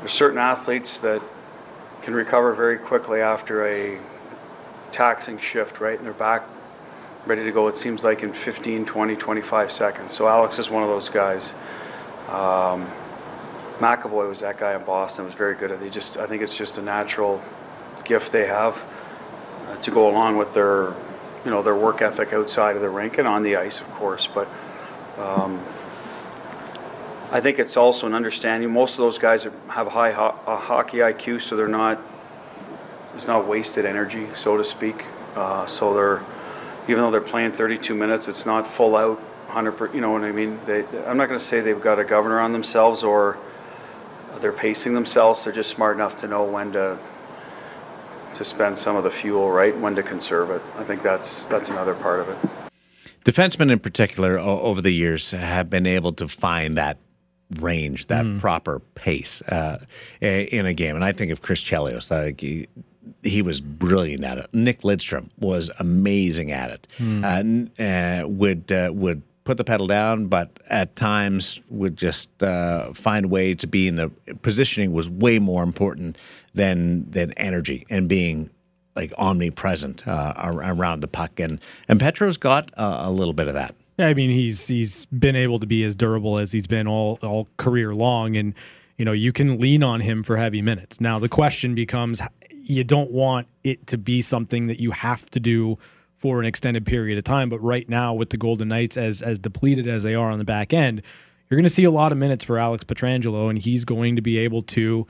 there's 0.00 0.12
certain 0.12 0.38
athletes 0.38 0.98
that 0.98 1.22
can 2.02 2.14
recover 2.14 2.52
very 2.52 2.78
quickly 2.78 3.20
after 3.20 3.66
a 3.66 3.98
taxing 4.90 5.38
shift, 5.38 5.80
right? 5.80 5.96
And 5.96 6.04
they're 6.04 6.12
back 6.12 6.42
ready 7.26 7.44
to 7.44 7.52
go, 7.52 7.68
it 7.68 7.76
seems 7.76 8.02
like 8.02 8.22
in 8.22 8.32
15, 8.32 8.86
20, 8.86 9.16
25 9.16 9.70
seconds. 9.70 10.12
So 10.12 10.26
Alex 10.26 10.58
is 10.58 10.70
one 10.70 10.82
of 10.82 10.88
those 10.88 11.10
guys. 11.10 11.52
Um, 12.28 12.88
McAvoy 13.78 14.28
was 14.28 14.40
that 14.40 14.58
guy 14.58 14.74
in 14.74 14.84
Boston, 14.84 15.24
was 15.24 15.34
very 15.34 15.54
good 15.54 15.70
at 15.70 15.80
it. 15.80 15.84
He 15.84 15.90
just, 15.90 16.16
I 16.16 16.26
think 16.26 16.42
it's 16.42 16.56
just 16.56 16.78
a 16.78 16.82
natural 16.82 17.42
gift 18.04 18.32
they 18.32 18.46
have 18.46 18.84
uh, 19.68 19.76
to 19.76 19.90
go 19.90 20.08
along 20.08 20.36
with 20.38 20.52
their, 20.54 20.94
you 21.44 21.50
know, 21.50 21.62
their 21.62 21.76
work 21.76 22.00
ethic 22.00 22.32
outside 22.32 22.76
of 22.76 22.82
the 22.82 22.88
rink 22.88 23.18
and 23.18 23.28
on 23.28 23.42
the 23.42 23.56
ice, 23.56 23.80
of 23.80 23.90
course. 23.92 24.26
But 24.26 24.48
um, 25.18 25.62
I 27.32 27.40
think 27.40 27.60
it's 27.60 27.76
also 27.76 28.06
an 28.06 28.14
understanding. 28.14 28.72
Most 28.72 28.92
of 28.92 28.98
those 28.98 29.18
guys 29.18 29.44
have 29.44 29.86
high 29.88 30.10
ho- 30.10 30.36
hockey 30.44 30.98
IQ, 30.98 31.40
so 31.40 31.56
they're 31.56 31.68
not. 31.68 32.00
It's 33.14 33.26
not 33.26 33.46
wasted 33.46 33.84
energy, 33.84 34.26
so 34.34 34.56
to 34.56 34.64
speak. 34.64 35.04
Uh, 35.36 35.66
so 35.66 35.94
they're, 35.94 36.22
even 36.88 37.02
though 37.02 37.10
they're 37.10 37.20
playing 37.20 37.52
32 37.52 37.94
minutes, 37.94 38.28
it's 38.28 38.46
not 38.46 38.66
full 38.66 38.96
out, 38.96 39.18
100. 39.18 39.72
Per, 39.72 39.94
you 39.94 40.00
know 40.00 40.10
what 40.10 40.22
I 40.22 40.32
mean? 40.32 40.58
They, 40.64 40.84
I'm 41.06 41.16
not 41.16 41.26
going 41.26 41.38
to 41.38 41.44
say 41.44 41.60
they've 41.60 41.80
got 41.80 41.98
a 41.98 42.04
governor 42.04 42.40
on 42.40 42.52
themselves 42.52 43.02
or 43.02 43.38
they're 44.40 44.52
pacing 44.52 44.94
themselves. 44.94 45.44
They're 45.44 45.52
just 45.52 45.70
smart 45.70 45.96
enough 45.96 46.16
to 46.18 46.28
know 46.28 46.44
when 46.44 46.72
to 46.72 46.98
to 48.34 48.44
spend 48.44 48.78
some 48.78 48.94
of 48.96 49.02
the 49.02 49.10
fuel, 49.10 49.50
right? 49.50 49.76
When 49.76 49.96
to 49.96 50.02
conserve 50.02 50.50
it. 50.50 50.62
I 50.78 50.84
think 50.84 51.02
that's 51.02 51.44
that's 51.44 51.68
another 51.68 51.94
part 51.94 52.20
of 52.20 52.28
it. 52.28 52.38
Defensemen, 53.24 53.70
in 53.70 53.78
particular, 53.78 54.38
over 54.38 54.80
the 54.80 54.90
years, 54.90 55.30
have 55.30 55.68
been 55.68 55.86
able 55.86 56.12
to 56.14 56.26
find 56.26 56.76
that 56.78 56.96
range, 57.58 58.06
that 58.06 58.24
proper 58.38 58.80
pace 58.94 59.42
uh, 59.42 59.78
in 60.20 60.66
a 60.66 60.74
game. 60.74 60.94
And 60.94 61.04
I 61.04 61.12
think 61.12 61.32
of 61.32 61.42
Chris 61.42 61.62
Chelios. 61.62 62.10
Like 62.10 62.40
he, 62.40 62.68
he 63.22 63.42
was 63.42 63.60
brilliant 63.60 64.24
at 64.24 64.38
it. 64.38 64.48
Nick 64.52 64.82
Lidstrom 64.82 65.28
was 65.38 65.70
amazing 65.78 66.52
at 66.52 66.70
it. 66.70 66.86
Uh, 67.00 67.02
n- 67.26 67.70
uh, 67.78 68.28
would 68.28 68.70
uh, 68.70 68.90
would 68.92 69.22
put 69.44 69.56
the 69.56 69.64
pedal 69.64 69.86
down, 69.86 70.26
but 70.26 70.60
at 70.68 70.94
times 70.96 71.60
would 71.70 71.96
just 71.96 72.42
uh, 72.42 72.92
find 72.92 73.24
a 73.24 73.28
way 73.28 73.54
to 73.54 73.66
be 73.66 73.88
in 73.88 73.96
the 73.96 74.10
positioning 74.42 74.92
was 74.92 75.10
way 75.10 75.38
more 75.38 75.62
important 75.62 76.16
than 76.54 77.10
than 77.10 77.32
energy 77.32 77.86
and 77.90 78.08
being 78.08 78.48
like 78.96 79.12
omnipresent 79.18 80.06
uh, 80.06 80.34
around 80.36 81.00
the 81.00 81.08
puck. 81.08 81.40
And 81.40 81.58
and 81.88 81.98
Petro's 81.98 82.36
got 82.36 82.70
uh, 82.76 82.98
a 83.02 83.10
little 83.10 83.34
bit 83.34 83.48
of 83.48 83.54
that. 83.54 83.74
Yeah, 84.00 84.06
I 84.06 84.14
mean 84.14 84.30
he's 84.30 84.66
he's 84.66 85.04
been 85.04 85.36
able 85.36 85.58
to 85.58 85.66
be 85.66 85.84
as 85.84 85.94
durable 85.94 86.38
as 86.38 86.50
he's 86.50 86.66
been 86.66 86.88
all 86.88 87.18
all 87.22 87.48
career 87.58 87.94
long, 87.94 88.34
and 88.34 88.54
you 88.96 89.04
know 89.04 89.12
you 89.12 89.30
can 89.30 89.58
lean 89.58 89.82
on 89.82 90.00
him 90.00 90.22
for 90.22 90.38
heavy 90.38 90.62
minutes. 90.62 91.02
Now 91.02 91.18
the 91.18 91.28
question 91.28 91.74
becomes, 91.74 92.22
you 92.50 92.82
don't 92.82 93.10
want 93.10 93.46
it 93.62 93.86
to 93.88 93.98
be 93.98 94.22
something 94.22 94.68
that 94.68 94.80
you 94.80 94.90
have 94.92 95.30
to 95.32 95.38
do 95.38 95.76
for 96.16 96.40
an 96.40 96.46
extended 96.46 96.86
period 96.86 97.18
of 97.18 97.24
time. 97.24 97.50
But 97.50 97.58
right 97.58 97.86
now 97.90 98.14
with 98.14 98.30
the 98.30 98.38
Golden 98.38 98.68
Knights 98.68 98.96
as 98.96 99.20
as 99.20 99.38
depleted 99.38 99.86
as 99.86 100.02
they 100.02 100.14
are 100.14 100.30
on 100.30 100.38
the 100.38 100.46
back 100.46 100.72
end, 100.72 101.02
you're 101.50 101.58
going 101.58 101.64
to 101.64 101.68
see 101.68 101.84
a 101.84 101.90
lot 101.90 102.10
of 102.10 102.16
minutes 102.16 102.42
for 102.42 102.56
Alex 102.56 102.84
Pietrangelo, 102.84 103.50
and 103.50 103.58
he's 103.58 103.84
going 103.84 104.16
to 104.16 104.22
be 104.22 104.38
able 104.38 104.62
to, 104.62 105.06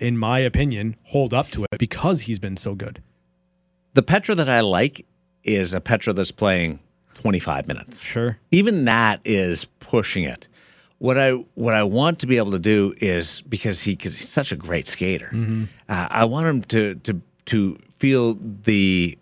in 0.00 0.16
my 0.16 0.38
opinion, 0.38 0.96
hold 1.02 1.34
up 1.34 1.50
to 1.50 1.64
it 1.64 1.78
because 1.78 2.22
he's 2.22 2.38
been 2.38 2.56
so 2.56 2.74
good. 2.74 3.02
The 3.92 4.02
Petra 4.02 4.34
that 4.36 4.48
I 4.48 4.60
like 4.60 5.04
is 5.44 5.74
a 5.74 5.80
Petra 5.82 6.14
that's 6.14 6.32
playing 6.32 6.78
25 7.20 7.68
minutes. 7.68 8.00
Sure. 8.00 8.38
Even 8.50 8.84
that 8.86 9.20
is 9.24 9.66
pushing 9.80 10.24
it. 10.24 10.48
What 10.98 11.18
I 11.18 11.32
what 11.54 11.74
I 11.74 11.82
want 11.82 12.18
to 12.20 12.26
be 12.26 12.36
able 12.36 12.50
to 12.52 12.58
do 12.58 12.94
is 12.98 13.40
because 13.42 13.80
he 13.80 13.96
cause 13.96 14.18
he's 14.18 14.28
such 14.28 14.52
a 14.52 14.56
great 14.56 14.86
skater. 14.86 15.30
Uh, 15.88 16.08
I 16.10 16.24
want 16.26 16.46
him 16.46 16.62
to 16.62 16.94
to 16.96 17.20
to 17.46 17.78
feel 17.98 18.36
the 18.40 19.18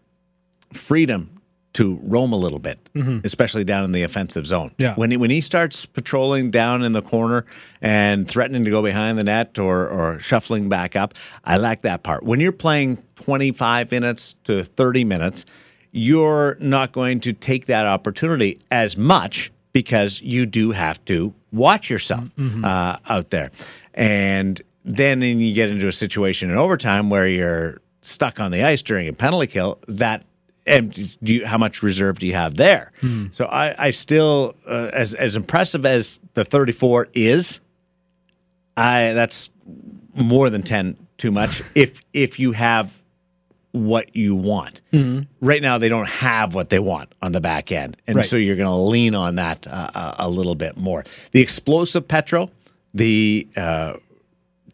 freedom 0.72 1.30
to 1.74 2.00
roam 2.02 2.32
a 2.32 2.36
little 2.36 2.58
bit, 2.58 2.78
especially 3.22 3.62
down 3.62 3.84
in 3.84 3.92
the 3.92 4.02
offensive 4.02 4.44
zone. 4.46 4.72
Yeah. 4.78 4.94
When 4.96 5.12
he, 5.12 5.16
when 5.16 5.30
he 5.30 5.40
starts 5.40 5.86
patrolling 5.86 6.50
down 6.50 6.82
in 6.82 6.90
the 6.90 7.02
corner 7.02 7.44
and 7.80 8.26
threatening 8.26 8.64
to 8.64 8.70
go 8.70 8.82
behind 8.82 9.16
the 9.16 9.22
net 9.24 9.58
or 9.60 9.88
or 9.88 10.18
shuffling 10.18 10.68
back 10.68 10.96
up, 10.96 11.14
I 11.44 11.58
like 11.58 11.82
that 11.82 12.02
part. 12.02 12.24
When 12.24 12.40
you're 12.40 12.50
playing 12.50 12.98
25 13.16 13.92
minutes 13.92 14.34
to 14.44 14.64
30 14.64 15.04
minutes, 15.04 15.46
you're 15.92 16.56
not 16.60 16.92
going 16.92 17.20
to 17.20 17.32
take 17.32 17.66
that 17.66 17.86
opportunity 17.86 18.58
as 18.70 18.96
much 18.96 19.50
because 19.72 20.20
you 20.22 20.46
do 20.46 20.70
have 20.70 21.02
to 21.06 21.32
watch 21.52 21.88
yourself 21.90 22.24
uh, 22.64 22.96
out 23.08 23.30
there. 23.30 23.50
And 23.94 24.60
then 24.84 25.22
you 25.22 25.52
get 25.54 25.68
into 25.68 25.88
a 25.88 25.92
situation 25.92 26.50
in 26.50 26.56
overtime 26.56 27.10
where 27.10 27.28
you're 27.28 27.80
stuck 28.02 28.40
on 28.40 28.50
the 28.52 28.62
ice 28.64 28.82
during 28.82 29.08
a 29.08 29.12
penalty 29.12 29.46
kill, 29.46 29.78
that 29.88 30.24
and 30.66 30.92
do 31.22 31.34
you, 31.34 31.46
how 31.46 31.56
much 31.56 31.82
reserve 31.82 32.18
do 32.18 32.26
you 32.26 32.34
have 32.34 32.56
there? 32.56 32.92
So 33.32 33.46
I, 33.46 33.86
I 33.86 33.90
still, 33.90 34.54
uh, 34.66 34.90
as 34.92 35.14
as 35.14 35.34
impressive 35.36 35.86
as 35.86 36.20
the 36.34 36.44
34 36.44 37.08
is, 37.14 37.60
I 38.76 39.12
that's 39.14 39.48
more 40.14 40.50
than 40.50 40.62
10 40.62 40.96
too 41.16 41.30
much. 41.30 41.62
if 41.74 42.02
if 42.12 42.38
you 42.38 42.52
have 42.52 42.92
what 43.72 44.14
you 44.16 44.34
want, 44.34 44.80
right 45.40 45.60
now 45.62 45.76
they 45.78 45.88
don't 45.88 46.08
have 46.08 46.54
what 46.54 46.70
they 46.70 46.78
want 46.78 47.12
on 47.22 47.32
the 47.32 47.40
back 47.40 47.70
end, 47.70 47.96
and 48.06 48.16
Right. 48.16 48.24
so 48.24 48.36
you're 48.36 48.56
going 48.56 48.66
to 48.68 48.74
lean 48.74 49.14
on 49.14 49.34
that 49.36 49.66
uh, 49.66 49.90
a, 49.94 50.14
a 50.26 50.30
little 50.30 50.54
bit 50.54 50.76
more. 50.76 51.04
The 51.32 51.40
explosive 51.40 52.08
Petro, 52.08 52.50
the 52.94 53.46
uh, 53.56 53.94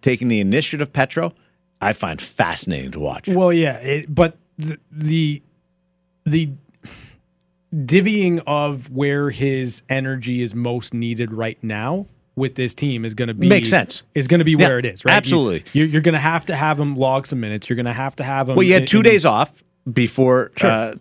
taking 0.02 0.28
the 0.28 0.40
initiative 0.40 0.92
Petro, 0.92 1.32
I 1.80 1.92
find 1.92 2.20
fascinating 2.22 2.92
to 2.92 3.00
watch. 3.00 3.26
Well, 3.28 3.52
yeah, 3.52 3.78
it, 3.78 4.14
but 4.14 4.36
the, 4.58 4.78
the 4.92 5.42
the 6.24 6.50
divvying 7.74 8.42
of 8.46 8.90
where 8.90 9.30
his 9.30 9.82
energy 9.88 10.40
is 10.42 10.54
most 10.54 10.94
needed 10.94 11.32
right 11.32 11.58
now 11.62 12.06
with 12.36 12.54
this 12.56 12.74
team 12.74 13.04
is 13.04 13.14
going 13.14 13.28
to 13.28 13.34
be 13.34 13.48
Makes 13.48 13.70
sense. 13.70 14.02
Is 14.14 14.26
going 14.28 14.40
to 14.40 14.44
be 14.44 14.52
Yeah, 14.58 14.68
where 14.68 14.78
it 14.78 14.84
is, 14.86 15.04
right? 15.04 15.14
Absolutely. 15.14 15.64
You, 15.72 15.98
are 15.98 16.00
going 16.02 16.14
to 16.14 16.18
have 16.18 16.46
to 16.46 16.56
have 16.56 16.80
him 16.80 16.96
log 16.96 17.26
some 17.26 17.40
minutes. 17.40 17.68
You're 17.68 17.76
going 17.76 17.86
to 17.86 17.92
have 17.92 18.16
to 18.16 18.24
have 18.24 18.48
him. 18.48 18.56
Well, 18.56 18.64
you 18.66 18.74
had 18.74 18.86
two 18.88 18.98
in- 18.98 19.02
days 19.04 19.24
off 19.24 19.52
before 19.92 20.50
Sure. 20.56 20.70
uh, 20.70 20.94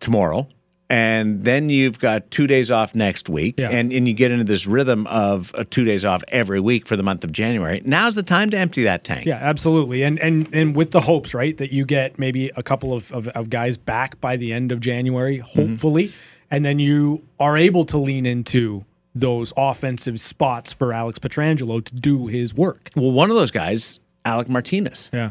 tomorrow, 0.00 0.48
and 0.88 1.44
then 1.44 1.70
you've 1.70 2.00
got 2.00 2.28
two 2.32 2.46
days 2.48 2.70
off 2.70 2.94
next 2.96 3.28
week, 3.28 3.54
Yeah. 3.58 3.68
and, 3.70 3.92
and 3.92 4.08
you 4.08 4.14
get 4.14 4.32
into 4.32 4.42
this 4.44 4.66
rhythm 4.66 5.06
of 5.06 5.54
uh, 5.54 5.64
two 5.70 5.84
days 5.84 6.04
off 6.04 6.24
every 6.28 6.58
week 6.58 6.86
for 6.86 6.96
the 6.96 7.02
month 7.04 7.22
of 7.22 7.30
January. 7.30 7.80
Now's 7.84 8.16
the 8.16 8.22
time 8.24 8.50
to 8.50 8.58
empty 8.58 8.82
that 8.84 9.04
tank. 9.04 9.26
Yeah, 9.26 9.36
absolutely, 9.36 10.02
and 10.02 10.18
and 10.18 10.52
and 10.52 10.74
with 10.74 10.90
the 10.90 11.00
hopes, 11.00 11.34
right, 11.34 11.56
that 11.58 11.72
you 11.72 11.84
get 11.84 12.18
maybe 12.18 12.50
a 12.56 12.62
couple 12.62 12.92
of, 12.92 13.12
of, 13.12 13.28
of 13.28 13.50
guys 13.50 13.76
back 13.76 14.20
by 14.20 14.36
the 14.36 14.52
end 14.52 14.72
of 14.72 14.80
January, 14.80 15.38
Mm-hmm. 15.38 15.68
hopefully, 15.68 16.12
and 16.50 16.64
then 16.64 16.78
you 16.80 17.22
are 17.38 17.56
able 17.56 17.84
to 17.84 17.98
lean 17.98 18.26
into 18.26 18.84
those 19.14 19.52
offensive 19.56 20.20
spots 20.20 20.72
for 20.72 20.92
Alex 20.92 21.18
Pietrangelo 21.18 21.84
to 21.84 21.94
do 21.94 22.26
his 22.26 22.54
work. 22.54 22.90
Well, 22.94 23.10
one 23.10 23.30
of 23.30 23.36
those 23.36 23.50
guys, 23.50 24.00
Alec 24.24 24.48
Martinez. 24.48 25.10
Yeah, 25.12 25.30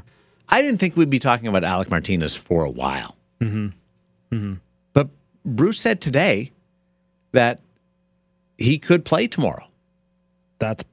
I 0.50 0.62
didn't 0.62 0.80
think 0.80 0.98
we'd 0.98 1.10
be 1.10 1.20
talking 1.20 1.48
about 1.48 1.64
Alec 1.64 1.90
Martinez 1.90 2.36
for 2.36 2.66
a 2.66 2.70
while. 2.70 3.16
Mm-hmm. 3.42 4.54
But 4.94 5.08
Bruce 5.46 5.80
said 5.80 6.02
today 6.02 6.52
that 7.32 7.60
he 8.58 8.78
could 8.78 9.06
play 9.06 9.28
tomorrow. 9.28 9.66
that's 10.60 10.84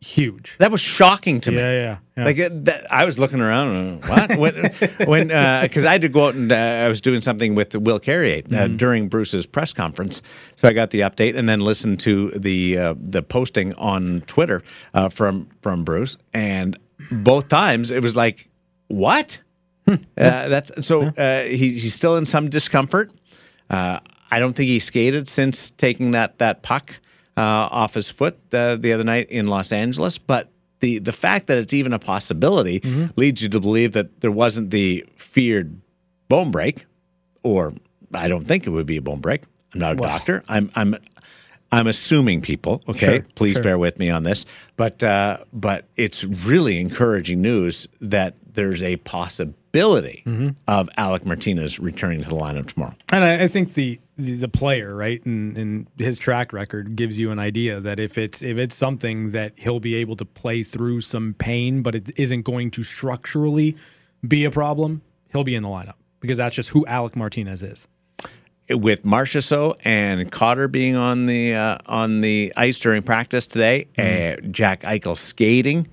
huge. 0.00 0.56
That 0.58 0.70
was 0.70 0.80
shocking 0.80 1.40
to 1.42 1.50
me. 1.50 1.58
Yeah, 1.58 1.70
yeah, 1.72 1.96
yeah. 2.16 2.24
Like 2.24 2.38
it, 2.38 2.64
that, 2.64 2.86
I 2.92 3.04
was 3.04 3.18
looking 3.18 3.40
around. 3.40 4.02
uh, 4.04 4.08
What? 4.08 4.38
when? 4.38 4.72
When? 5.06 5.28
Because 5.62 5.84
I 5.84 5.92
had 5.92 6.00
to 6.02 6.08
go 6.08 6.26
out 6.28 6.34
and 6.34 6.50
uh, 6.50 6.54
I 6.56 6.88
was 6.88 7.00
doing 7.00 7.20
something 7.20 7.54
with 7.54 7.74
Will 7.74 7.98
Carrier 7.98 8.42
uh, 8.54 8.66
during 8.68 9.08
Bruce's 9.08 9.46
press 9.46 9.72
conference, 9.72 10.22
so 10.56 10.68
I 10.68 10.72
got 10.72 10.90
the 10.90 11.00
update 11.00 11.36
and 11.36 11.48
then 11.48 11.60
listened 11.60 12.00
to 12.00 12.30
the 12.30 12.78
uh, 12.78 12.94
the 12.98 13.22
posting 13.22 13.74
on 13.74 14.22
Twitter 14.22 14.62
uh, 14.94 15.08
from 15.08 15.48
from 15.62 15.84
Bruce, 15.84 16.16
and 16.34 16.78
both 17.10 17.48
times 17.48 17.90
it 17.90 18.02
was 18.02 18.16
like, 18.16 18.48
what? 18.88 19.38
uh, 19.88 19.96
that's 20.16 20.70
so 20.86 21.02
uh, 21.02 21.44
he, 21.44 21.78
he's 21.78 21.94
still 21.94 22.16
in 22.16 22.24
some 22.24 22.48
discomfort. 22.48 23.10
Uh, 23.68 24.00
I 24.30 24.38
don't 24.38 24.54
think 24.54 24.68
he 24.68 24.78
skated 24.78 25.28
since 25.28 25.70
taking 25.70 26.12
that 26.12 26.38
that 26.38 26.62
puck 26.62 26.92
uh, 26.92 27.00
off 27.36 27.94
his 27.94 28.10
foot 28.10 28.38
uh, 28.52 28.76
the 28.76 28.92
other 28.92 29.04
night 29.04 29.30
in 29.30 29.46
Los 29.46 29.72
Angeles. 29.72 30.18
But 30.18 30.50
the 30.80 30.98
the 30.98 31.12
fact 31.12 31.46
that 31.46 31.58
it's 31.58 31.74
even 31.74 31.92
a 31.92 31.98
possibility 31.98 32.80
leads 33.16 33.42
you 33.42 33.48
to 33.50 33.60
believe 33.60 33.92
that 33.92 34.20
there 34.20 34.32
wasn't 34.32 34.70
the 34.70 35.04
feared 35.16 35.80
bone 36.28 36.50
break, 36.50 36.86
or 37.42 37.72
I 38.14 38.28
don't 38.28 38.46
think 38.46 38.66
it 38.66 38.70
would 38.70 38.86
be 38.86 38.96
a 38.96 39.02
bone 39.02 39.20
break. 39.20 39.42
I'm 39.74 39.80
not 39.80 39.92
a 39.92 39.96
doctor. 39.96 40.42
I'm 40.48 40.70
I'm 40.74 40.96
I'm 41.72 41.86
assuming 41.86 42.40
people. 42.40 42.82
Okay, 42.88 43.18
Sure, 43.18 43.26
please 43.36 43.54
sure. 43.54 43.62
bear 43.62 43.78
with 43.78 43.98
me 43.98 44.10
on 44.10 44.24
this. 44.24 44.44
But 44.76 45.02
uh, 45.02 45.38
but 45.52 45.84
it's 45.96 46.24
really 46.24 46.80
encouraging 46.80 47.40
news 47.42 47.86
that 48.00 48.36
there's 48.54 48.82
a 48.82 48.96
possibility 48.96 49.54
Mm-hmm. 49.72 50.48
of 50.66 50.88
Alec 50.96 51.24
Martinez 51.24 51.78
returning 51.78 52.24
to 52.24 52.28
the 52.28 52.34
lineup 52.34 52.66
tomorrow. 52.72 52.92
And 53.10 53.22
I, 53.22 53.44
I 53.44 53.46
think 53.46 53.74
the, 53.74 54.00
the 54.18 54.34
the 54.34 54.48
player, 54.48 54.96
right, 54.96 55.24
and, 55.24 55.56
and 55.56 55.86
his 55.96 56.18
track 56.18 56.52
record 56.52 56.96
gives 56.96 57.20
you 57.20 57.30
an 57.30 57.38
idea 57.38 57.78
that 57.80 58.00
if 58.00 58.18
it's 58.18 58.42
if 58.42 58.58
it's 58.58 58.74
something 58.74 59.30
that 59.30 59.52
he'll 59.54 59.78
be 59.78 59.94
able 59.94 60.16
to 60.16 60.24
play 60.24 60.64
through 60.64 61.02
some 61.02 61.34
pain, 61.38 61.82
but 61.82 61.94
it 61.94 62.10
isn't 62.16 62.42
going 62.42 62.72
to 62.72 62.82
structurally 62.82 63.76
be 64.26 64.44
a 64.44 64.50
problem, 64.50 65.02
he'll 65.30 65.44
be 65.44 65.54
in 65.54 65.62
the 65.62 65.68
lineup 65.68 65.94
because 66.18 66.38
that's 66.38 66.56
just 66.56 66.70
who 66.70 66.84
Alec 66.86 67.14
Martinez 67.14 67.62
is. 67.62 67.86
With 68.70 69.02
Marchessault 69.04 69.76
and 69.84 70.30
Cotter 70.30 70.68
being 70.68 70.96
on 70.96 71.26
the 71.26 71.54
uh, 71.54 71.78
on 71.86 72.20
the 72.20 72.52
ice 72.56 72.78
during 72.78 73.02
practice 73.02 73.46
today, 73.46 73.86
uh, 73.98 74.40
Jack 74.50 74.82
Eichel 74.82 75.16
skating. 75.16 75.86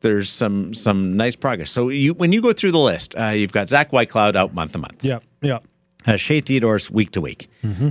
There's 0.00 0.28
some 0.28 0.74
some 0.74 1.16
nice 1.16 1.36
progress. 1.36 1.70
So 1.70 1.88
you 1.88 2.14
when 2.14 2.32
you 2.32 2.42
go 2.42 2.52
through 2.52 2.72
the 2.72 2.80
list, 2.80 3.14
uh, 3.18 3.26
you've 3.28 3.52
got 3.52 3.68
Zach 3.68 3.90
Whitecloud 3.92 4.34
out 4.36 4.54
month 4.54 4.72
to 4.72 4.78
month. 4.78 5.04
Yeah, 5.04 5.20
yeah. 5.42 5.58
Uh, 6.06 6.16
Shea 6.16 6.40
Theodore's 6.40 6.90
week 6.90 7.12
to 7.12 7.20
week. 7.20 7.48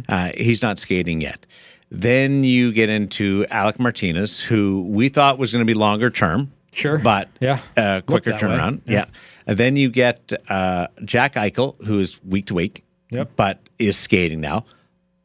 Uh, 0.09 0.31
he's 0.35 0.61
not 0.61 0.77
skating 0.77 1.21
yet. 1.21 1.45
Then 1.89 2.43
you 2.43 2.71
get 2.73 2.89
into 2.89 3.45
Alec 3.51 3.79
Martinez, 3.79 4.39
who 4.39 4.83
we 4.89 5.07
thought 5.09 5.37
was 5.37 5.51
going 5.53 5.65
to 5.65 5.65
be 5.65 5.73
longer 5.73 6.09
term. 6.09 6.51
Sure. 6.73 6.97
But 6.99 7.27
Yeah. 7.41 7.59
uh, 7.77 8.01
quicker 8.01 8.31
turnaround. 8.31 8.81
Yeah. 8.85 8.99
Yeah. 8.99 9.05
And 9.47 9.57
then 9.57 9.75
you 9.77 9.89
get 9.89 10.31
uh, 10.49 10.87
Jack 11.05 11.35
Eichel, 11.35 11.75
who 11.85 11.99
is 11.99 12.21
week 12.23 12.45
to 12.47 12.53
week, 12.53 12.83
Yep. 13.11 13.31
but 13.35 13.59
is 13.79 13.97
skating 13.97 14.41
now. 14.41 14.65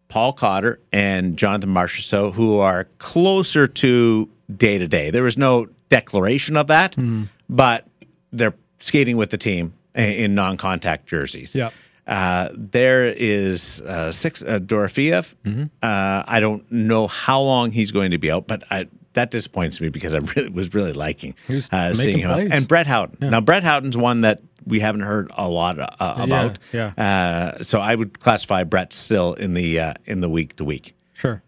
Paul 0.08 0.32
Cotter 0.32 0.78
and 0.92 1.36
Jonathan 1.36 1.70
Marchessault, 1.70 2.32
who 2.34 2.58
are 2.58 2.84
closer 2.98 3.66
to 3.66 4.28
day 4.56 4.78
to 4.78 4.86
day. 4.86 5.10
There 5.10 5.22
was 5.24 5.36
no 5.38 5.66
declaration 5.88 6.56
of 6.56 6.66
that, 6.68 6.94
Hmm. 6.94 7.24
but 7.48 7.86
they're 8.32 8.54
skating 8.78 9.16
with 9.16 9.30
the 9.30 9.38
team 9.38 9.72
in 9.94 10.34
non-contact 10.34 11.06
jerseys. 11.06 11.54
Yep. 11.54 11.72
Uh, 12.06 12.48
there 12.52 13.08
is 13.08 13.80
uh, 13.80 14.12
six 14.12 14.42
uh, 14.42 14.60
Dorofeyev. 14.60 15.34
Mm-hmm. 15.44 15.64
Uh, 15.82 16.22
I 16.26 16.38
don't 16.38 16.70
know 16.70 17.08
how 17.08 17.40
long 17.40 17.72
he's 17.72 17.90
going 17.90 18.12
to 18.12 18.18
be 18.18 18.30
out, 18.30 18.46
but 18.46 18.62
I, 18.70 18.86
that 19.16 19.30
disappoints 19.30 19.80
me 19.80 19.88
because 19.88 20.14
I 20.14 20.18
really 20.36 20.48
was 20.50 20.72
really 20.72 20.92
liking 20.92 21.34
uh, 21.72 21.92
seeing 21.92 22.20
him. 22.20 22.30
plays. 22.30 22.50
And 22.52 22.68
Brett 22.68 22.86
Howden. 22.86 23.30
Now 23.30 23.40
Brett 23.40 23.64
Howden's 23.64 23.96
one 23.96 24.20
that 24.20 24.40
we 24.64 24.78
haven't 24.78 25.00
heard 25.02 25.30
a 25.36 25.48
lot 25.48 25.78
uh, 25.78 26.14
about. 26.18 26.58
yeah. 26.72 26.92
Uh, 26.96 27.62
so 27.62 27.80
I 27.80 27.94
would 27.94 28.20
classify 28.20 28.62
Brett 28.64 28.92
still 28.92 29.34
in 29.34 29.54
the 29.54 29.80
uh, 29.80 29.94
in 30.04 30.20
the 30.20 30.28
week 30.28 30.56
to 30.56 30.64
week. 30.64 30.94
Sure. 31.14 31.42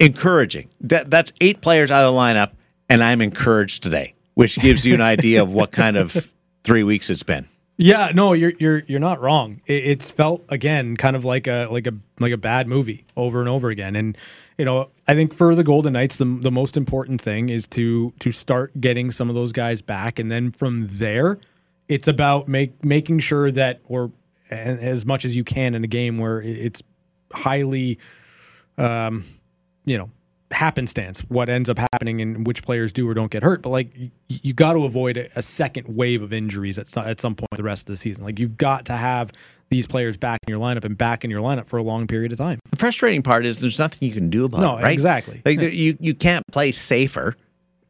Encouraging. 0.00 0.70
That 0.82 1.10
that's 1.10 1.32
eight 1.40 1.60
players 1.60 1.90
out 1.90 2.04
of 2.04 2.14
the 2.14 2.18
lineup, 2.18 2.52
and 2.88 3.02
I'm 3.02 3.20
encouraged 3.20 3.82
today, 3.82 4.14
which 4.34 4.56
gives 4.58 4.86
you 4.86 4.94
an 4.94 5.00
idea 5.02 5.42
of 5.42 5.50
what 5.50 5.72
kind 5.72 5.96
of 5.96 6.28
three 6.64 6.84
weeks 6.84 7.10
it's 7.10 7.22
been. 7.22 7.48
Yeah, 7.80 8.10
no, 8.12 8.32
you're 8.32 8.52
you're 8.58 8.78
you're 8.88 8.98
not 8.98 9.20
wrong. 9.20 9.60
It, 9.66 9.86
it's 9.86 10.10
felt 10.10 10.44
again 10.48 10.96
kind 10.96 11.14
of 11.14 11.24
like 11.24 11.46
a 11.46 11.68
like 11.70 11.86
a 11.86 11.92
like 12.18 12.32
a 12.32 12.36
bad 12.36 12.66
movie 12.66 13.06
over 13.16 13.38
and 13.38 13.48
over 13.48 13.70
again. 13.70 13.94
And 13.94 14.18
you 14.58 14.64
know, 14.64 14.90
I 15.06 15.14
think 15.14 15.32
for 15.32 15.54
the 15.54 15.62
Golden 15.62 15.92
Knights, 15.92 16.16
the 16.16 16.24
the 16.24 16.50
most 16.50 16.76
important 16.76 17.20
thing 17.20 17.50
is 17.50 17.68
to 17.68 18.12
to 18.18 18.32
start 18.32 18.78
getting 18.80 19.12
some 19.12 19.28
of 19.28 19.36
those 19.36 19.52
guys 19.52 19.80
back, 19.80 20.18
and 20.18 20.28
then 20.28 20.50
from 20.50 20.88
there, 20.88 21.38
it's 21.86 22.08
about 22.08 22.48
make 22.48 22.84
making 22.84 23.20
sure 23.20 23.52
that 23.52 23.80
or 23.86 24.10
as 24.50 25.06
much 25.06 25.24
as 25.24 25.36
you 25.36 25.44
can 25.44 25.76
in 25.76 25.84
a 25.84 25.88
game 25.88 26.18
where 26.18 26.42
it's 26.42 26.82
highly, 27.32 27.98
um, 28.76 29.22
you 29.84 29.96
know, 29.96 30.10
happenstance 30.50 31.20
what 31.28 31.48
ends 31.48 31.68
up 31.68 31.78
happening 31.78 32.20
and 32.20 32.46
which 32.46 32.62
players 32.62 32.92
do 32.92 33.08
or 33.08 33.14
don't 33.14 33.30
get 33.30 33.42
hurt. 33.42 33.62
But 33.62 33.70
like 33.70 33.96
you, 33.96 34.10
you 34.28 34.52
got 34.52 34.72
to 34.74 34.84
avoid 34.84 35.16
a, 35.16 35.28
a 35.36 35.42
second 35.42 35.86
wave 35.94 36.22
of 36.22 36.32
injuries 36.32 36.78
at 36.78 36.88
some, 36.88 37.06
at 37.06 37.20
some 37.20 37.34
point 37.34 37.48
the 37.56 37.62
rest 37.62 37.82
of 37.82 37.86
the 37.92 37.96
season. 37.96 38.24
Like 38.24 38.38
you've 38.38 38.56
got 38.56 38.86
to 38.86 38.94
have 38.94 39.32
these 39.70 39.86
players 39.86 40.16
back 40.16 40.38
in 40.46 40.50
your 40.50 40.60
lineup 40.60 40.84
and 40.84 40.96
back 40.96 41.24
in 41.24 41.30
your 41.30 41.42
lineup 41.42 41.66
for 41.66 41.76
a 41.76 41.82
long 41.82 42.06
period 42.06 42.32
of 42.32 42.38
time. 42.38 42.58
The 42.70 42.76
frustrating 42.76 43.22
part 43.22 43.44
is 43.44 43.60
there's 43.60 43.78
nothing 43.78 44.08
you 44.08 44.14
can 44.14 44.30
do 44.30 44.46
about 44.46 44.60
No, 44.60 44.78
it, 44.78 44.82
right? 44.82 44.92
exactly. 44.92 45.42
Like 45.44 45.58
there, 45.58 45.68
you 45.68 45.96
you 46.00 46.14
can't 46.14 46.44
play 46.50 46.72
safer 46.72 47.36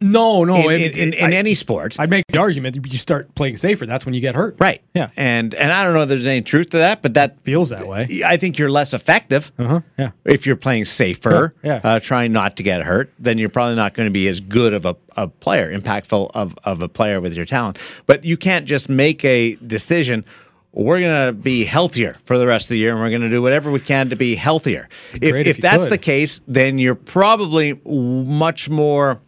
No, 0.01 0.45
no, 0.45 0.69
in, 0.69 0.81
it- 0.81 0.97
in, 0.97 1.13
in 1.13 1.33
I- 1.33 1.37
any 1.37 1.55
sport. 1.55 1.97
I'd 1.99 2.09
make 2.11 2.25
the 2.29 2.39
argument 2.39 2.77
you 2.93 2.99
start 2.99 3.35
playing 3.35 3.57
safer. 3.57 3.85
That's 3.85 4.05
when 4.07 4.15
you 4.15 4.21
get 4.21 4.35
hurt. 4.37 4.57
Right. 4.61 4.81
Yeah. 4.95 5.11
And 5.17 5.55
and 5.55 5.73
I 5.73 5.83
don't 5.83 5.95
know 5.95 6.03
if 6.03 6.09
there's 6.09 6.27
any 6.27 6.43
truth 6.43 6.71
to 6.71 6.79
that, 6.79 7.03
but 7.03 7.15
that 7.15 7.43
Feels 7.43 7.71
that 7.71 7.87
way. 7.87 8.23
I 8.25 8.37
think 8.37 8.59
you're 8.59 8.71
less 8.71 8.95
effective 8.95 9.51
Uh 9.59 9.65
huh. 9.67 9.81
Yeah. 9.99 10.11
if 10.25 10.47
you're 10.47 10.57
playing 10.57 10.85
safer, 10.85 11.55
Yeah, 11.65 11.81
yeah. 11.83 11.91
Uh, 11.95 12.01
trying 12.01 12.33
not 12.33 12.57
to 12.59 12.63
get 12.63 12.83
hurt. 12.83 13.13
Then 13.19 13.39
you're 13.39 13.49
probably 13.49 13.75
not 13.77 13.95
going 13.95 14.07
to 14.07 14.13
be 14.13 14.29
as 14.29 14.39
good 14.41 14.73
of 14.75 14.87
a, 14.87 14.95
a 15.17 15.27
player, 15.29 15.77
impactful 15.77 16.31
of 16.35 16.55
of 16.65 16.83
a 16.83 16.89
player 16.89 17.21
with 17.21 17.35
your 17.35 17.47
talent. 17.47 17.79
But 18.07 18.25
you 18.25 18.37
can't 18.37 18.67
just 18.67 18.89
make 18.89 19.25
a 19.25 19.57
decision. 19.67 20.25
We're 20.73 21.01
going 21.01 21.27
to 21.29 21.33
be 21.33 21.65
healthier 21.65 22.15
for 22.25 22.39
the 22.39 22.47
rest 22.47 22.67
of 22.67 22.69
the 22.71 22.79
year, 22.79 22.93
and 22.93 23.01
we're 23.01 23.09
going 23.09 23.23
to 23.23 23.31
do 23.31 23.41
whatever 23.43 23.71
we 23.73 23.81
can 23.81 24.11
to 24.11 24.17
be 24.17 24.37
healthier. 24.37 24.89
If, 25.15 25.35
if 25.35 25.47
if 25.47 25.57
that's 25.61 25.85
could. 25.85 25.93
the 25.93 25.99
case, 25.99 26.41
then 26.47 26.79
you're 26.79 26.95
probably 26.95 27.81
much 27.85 28.69
more 28.69 29.19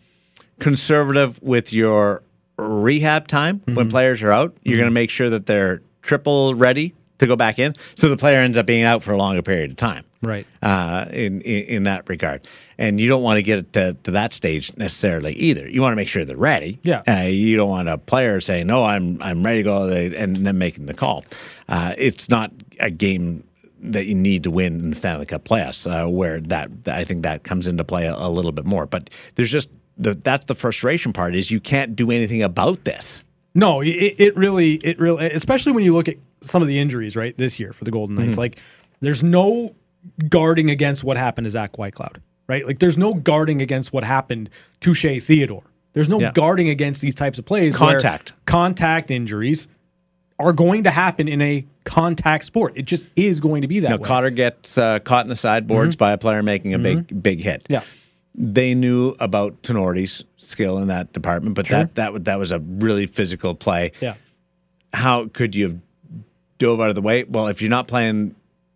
conservative 0.61 1.43
with 1.43 1.73
your 1.73 2.23
rehab 2.57 3.27
time 3.29 3.61
when 3.65 3.77
Mm-hmm. 3.77 3.89
players 3.89 4.23
are 4.23 4.31
out. 4.33 4.57
You're 4.63 4.79
going 4.79 4.91
to 4.91 4.95
make 4.95 5.11
sure 5.11 5.31
that 5.31 5.47
they're 5.47 5.83
triple 6.03 6.55
ready 6.55 6.95
to 7.19 7.27
go 7.27 7.37
back 7.37 7.59
in, 7.59 7.75
so 7.97 8.09
the 8.09 8.17
player 8.17 8.39
ends 8.41 8.57
up 8.57 8.65
being 8.67 8.85
out 8.85 9.03
for 9.03 9.13
a 9.13 9.17
longer 9.17 9.43
period 9.43 9.71
of 9.71 9.77
time. 9.77 10.05
Right. 10.23 10.47
Uh, 10.63 11.07
in, 11.11 11.41
in 11.43 11.65
in 11.65 11.83
that 11.85 12.09
regard, 12.09 12.47
and 12.79 13.01
you 13.01 13.09
don't 13.09 13.23
want 13.23 13.39
to 13.39 13.43
get 13.43 13.59
it 13.59 13.73
to, 13.75 13.95
to 14.05 14.11
that 14.13 14.33
stage 14.35 14.75
necessarily 14.77 15.33
either. 15.35 15.67
You 15.69 15.81
want 15.83 15.93
to 15.93 15.97
make 15.97 16.09
sure 16.09 16.25
they're 16.27 16.37
ready. 16.37 16.79
Yeah. 16.83 17.03
Uh, 17.09 17.23
you 17.23 17.57
don't 17.57 17.71
want 17.71 17.89
a 17.89 17.97
player 17.99 18.41
saying, 18.41 18.67
"No, 18.67 18.85
I'm 18.85 19.19
I'm 19.23 19.43
ready 19.43 19.59
to 19.61 19.65
go," 19.65 19.89
and 19.89 20.37
then 20.37 20.59
making 20.59 20.87
the 20.87 20.95
call. 20.95 21.25
Uh, 21.71 21.95
it's 21.97 22.29
not 22.29 22.53
a 22.81 22.91
game 22.91 23.45
that 23.83 24.05
you 24.05 24.15
need 24.15 24.43
to 24.45 24.51
win 24.51 24.79
in 24.81 24.91
the 24.91 24.97
Stanley 24.97 25.25
Cup 25.25 25.45
playoffs, 25.45 25.87
uh, 25.91 26.07
where 26.09 26.41
that 26.43 26.71
I 26.87 27.05
think 27.05 27.23
that 27.23 27.45
comes 27.45 27.67
into 27.67 27.83
play 27.85 28.05
a, 28.07 28.15
a 28.15 28.29
little 28.29 28.53
bit 28.53 28.67
more. 28.67 28.85
But 28.87 29.09
there's 29.37 29.51
just 29.53 29.71
the 29.99 30.15
that's 30.15 30.47
the 30.47 30.55
frustration 30.55 31.13
part 31.13 31.35
is 31.35 31.51
you 31.51 31.61
can't 31.61 31.95
do 31.97 32.11
anything 32.11 32.43
about 32.43 32.85
this. 32.85 33.23
No, 33.55 33.81
it, 33.81 33.89
it 34.19 34.37
really, 34.37 34.75
it 34.77 34.99
really, 35.01 35.27
especially 35.33 35.73
when 35.73 35.83
you 35.85 35.93
look 35.93 36.09
at 36.09 36.17
some 36.41 36.63
of 36.63 36.69
the 36.69 36.79
injuries 36.79 37.17
right 37.17 37.37
this 37.37 37.59
year 37.59 37.73
for 37.73 37.85
the 37.85 37.91
Golden 37.91 38.15
Knights. 38.15 38.31
Mm-hmm. 38.33 38.41
Like, 38.41 38.59
there's 39.01 39.25
no 39.25 39.75
guarding 40.29 40.71
against 40.71 41.05
what 41.05 41.17
happened 41.17 41.45
to 41.47 41.51
Zach 41.51 41.73
Whitecloud, 41.73 42.17
right? 42.47 42.67
Like 42.67 42.79
there's 42.79 42.97
no 42.99 43.15
guarding 43.15 43.61
against 43.61 43.93
what 43.93 44.05
happened 44.05 44.51
to 44.81 44.95
Shea 44.95 45.19
Theodore. 45.19 45.65
There's 45.93 46.09
no 46.09 46.21
Yeah. 46.21 46.33
guarding 46.33 46.69
against 46.69 47.01
these 47.01 47.15
types 47.15 47.39
of 47.39 47.45
plays. 47.45 47.79
where 47.79 47.93
Contact. 47.93 48.33
contact 48.47 49.11
injuries 49.11 49.69
are 50.39 50.53
going 50.53 50.85
to 50.85 50.91
happen 50.91 51.29
in 51.29 51.43
a 51.43 51.67
contact 51.85 52.45
sport. 52.45 52.73
It 52.77 52.87
just 52.87 53.07
is 53.17 53.41
going 53.41 53.63
to 53.63 53.69
be 53.69 53.81
that 53.81 53.91
Now, 53.91 53.97
way. 53.97 54.07
Cotter 54.09 54.31
gets 54.31 54.79
uh, 54.79 55.01
caught 55.01 55.25
in 55.25 55.29
the 55.29 55.37
sideboards 55.37 55.97
mm-hmm. 55.97 56.05
by 56.05 56.13
a 56.13 56.19
player 56.19 56.43
making 56.43 56.73
a 56.73 56.79
big, 56.79 56.99
mm-hmm. 56.99 57.19
big 57.19 57.41
hit. 57.41 57.67
Yeah. 57.69 57.83
They 58.35 58.75
knew 58.75 59.15
about 59.21 59.61
Tenorti's 59.63 60.25
skill 60.37 60.79
in 60.79 60.89
that 60.89 61.13
department, 61.13 61.57
but 61.57 61.69
that 61.69 61.95
that 61.97 62.25
that 62.25 62.39
was 62.39 62.53
a 62.53 62.61
really 62.61 63.07
physical 63.07 63.55
play. 63.55 63.93
Yeah. 64.01 64.15
How 64.93 65.29
could 65.29 65.55
you 65.55 65.69
have 65.69 65.79
dove 66.59 66.81
out 66.81 66.89
of 66.89 66.95
the 66.95 67.03
way? 67.03 67.25
Well, 67.25 67.49
if 67.49 67.61
you're 67.61 67.71
not 67.71 67.89
playing 67.89 68.35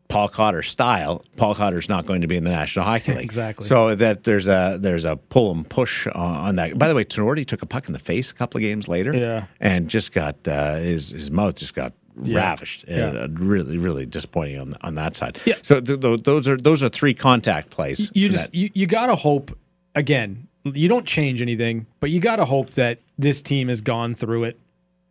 Paul 0.09 0.29
Cotter 0.29 0.63
style, 0.63 1.25
Paul 1.37 1.55
Cotter's 1.55 1.89
not 1.89 2.07
going 2.07 2.21
to 2.21 2.27
be 2.27 2.37
in 2.37 2.45
the 2.45 2.51
National 2.51 2.85
Hockey 2.85 3.13
League. 3.15 3.25
Exactly. 3.25 3.67
So 3.67 3.95
that 3.95 4.25
there's 4.25 4.49
a 4.49 4.79
there's 4.81 5.05
a 5.05 5.17
pull 5.17 5.53
and 5.53 5.69
push 5.69 6.07
on, 6.09 6.37
on 6.37 6.57
that. 6.57 6.79
By 6.79 6.89
the 6.89 6.95
way, 6.95 7.05
Tenorti 7.05 7.47
took 7.47 7.63
a 7.63 7.67
puck 7.67 7.87
in 7.87 7.93
the 7.93 7.99
face 7.99 8.31
a 8.31 8.35
couple 8.35 8.59
of 8.59 8.63
games 8.63 8.89
later. 8.89 9.17
Yeah. 9.17 9.47
And 9.61 9.89
just 9.89 10.13
got 10.13 10.37
uh, 10.47 10.77
his 10.77 11.11
his 11.11 11.31
mouth 11.31 11.57
just 11.57 11.75
got 11.75 11.93
Yeah. 12.23 12.39
ravished. 12.39 12.85
Yeah. 12.89 13.07
Uh, 13.07 13.29
really, 13.33 13.77
really 13.79 14.07
disappointing 14.07 14.61
on 14.61 14.77
on 14.83 14.95
that 14.95 15.17
side. 15.17 15.41
Yeah. 15.45 15.55
So 15.63 15.81
th- 15.81 16.01
th- 16.01 16.23
those 16.23 16.47
are 16.49 16.57
those 16.57 16.83
are 16.83 16.89
three 16.89 17.15
contact 17.15 17.71
plays. 17.71 18.11
you 18.15 18.29
that- 18.29 18.37
just 18.37 18.55
you, 18.55 18.71
you 18.75 18.87
gotta 18.87 19.15
hope 19.17 19.57
again 19.95 20.47
you 20.65 20.89
don't 20.89 21.07
change 21.07 21.43
anything 21.43 21.87
but 22.01 22.11
you 22.11 22.21
gotta 22.21 22.45
hope 22.45 22.71
that 22.71 22.99
this 23.19 23.43
team 23.43 23.69
has 23.69 23.81
gone 23.83 24.15
through 24.15 24.45
it 24.45 24.59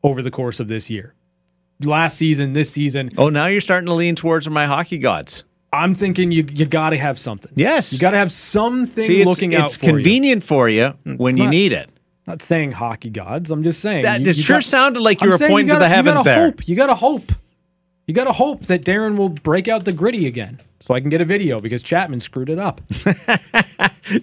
over 0.04 0.22
the 0.24 0.32
course 0.32 0.60
of 0.60 0.68
this 0.68 0.90
year 0.90 1.14
last 1.82 2.18
season 2.18 2.54
this 2.54 2.72
season 2.72 3.10
oh, 3.18 3.30
now 3.30 3.46
you're 3.48 3.62
starting 3.62 3.86
to 3.86 3.94
lean 3.94 4.16
towards 4.16 4.50
my 4.50 4.66
hockey 4.66 4.98
gods. 4.98 5.44
i'm 5.72 5.94
thinking 5.94 6.32
you 6.32 6.44
you 6.54 6.66
gotta 6.66 6.98
have 6.98 7.20
something 7.20 7.52
Yes. 7.56 7.94
you 7.94 8.00
gotta 8.00 8.18
have 8.18 8.32
something 8.32 9.06
See, 9.06 9.22
it's, 9.22 9.28
looking 9.28 9.54
out 9.54 9.66
it's 9.66 9.76
for 9.78 9.86
you 9.86 9.92
convenient 9.94 10.44
for 10.44 10.70
you 10.70 10.96
when 11.04 11.38
you 11.38 11.44
not- 11.44 11.50
need 11.52 11.72
it. 11.74 11.90
Not 12.28 12.42
saying 12.42 12.72
hockey 12.72 13.10
gods 13.10 13.52
i'm 13.52 13.64
just 13.64 13.82
saying 13.82 14.04
That 14.04 14.22
you- 14.22 14.30
it 14.30 14.38
you 14.38 14.44
sure 14.44 14.58
got- 14.58 14.64
sounded 14.64 15.02
like 15.02 15.22
you 15.22 15.28
I'm 15.32 15.32
were 15.40 15.48
pointing 15.48 15.68
to 15.68 15.74
gotta- 15.74 15.86
the 15.86 15.90
heavens 15.90 16.08
you 16.20 16.24
gotta 16.24 16.30
there. 16.30 16.46
hope 16.46 16.68
you 16.68 16.76
gotta 16.76 16.96
hope 16.96 17.32
you 18.08 18.14
gotta 18.14 18.32
hope 18.34 18.64
that 18.68 18.84
darren 18.84 19.16
will 19.18 19.30
break 19.30 19.68
out 19.68 19.86
the 19.86 19.94
gritty 19.94 20.28
again 20.28 20.60
so 20.80 20.94
i 20.94 21.00
can 21.00 21.10
get 21.10 21.22
a 21.22 21.26
video 21.26 21.60
because 21.62 21.82
chapman 21.84 22.20
screwed 22.20 22.50
it 22.50 22.60
up 22.60 22.82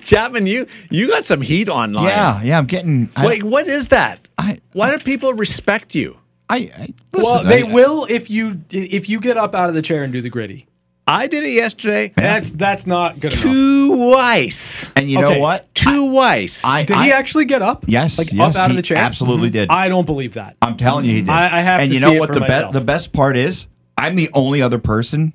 Chapman, 0.02 0.44
you 0.46 0.66
you 0.90 1.08
got 1.08 1.24
some 1.24 1.40
heat 1.40 1.68
online. 1.70 2.04
Yeah, 2.04 2.42
yeah. 2.42 2.58
I'm 2.58 2.66
getting. 2.66 3.08
I, 3.16 3.26
Wait, 3.26 3.42
what 3.42 3.66
is 3.66 3.88
that? 3.88 4.20
I, 4.36 4.58
Why 4.74 4.90
do 4.94 5.02
people 5.02 5.32
respect 5.32 5.94
you? 5.94 6.18
I, 6.50 6.70
I 6.78 6.88
well 7.14 7.42
they 7.44 7.62
I- 7.62 7.72
will 7.72 8.06
if 8.10 8.28
you 8.28 8.62
if 8.70 9.08
you 9.08 9.20
get 9.20 9.38
up 9.38 9.54
out 9.54 9.68
of 9.70 9.74
the 9.74 9.80
chair 9.82 10.02
and 10.02 10.12
do 10.12 10.20
the 10.20 10.28
gritty 10.28 10.66
I 11.06 11.26
did 11.26 11.42
it 11.44 11.50
yesterday. 11.52 12.12
That's 12.14 12.50
that's 12.52 12.86
not 12.86 13.18
good 13.18 13.32
enough. 13.32 13.42
Twice. 13.44 14.92
And 14.94 15.10
you 15.10 15.18
Okay. 15.18 15.34
know 15.34 15.40
what? 15.40 15.74
Twice. 15.74 16.64
I, 16.64 16.84
Did 16.84 16.96
I, 16.96 17.04
he 17.06 17.12
actually 17.12 17.46
get 17.46 17.62
up? 17.62 17.84
Yes, 17.86 18.16
like 18.18 18.32
yes, 18.32 18.54
up 18.56 18.62
out 18.62 18.66
of 18.66 18.70
he 18.72 18.76
the 18.76 18.82
chair. 18.82 18.96
Mm-hmm. 18.98 19.06
absolutely 19.06 19.50
did. 19.50 19.70
I 19.70 19.88
don't 19.88 20.06
believe 20.06 20.34
that. 20.34 20.56
I'm 20.62 20.76
telling 20.76 21.04
you, 21.04 21.12
he 21.12 21.20
did. 21.22 21.30
I- 21.30 21.58
I 21.58 21.60
have 21.62 21.80
And 21.80 21.90
to 21.90 21.94
you 21.94 22.00
know 22.00 22.10
see 22.10 22.16
it 22.16 22.20
what? 22.20 22.28
for 22.28 22.34
the 22.34 22.40
best 22.46 22.72
the 22.72 22.80
best 22.80 23.12
part 23.12 23.36
is, 23.36 23.66
I'm 23.98 24.14
the 24.14 24.30
only 24.34 24.62
other 24.62 24.78
person 24.78 25.32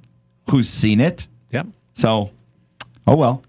who's 0.50 0.70
seen 0.70 1.00
it. 1.02 1.28
Yep. 1.52 1.68
So, 1.96 2.32
oh 3.08 3.16
well. 3.16 3.44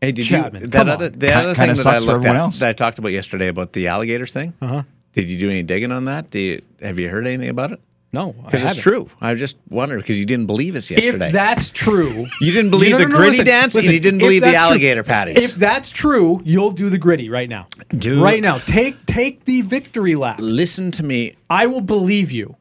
Hey, 0.00 0.12
did 0.12 0.24
Chapman, 0.26 0.62
you 0.62 0.68
come 0.68 0.86
that 0.86 0.94
other 0.94 1.06
on. 1.06 1.18
the 1.18 1.26
Ki- 1.26 1.32
other 1.34 1.54
kinda 1.54 1.74
thing 1.74 1.84
that 1.84 1.86
I 1.86 1.92
sucks 1.92 2.04
for 2.04 2.12
looked 2.12 2.24
everyone 2.24 2.36
at 2.36 2.40
else. 2.40 2.58
that 2.60 2.68
I 2.70 2.72
talked 2.72 2.98
about 2.98 3.08
yesterday 3.12 3.48
about 3.48 3.74
the 3.74 3.88
alligators 3.88 4.32
thing? 4.32 4.54
Uh 4.62 4.66
huh. 4.66 4.82
Did 5.12 5.28
you 5.28 5.38
do 5.38 5.50
any 5.50 5.62
digging 5.62 5.92
on 5.92 6.04
that? 6.06 6.30
Do 6.30 6.38
you 6.38 6.62
have 6.80 6.98
you 6.98 7.08
heard 7.08 7.26
anything 7.26 7.48
about 7.50 7.72
it? 7.72 7.80
No, 8.12 8.34
I 8.44 8.50
Because 8.50 8.72
it's 8.72 8.80
true. 8.80 9.08
I 9.20 9.34
just 9.34 9.56
wondered 9.68 9.98
because 9.98 10.18
you 10.18 10.26
didn't 10.26 10.46
believe 10.46 10.74
us 10.74 10.90
yesterday. 10.90 11.26
If 11.26 11.32
that's 11.32 11.70
true, 11.70 12.26
you 12.40 12.52
didn't 12.52 12.70
believe 12.70 12.90
No, 12.92 12.98
no, 12.98 13.04
the 13.04 13.10
gritty 13.10 13.30
listen, 13.30 13.46
dance, 13.46 13.74
listen, 13.74 13.88
and 13.90 13.94
you 13.94 14.00
didn't 14.00 14.18
believe 14.18 14.42
the 14.42 14.46
that's 14.50 14.58
true- 14.58 14.66
alligator 14.70 15.04
patties. 15.04 15.36
If 15.36 15.54
that's 15.54 15.92
true, 15.92 16.40
you'll 16.44 16.72
do 16.72 16.90
the 16.90 16.98
gritty 16.98 17.30
right 17.30 17.48
now. 17.48 17.68
Do- 17.96 18.22
right 18.22 18.42
now. 18.42 18.58
Take 18.58 19.06
take 19.06 19.44
the 19.44 19.62
victory 19.62 20.16
lap. 20.16 20.38
Listen 20.40 20.90
to 20.92 21.04
me. 21.04 21.36
I 21.48 21.66
will 21.66 21.80
believe 21.80 22.32
you. 22.32 22.56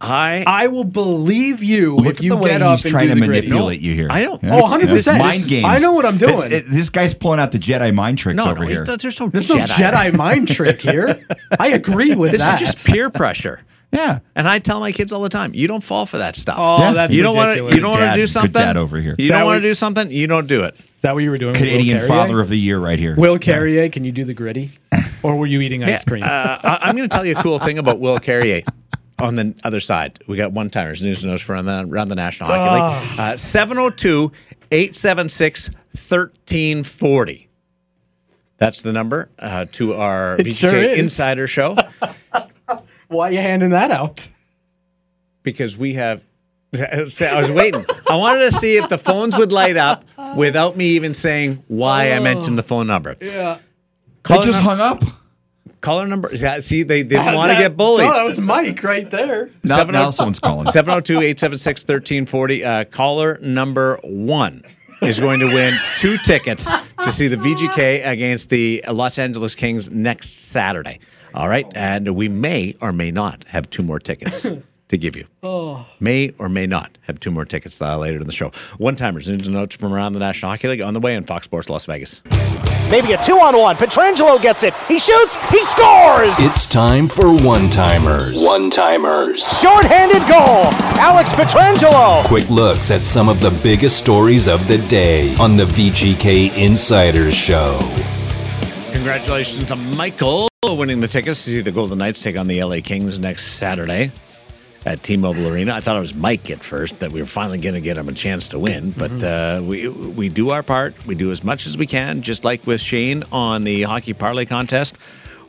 I 0.00 0.44
I 0.46 0.66
will 0.66 0.84
believe 0.84 1.62
you 1.62 1.96
Look 1.96 2.06
if 2.06 2.16
at 2.18 2.24
you 2.24 2.30
the 2.30 2.36
way 2.36 2.50
get 2.50 2.60
up 2.62 2.72
he's 2.76 2.84
and 2.84 2.92
trying 2.92 3.08
do 3.08 3.14
to 3.14 3.20
the 3.20 3.26
gritty. 3.26 3.46
manipulate 3.48 3.80
you 3.80 3.94
here. 3.94 4.08
I 4.10 4.24
know. 4.24 4.38
Yeah, 4.42 4.56
Oh, 4.56 4.64
100%. 4.64 4.94
it's 4.94 5.06
Mind 5.06 5.48
games. 5.48 5.64
I 5.66 5.78
know 5.78 5.94
what 5.94 6.04
I'm 6.04 6.18
doing. 6.18 6.52
It- 6.52 6.64
this 6.70 6.90
guy's 6.90 7.14
pulling 7.14 7.40
out 7.40 7.50
the 7.52 7.58
Jedi 7.58 7.94
mind 7.94 8.18
tricks 8.18 8.36
no, 8.36 8.50
over 8.50 8.60
no, 8.60 8.66
here. 8.66 8.84
there's 8.84 8.88
no, 8.88 9.28
there's 9.28 9.48
no 9.48 9.56
There's 9.56 9.70
no 9.70 9.74
Jedi 9.74 10.14
mind 10.14 10.48
trick 10.48 10.82
here. 10.82 11.24
I 11.58 11.68
agree 11.68 12.14
with 12.14 12.32
This 12.32 12.42
is 12.42 12.60
just 12.60 12.84
peer 12.84 13.08
pressure. 13.08 13.62
yeah. 13.92 14.18
And 14.34 14.46
I 14.46 14.58
tell 14.58 14.80
my 14.80 14.92
kids 14.92 15.12
all 15.12 15.22
the 15.22 15.30
time, 15.30 15.54
you 15.54 15.66
don't 15.66 15.82
fall 15.82 16.04
for 16.04 16.18
that 16.18 16.36
stuff. 16.36 16.56
Oh, 16.58 16.78
Yeah. 16.78 16.92
that's 16.92 17.14
you 17.14 17.22
don't 17.22 17.34
want 17.36 17.56
to. 17.56 17.64
You 17.74 17.80
don't 17.80 17.92
want 17.98 18.12
to 18.14 18.20
do 18.20 18.26
something. 18.26 18.50
good 18.52 18.58
something. 18.58 18.74
dad 18.74 18.76
over 18.76 18.98
here. 19.00 19.14
You 19.18 19.30
don't 19.30 19.46
want 19.46 19.62
to 19.62 19.68
do 19.68 19.72
something. 19.74 20.10
You 20.10 20.26
don't 20.26 20.46
do 20.46 20.64
it. 20.64 20.74
Is 20.78 21.02
that 21.02 21.14
what 21.14 21.24
you 21.24 21.30
were 21.30 21.38
doing? 21.38 21.52
with 21.52 21.62
Will 21.62 21.68
Canadian 21.70 22.06
Father 22.06 22.40
of 22.40 22.48
the 22.50 22.58
Year 22.58 22.78
right 22.78 22.98
here. 22.98 23.14
Will 23.16 23.38
Carrier, 23.38 23.88
can 23.88 24.04
you 24.04 24.12
do 24.12 24.24
the 24.24 24.34
gritty? 24.34 24.70
Or 25.22 25.34
were 25.36 25.46
you 25.46 25.60
eating 25.60 25.82
ice 25.82 26.04
cream? 26.04 26.22
Uh, 26.22 26.26
I- 26.28 26.78
I'm 26.82 26.94
going 26.96 27.08
to 27.08 27.12
tell 27.12 27.24
you 27.26 27.34
a 27.36 27.42
cool 27.42 27.58
thing 27.58 27.78
about 27.78 27.98
Will 27.98 28.20
Carrier. 28.20 28.62
On 29.18 29.34
the 29.34 29.54
other 29.64 29.80
side, 29.80 30.22
we 30.26 30.36
got 30.36 30.52
one 30.52 30.68
timers, 30.68 31.00
news 31.00 31.22
and 31.22 31.30
notes 31.32 31.42
from 31.42 31.54
around 31.54 31.64
the, 31.64 31.94
around 31.94 32.08
the 32.10 32.16
National 32.16 32.50
Hockey 32.50 32.74
League. 32.74 33.18
Uh, 33.18 33.36
702 33.36 34.30
876 34.70 35.68
1340. 35.70 37.48
That's 38.58 38.82
the 38.82 38.92
number 38.92 39.30
uh, 39.38 39.64
to 39.72 39.94
our 39.94 40.36
It 40.38 40.46
VGK 40.46 40.56
sure. 40.56 40.74
Insider 40.94 41.46
Show 41.46 41.76
Why 43.08 43.28
are 43.28 43.32
you 43.32 43.38
handing 43.38 43.70
that 43.70 43.90
out? 43.90 44.28
because 45.46 45.78
we 45.78 45.94
have. 45.94 46.20
I 46.74 47.02
was 47.04 47.50
waiting. 47.52 47.86
I 48.10 48.16
wanted 48.16 48.50
to 48.50 48.52
see 48.52 48.76
if 48.76 48.88
the 48.88 48.98
phones 48.98 49.36
would 49.38 49.52
light 49.52 49.76
up 49.76 50.04
without 50.36 50.76
me 50.76 50.86
even 50.88 51.14
saying 51.14 51.62
why 51.68 52.12
I 52.12 52.18
mentioned 52.18 52.58
the 52.58 52.62
phone 52.64 52.86
number. 52.88 53.16
Yeah. 53.20 53.54
They 53.56 53.62
Caller, 54.24 54.44
just 54.44 54.58
num- 54.62 54.78
hung 54.78 54.80
up. 54.80 55.02
Caller 55.86 56.06
number. 56.06 56.30
Yeah, 56.34 56.58
see, 56.58 56.82
they 56.82 57.04
didn't 57.04 57.34
want 57.34 57.52
to 57.52 57.58
get 57.58 57.76
bullied. 57.76 58.06
Oh, 58.06 58.12
that 58.12 58.24
was 58.24 58.40
Mike 58.40 58.82
right 58.82 59.08
there. 59.08 59.50
Now, 59.62 59.76
Seven 59.76 59.92
now 59.92 60.08
oh- 60.08 60.10
someone's 60.10 60.40
calling. 60.40 60.66
702 60.66 61.14
876 61.18 61.82
1340. 61.82 62.64
Uh, 62.64 62.84
caller 62.86 63.38
number 63.40 63.98
one 64.02 64.64
is 65.02 65.20
going 65.20 65.38
to 65.38 65.46
win 65.46 65.72
two 65.98 66.18
tickets 66.18 66.68
to 67.04 67.12
see 67.12 67.28
the 67.28 67.36
VGK 67.36 68.04
against 68.04 68.50
the 68.50 68.82
Los 68.88 69.18
Angeles 69.18 69.54
Kings 69.54 69.90
next 69.90 70.50
Saturday. 70.50 70.98
All 71.34 71.48
right. 71.48 71.66
And 71.76 72.16
we 72.16 72.28
may 72.28 72.74
or 72.80 72.92
may 72.92 73.12
not 73.12 73.44
have 73.46 73.70
two 73.70 73.82
more 73.82 74.00
tickets 74.00 74.46
to 74.88 74.98
give 74.98 75.16
you. 75.16 75.26
May 76.00 76.32
or 76.38 76.48
may 76.48 76.66
not 76.66 76.96
have 77.02 77.20
two 77.20 77.30
more 77.30 77.44
tickets 77.44 77.80
uh, 77.82 77.98
later 77.98 78.20
in 78.20 78.26
the 78.26 78.32
show. 78.32 78.52
One 78.78 78.96
timers, 78.96 79.28
news 79.28 79.46
and 79.46 79.54
notes 79.54 79.76
from 79.76 79.92
around 79.92 80.12
the 80.12 80.20
National 80.20 80.50
Hockey 80.50 80.68
League 80.68 80.80
on 80.80 80.94
the 80.94 81.00
way 81.00 81.16
on 81.16 81.24
Fox 81.24 81.44
Sports 81.44 81.68
Las 81.68 81.86
Vegas. 81.86 82.22
Maybe 82.88 83.12
a 83.12 83.24
two 83.24 83.38
on 83.40 83.58
one. 83.58 83.74
Pietrangelo 83.74 84.40
gets 84.40 84.62
it. 84.62 84.72
He 84.86 85.00
shoots. 85.00 85.36
He 85.50 85.58
scores. 85.64 86.36
It's 86.38 86.68
time 86.68 87.08
for 87.08 87.34
one 87.34 87.68
timers. 87.68 88.44
One 88.44 88.70
timers. 88.70 89.42
Short-handed 89.58 90.22
goal. 90.28 90.70
Alex 91.00 91.30
Pietrangelo. 91.32 92.24
Quick 92.26 92.48
looks 92.48 92.92
at 92.92 93.02
some 93.02 93.28
of 93.28 93.40
the 93.40 93.50
biggest 93.62 93.98
stories 93.98 94.46
of 94.46 94.68
the 94.68 94.78
day 94.86 95.34
on 95.36 95.56
the 95.56 95.64
VGK 95.64 96.56
Insiders 96.56 97.34
Show. 97.34 97.76
Congratulations 98.92 99.64
to 99.64 99.74
Michael 99.74 100.48
winning 100.62 101.00
the 101.00 101.08
tickets 101.08 101.44
to 101.44 101.50
see 101.50 101.60
the 101.60 101.70
Golden 101.72 101.98
Knights 101.98 102.20
take 102.20 102.36
on 102.36 102.46
the 102.46 102.62
LA 102.62 102.80
Kings 102.82 103.18
next 103.18 103.52
Saturday 103.52 104.10
at 104.86 105.02
T-Mobile 105.02 105.48
Arena. 105.48 105.74
I 105.74 105.80
thought 105.80 105.96
it 105.96 106.00
was 106.00 106.14
Mike 106.14 106.48
at 106.48 106.62
first 106.62 107.00
that 107.00 107.10
we 107.10 107.20
were 107.20 107.26
finally 107.26 107.58
going 107.58 107.74
to 107.74 107.80
get 107.80 107.98
him 107.98 108.08
a 108.08 108.12
chance 108.12 108.48
to 108.48 108.58
win, 108.58 108.92
but 108.92 109.22
uh, 109.22 109.60
we 109.62 109.88
we 109.88 110.28
do 110.28 110.50
our 110.50 110.62
part. 110.62 110.94
We 111.06 111.16
do 111.16 111.32
as 111.32 111.42
much 111.42 111.66
as 111.66 111.76
we 111.76 111.86
can, 111.86 112.22
just 112.22 112.44
like 112.44 112.66
with 112.66 112.80
Shane 112.80 113.24
on 113.32 113.64
the 113.64 113.82
hockey 113.82 114.14
parlay 114.14 114.46
contest. 114.46 114.96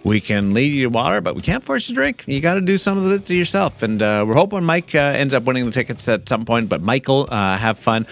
We 0.03 0.21
can 0.21 0.51
lead 0.51 0.73
you 0.73 0.83
to 0.83 0.89
water, 0.89 1.21
but 1.21 1.35
we 1.35 1.41
can't 1.41 1.63
force 1.63 1.87
you 1.87 1.95
to 1.95 2.01
drink. 2.01 2.23
You 2.27 2.39
got 2.39 2.55
to 2.55 2.61
do 2.61 2.77
some 2.77 2.97
of 2.97 3.11
it 3.11 3.25
to 3.27 3.35
yourself, 3.35 3.83
and 3.83 4.01
uh, 4.01 4.25
we're 4.27 4.35
hoping 4.35 4.63
Mike 4.63 4.95
uh, 4.95 4.99
ends 4.99 5.33
up 5.33 5.43
winning 5.43 5.65
the 5.65 5.71
tickets 5.71 6.07
at 6.09 6.27
some 6.27 6.43
point. 6.43 6.67
But 6.67 6.81
Michael, 6.81 7.27
uh, 7.29 7.57
have 7.57 7.77
fun. 7.77 8.07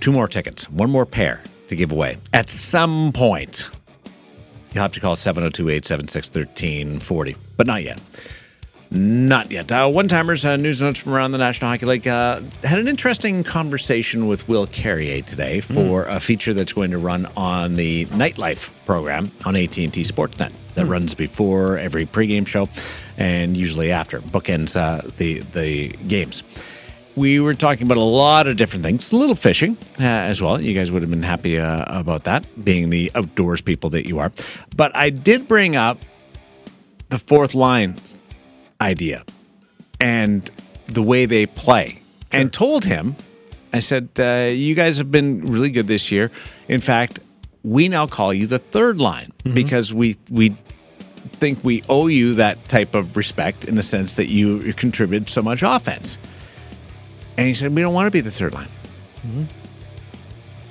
Two 0.00 0.12
more 0.12 0.28
tickets, 0.28 0.70
one 0.70 0.90
more 0.90 1.04
pair 1.04 1.42
to 1.68 1.76
give 1.76 1.90
away 1.92 2.18
at 2.32 2.50
some 2.50 3.12
point. 3.12 3.68
You'll 4.72 4.82
have 4.82 4.92
to 4.92 5.00
call 5.00 5.16
702 5.16 5.68
876 5.68 6.28
1340, 6.28 7.36
but 7.56 7.66
not 7.66 7.82
yet. 7.82 8.00
Not 8.92 9.52
yet. 9.52 9.70
Uh, 9.70 9.88
One 9.88 10.08
timers, 10.08 10.44
uh, 10.44 10.56
news 10.56 10.82
notes 10.82 10.98
from 10.98 11.14
around 11.14 11.30
the 11.30 11.38
National 11.38 11.70
Hockey 11.70 11.86
League. 11.86 12.08
Uh, 12.08 12.40
had 12.64 12.78
an 12.80 12.88
interesting 12.88 13.44
conversation 13.44 14.26
with 14.26 14.48
Will 14.48 14.66
Carrier 14.66 15.22
today 15.22 15.60
for 15.60 16.06
a 16.06 16.18
feature 16.18 16.52
that's 16.52 16.72
going 16.72 16.90
to 16.90 16.98
run 16.98 17.26
on 17.36 17.74
the 17.74 18.06
Nightlife 18.06 18.68
program 18.86 19.30
on 19.44 19.54
AT&T 19.54 19.90
Sportsnet 19.90 20.50
that 20.74 20.86
runs 20.86 21.14
before 21.14 21.78
every 21.78 22.04
pregame 22.04 22.44
show 22.46 22.68
and 23.16 23.56
usually 23.56 23.92
after 23.92 24.20
bookends 24.20 24.74
uh, 24.74 25.08
the 25.18 25.38
the 25.52 25.88
games. 26.08 26.42
We 27.14 27.38
were 27.38 27.54
talking 27.54 27.86
about 27.86 27.96
a 27.96 28.00
lot 28.02 28.48
of 28.48 28.56
different 28.56 28.84
things, 28.84 29.12
a 29.12 29.16
little 29.16 29.36
fishing 29.36 29.76
uh, 30.00 30.02
as 30.04 30.42
well. 30.42 30.60
You 30.60 30.76
guys 30.76 30.90
would 30.90 31.02
have 31.02 31.10
been 31.10 31.22
happy 31.22 31.58
uh, 31.60 31.84
about 31.86 32.24
that, 32.24 32.44
being 32.64 32.90
the 32.90 33.12
outdoors 33.14 33.60
people 33.60 33.90
that 33.90 34.06
you 34.06 34.18
are. 34.18 34.32
But 34.74 34.94
I 34.96 35.10
did 35.10 35.46
bring 35.46 35.76
up 35.76 35.98
the 37.08 37.18
fourth 37.18 37.54
line 37.54 37.96
idea 38.80 39.24
and 40.00 40.50
the 40.86 41.02
way 41.02 41.26
they 41.26 41.46
play 41.46 42.00
and 42.32 42.52
told 42.52 42.84
him 42.84 43.16
I 43.72 43.80
said, 43.80 44.08
uh, 44.18 44.50
"You 44.52 44.74
guys 44.74 44.98
have 44.98 45.10
been 45.10 45.46
really 45.46 45.70
good 45.70 45.86
this 45.86 46.10
year. 46.10 46.30
In 46.68 46.80
fact, 46.80 47.20
we 47.62 47.88
now 47.88 48.06
call 48.06 48.34
you 48.34 48.46
the 48.46 48.58
third 48.58 49.00
line 49.00 49.32
mm-hmm. 49.44 49.54
because 49.54 49.94
we 49.94 50.16
we 50.28 50.56
think 51.32 51.62
we 51.62 51.82
owe 51.88 52.06
you 52.06 52.34
that 52.34 52.62
type 52.68 52.94
of 52.94 53.16
respect 53.16 53.64
in 53.64 53.74
the 53.74 53.82
sense 53.82 54.14
that 54.16 54.30
you, 54.30 54.72
contributed 54.74 55.28
so 55.28 55.42
much 55.42 55.62
offense." 55.62 56.18
And 57.36 57.46
he 57.46 57.54
said, 57.54 57.74
"We 57.74 57.82
don't 57.82 57.94
want 57.94 58.06
to 58.06 58.10
be 58.10 58.20
the 58.20 58.30
third 58.30 58.54
line. 58.54 58.68
Mm-hmm. 59.26 59.44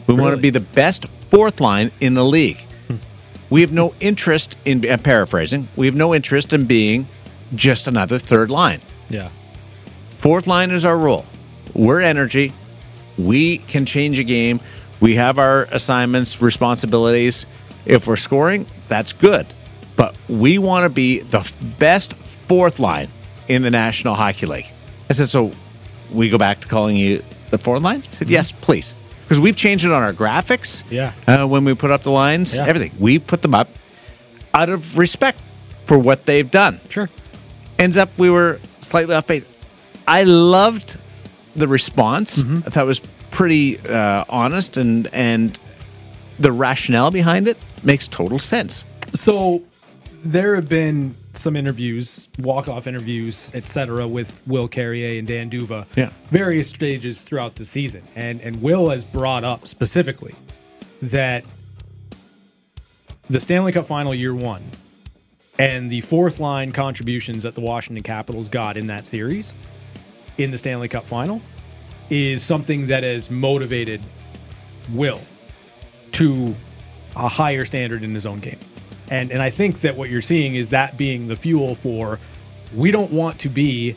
We 0.07 0.15
want 0.15 0.35
to 0.35 0.41
be 0.41 0.49
the 0.49 0.59
best 0.59 1.05
fourth 1.29 1.61
line 1.61 1.91
in 1.99 2.15
the 2.15 2.25
league. 2.25 2.57
Hmm. 2.87 2.95
We 3.51 3.61
have 3.61 3.71
no 3.71 3.93
interest 3.99 4.57
in 4.65 4.83
I'm 4.89 4.99
paraphrasing. 4.99 5.67
We 5.75 5.85
have 5.85 5.95
no 5.95 6.15
interest 6.15 6.51
in 6.51 6.65
being 6.65 7.07
just 7.55 7.87
another 7.87 8.19
third 8.19 8.49
line." 8.49 8.81
Yeah. 9.09 9.29
Fourth 10.17 10.47
line 10.47 10.71
is 10.71 10.85
our 10.85 10.97
role. 10.97 11.25
We're 11.73 12.01
energy. 12.01 12.53
We 13.17 13.57
can 13.59 13.85
change 13.85 14.19
a 14.19 14.23
game. 14.23 14.59
We 14.99 15.15
have 15.15 15.39
our 15.39 15.63
assignments, 15.71 16.41
responsibilities. 16.41 17.45
If 17.85 18.07
we're 18.07 18.17
scoring, 18.17 18.65
that's 18.89 19.13
good. 19.13 19.45
But 19.95 20.15
we 20.27 20.57
want 20.57 20.83
to 20.83 20.89
be 20.89 21.19
the 21.19 21.49
best 21.77 22.13
fourth 22.13 22.79
line 22.79 23.09
in 23.47 23.61
the 23.61 23.69
National 23.71 24.15
Hockey 24.15 24.45
League. 24.45 24.65
I 25.09 25.13
said, 25.13 25.29
so 25.29 25.51
we 26.11 26.29
go 26.29 26.37
back 26.37 26.61
to 26.61 26.67
calling 26.67 26.95
you 26.95 27.23
the 27.49 27.57
fourth 27.57 27.81
line? 27.81 28.01
He 28.01 28.11
said, 28.13 28.29
yes, 28.29 28.51
please. 28.51 28.93
Because 29.23 29.39
we've 29.39 29.55
changed 29.55 29.85
it 29.85 29.91
on 29.91 30.01
our 30.03 30.13
graphics. 30.13 30.83
Yeah. 30.89 31.13
Uh, 31.27 31.47
when 31.47 31.63
we 31.65 31.73
put 31.75 31.91
up 31.91 32.03
the 32.03 32.11
lines, 32.11 32.55
Yeah. 32.57 32.65
everything. 32.65 32.91
We 32.99 33.19
put 33.19 33.41
them 33.41 33.53
up 33.55 33.69
out 34.53 34.69
of 34.69 34.97
respect 34.97 35.39
for 35.85 35.97
what 35.97 36.25
they've 36.25 36.49
done 36.49 36.79
Sure. 36.89 37.09
Ends 37.79 37.97
up 37.97 38.09
we 38.17 38.29
were 38.29 38.59
slightly 38.81 39.15
off 39.15 39.25
base. 39.25 39.45
I 40.07 40.23
loved 40.23 40.97
the 41.55 41.67
response. 41.67 42.39
I 42.39 42.69
thought 42.69 42.83
it 42.83 42.87
was 42.87 43.01
pretty 43.31 43.79
uh, 43.87 44.25
honest 44.29 44.77
and 44.77 45.07
and 45.13 45.57
the 46.39 46.51
rationale 46.51 47.11
behind 47.11 47.47
it 47.47 47.57
makes 47.83 48.07
total 48.07 48.39
sense. 48.39 48.83
So 49.13 49.63
there 50.23 50.55
have 50.55 50.69
been 50.69 51.15
some 51.33 51.55
interviews, 51.55 52.27
walk-off 52.39 52.85
interviews, 52.85 53.51
etc., 53.53 54.07
with 54.07 54.41
Will 54.45 54.67
Carrier 54.67 55.17
and 55.17 55.27
Dan 55.27 55.49
D'Uva. 55.49 55.85
Yeah. 55.95 56.09
Various 56.31 56.69
stages 56.69 57.21
throughout 57.23 57.55
the 57.55 57.65
season, 57.65 58.03
and 58.15 58.41
and 58.41 58.61
Will 58.61 58.89
has 58.89 59.05
brought 59.05 59.43
up 59.43 59.67
specifically 59.67 60.35
that 61.01 61.45
the 63.29 63.39
Stanley 63.39 63.71
Cup 63.71 63.85
Final 63.85 64.13
year 64.13 64.35
one 64.35 64.63
and 65.59 65.89
the 65.89 66.01
fourth 66.01 66.39
line 66.39 66.71
contributions 66.71 67.43
that 67.43 67.53
the 67.53 67.61
Washington 67.61 68.01
Capitals 68.01 68.47
got 68.47 68.77
in 68.77 68.87
that 68.87 69.05
series 69.05 69.53
in 70.37 70.51
the 70.51 70.57
Stanley 70.57 70.87
Cup 70.87 71.05
Final 71.05 71.41
is 72.09 72.41
something 72.41 72.87
that 72.87 73.03
has 73.03 73.29
motivated 73.29 74.01
Will 74.93 75.21
to 76.13 76.55
a 77.15 77.27
higher 77.27 77.65
standard 77.65 78.03
in 78.03 78.15
his 78.15 78.25
own 78.25 78.39
game. 78.39 78.57
And 79.11 79.31
and 79.31 79.41
I 79.41 79.49
think 79.49 79.81
that 79.81 79.95
what 79.95 80.09
you're 80.09 80.21
seeing 80.21 80.55
is 80.55 80.69
that 80.69 80.97
being 80.97 81.27
the 81.27 81.35
fuel 81.35 81.75
for 81.75 82.19
we 82.73 82.91
don't 82.91 83.11
want 83.11 83.39
to 83.39 83.49
be, 83.49 83.95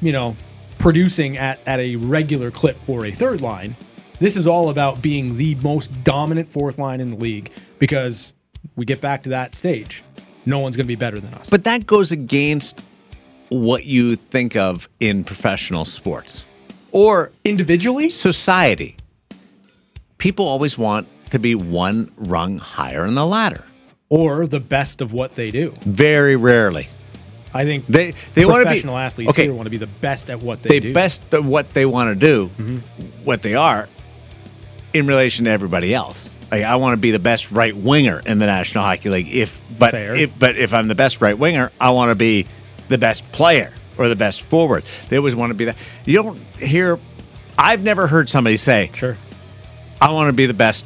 you 0.00 0.12
know, 0.12 0.36
producing 0.78 1.36
at, 1.36 1.58
at 1.66 1.80
a 1.80 1.96
regular 1.96 2.50
clip 2.50 2.76
for 2.84 3.06
a 3.06 3.12
third 3.12 3.40
line. 3.40 3.76
This 4.20 4.36
is 4.36 4.46
all 4.46 4.70
about 4.70 5.02
being 5.02 5.36
the 5.36 5.56
most 5.56 6.04
dominant 6.04 6.48
fourth 6.48 6.78
line 6.78 7.00
in 7.00 7.10
the 7.10 7.16
league 7.16 7.50
because 7.78 8.32
we 8.76 8.84
get 8.84 9.00
back 9.00 9.24
to 9.24 9.30
that 9.30 9.54
stage. 9.54 10.02
No 10.46 10.58
one's 10.58 10.76
going 10.76 10.84
to 10.84 10.88
be 10.88 10.96
better 10.96 11.18
than 11.18 11.32
us. 11.34 11.48
But 11.48 11.64
that 11.64 11.86
goes 11.86 12.12
against 12.12 12.82
what 13.48 13.86
you 13.86 14.16
think 14.16 14.56
of 14.56 14.88
in 15.00 15.24
professional 15.24 15.84
sports 15.84 16.42
or 16.92 17.30
individually 17.44 18.08
society. 18.08 18.96
People 20.18 20.46
always 20.46 20.78
want 20.78 21.06
to 21.30 21.38
be 21.38 21.54
one 21.54 22.10
rung 22.16 22.58
higher 22.58 23.04
in 23.04 23.14
the 23.14 23.26
ladder. 23.26 23.64
Or 24.08 24.46
the 24.46 24.60
best 24.60 25.00
of 25.00 25.12
what 25.12 25.34
they 25.34 25.50
do. 25.50 25.74
Very 25.80 26.36
rarely. 26.36 26.88
I 27.52 27.64
think 27.64 27.86
They 27.86 28.14
they 28.34 28.44
want 28.44 28.56
to 28.56 28.58
be 28.60 28.64
professional 28.64 28.96
athletes 28.96 29.30
okay. 29.30 29.44
here 29.44 29.54
want 29.54 29.66
to 29.66 29.70
be 29.70 29.76
the 29.76 29.86
best 29.86 30.28
at 30.28 30.42
what 30.42 30.62
they, 30.62 30.68
they 30.70 30.80
do. 30.80 30.92
best 30.92 31.22
at 31.32 31.44
what 31.44 31.70
they 31.70 31.86
want 31.86 32.08
to 32.10 32.14
do, 32.14 32.48
mm-hmm. 32.48 32.78
what 33.24 33.42
they 33.42 33.54
are, 33.54 33.88
in 34.92 35.06
relation 35.06 35.44
to 35.44 35.52
everybody 35.52 35.94
else. 35.94 36.33
Like 36.50 36.62
I 36.62 36.76
want 36.76 36.92
to 36.94 36.96
be 36.96 37.10
the 37.10 37.18
best 37.18 37.50
right 37.50 37.76
winger 37.76 38.20
in 38.24 38.38
the 38.38 38.46
National 38.46 38.84
Hockey 38.84 39.08
League. 39.10 39.34
If 39.34 39.60
but 39.78 39.90
Fair. 39.92 40.14
if 40.14 40.38
but 40.38 40.56
if 40.56 40.72
I'm 40.74 40.88
the 40.88 40.94
best 40.94 41.20
right 41.20 41.36
winger, 41.36 41.70
I 41.80 41.90
want 41.90 42.10
to 42.10 42.14
be 42.14 42.46
the 42.88 42.98
best 42.98 43.30
player 43.32 43.72
or 43.98 44.08
the 44.08 44.16
best 44.16 44.42
forward. 44.42 44.84
They 45.08 45.16
always 45.16 45.34
want 45.34 45.50
to 45.50 45.54
be 45.54 45.66
that. 45.66 45.76
You 46.04 46.22
don't 46.22 46.38
hear. 46.58 46.98
I've 47.56 47.82
never 47.82 48.06
heard 48.06 48.28
somebody 48.28 48.56
say, 48.56 48.90
Sure. 48.94 49.16
"I 50.00 50.10
want 50.12 50.28
to 50.28 50.32
be 50.32 50.46
the 50.46 50.54
best 50.54 50.84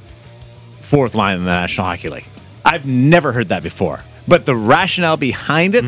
fourth 0.80 1.14
line 1.14 1.36
in 1.38 1.44
the 1.44 1.50
National 1.50 1.86
Hockey 1.86 2.08
League." 2.08 2.26
I've 2.64 2.86
never 2.86 3.32
heard 3.32 3.48
that 3.48 3.62
before. 3.62 4.00
But 4.26 4.44
the 4.44 4.54
rationale 4.54 5.16
behind 5.16 5.74
it 5.74 5.84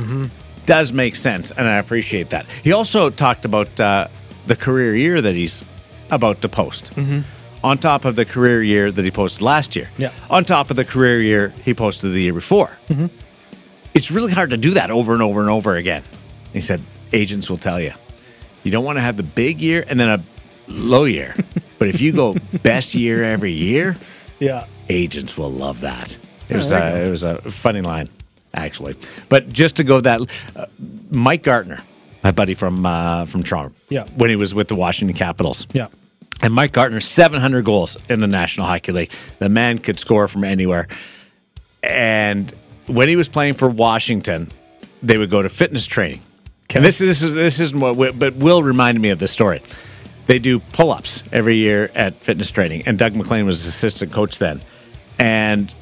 does 0.65 0.93
make 0.93 1.15
sense, 1.15 1.51
and 1.51 1.69
I 1.69 1.77
appreciate 1.77 2.31
that. 2.31 2.47
He 2.65 2.73
also 2.73 3.11
talked 3.11 3.45
about 3.45 3.79
uh, 3.79 4.09
the 4.47 4.57
career 4.57 4.95
year 4.95 5.21
that 5.21 5.35
he's 5.35 5.63
about 6.11 6.41
to 6.41 6.49
post. 6.49 6.91
On 7.63 7.77
top 7.77 8.05
of 8.07 8.17
the 8.17 8.25
career 8.25 8.63
year 8.63 8.91
that 8.91 9.05
he 9.05 9.11
posted 9.11 9.43
last 9.43 9.77
year. 9.77 9.89
Yeah. 9.99 10.13
On 10.31 10.45
top 10.45 10.71
of 10.71 10.77
the 10.77 10.85
career 10.85 11.21
year 11.21 11.53
he 11.65 11.75
posted 11.75 12.13
the 12.13 12.21
year 12.21 12.33
before. 12.33 12.71
It's 13.95 14.11
really 14.11 14.33
hard 14.33 14.51
to 14.51 14.57
do 14.57 14.71
that 14.75 14.91
over 14.91 15.13
and 15.13 15.23
over 15.23 15.41
and 15.41 15.51
over 15.51 15.77
again. 15.77 16.03
He 16.53 16.61
said, 16.61 16.81
agents 17.13 17.51
will 17.51 17.59
tell 17.59 17.81
you, 17.81 17.93
you 18.63 18.71
don't 18.71 18.85
want 18.85 18.97
to 18.97 19.03
have 19.03 19.17
the 19.17 19.23
big 19.23 19.61
year 19.61 19.85
and 19.89 19.99
then 19.99 20.09
a 20.09 20.23
low 20.69 21.05
year. 21.05 21.35
but 21.79 21.89
if 21.89 22.01
you 22.01 22.13
go 22.13 22.35
best 22.63 22.95
year 22.95 23.25
every 23.25 23.53
year, 23.53 23.97
Yeah. 24.39 24.67
agents 24.89 25.37
will 25.37 25.51
love 25.51 25.81
that. 25.81 26.17
It 26.49 26.57
was 26.57 26.69
there 26.71 26.97
you 26.97 27.03
uh, 27.05 27.07
it 27.07 27.11
was 27.11 27.23
a 27.23 27.37
funny 27.51 27.81
line, 27.81 28.09
actually. 28.55 28.97
But 29.29 29.49
just 29.53 29.77
to 29.77 29.85
go 29.85 30.01
that, 30.01 30.21
uh, 30.57 30.67
Mike 31.11 31.43
Gartner, 31.43 31.79
my 32.25 32.33
buddy 32.33 32.55
from 32.55 32.85
uh, 32.85 33.27
from 33.27 33.43
Toronto, 33.43 33.73
Yeah. 33.89 34.07
when 34.17 34.31
he 34.31 34.37
was 34.37 34.53
with 34.55 34.67
the 34.69 34.75
Washington 34.75 35.17
Capitals, 35.17 35.67
Yeah. 35.73 35.87
And 36.43 36.55
Mike 36.55 36.73
Gartner, 36.73 37.01
700 37.01 37.65
goals 37.65 37.97
in 38.09 38.21
the 38.21 38.27
National 38.27 38.67
Hockey 38.67 38.93
League. 38.93 39.11
The 39.39 39.49
man 39.49 39.79
could 39.79 39.99
score 39.99 40.27
from 40.27 40.45
anywhere. 40.45 40.89
And 41.83 42.53
when 42.87 43.09
he 43.09 43.17
was 43.17 43.29
playing 43.29 43.55
for 43.55 43.69
Washington, 43.69 44.51
they 45.03 45.19
would 45.19 45.31
go 45.31 45.43
to 45.43 45.49
fitness 45.49 45.87
training. 45.87 46.21
And 46.75 46.85
this, 46.85 46.99
this 46.99 47.23
is 47.23 47.35
this 47.35 47.59
isn't 47.59 47.81
what, 47.81 48.19
but 48.19 48.35
Will 48.37 48.63
reminded 48.63 49.01
me 49.01 49.09
of 49.11 49.19
this 49.19 49.33
story. 49.33 49.61
They 50.27 50.39
do 50.39 50.61
pull-ups 50.61 51.25
every 51.33 51.57
year 51.57 51.91
at 51.97 52.15
fitness 52.15 52.51
training, 52.51 52.85
and 52.87 52.97
Doug 52.97 53.17
MacLean 53.17 53.45
was 53.47 53.67
assistant 53.67 54.13
coach 54.13 54.39
then. 54.39 54.61
And 55.19 55.73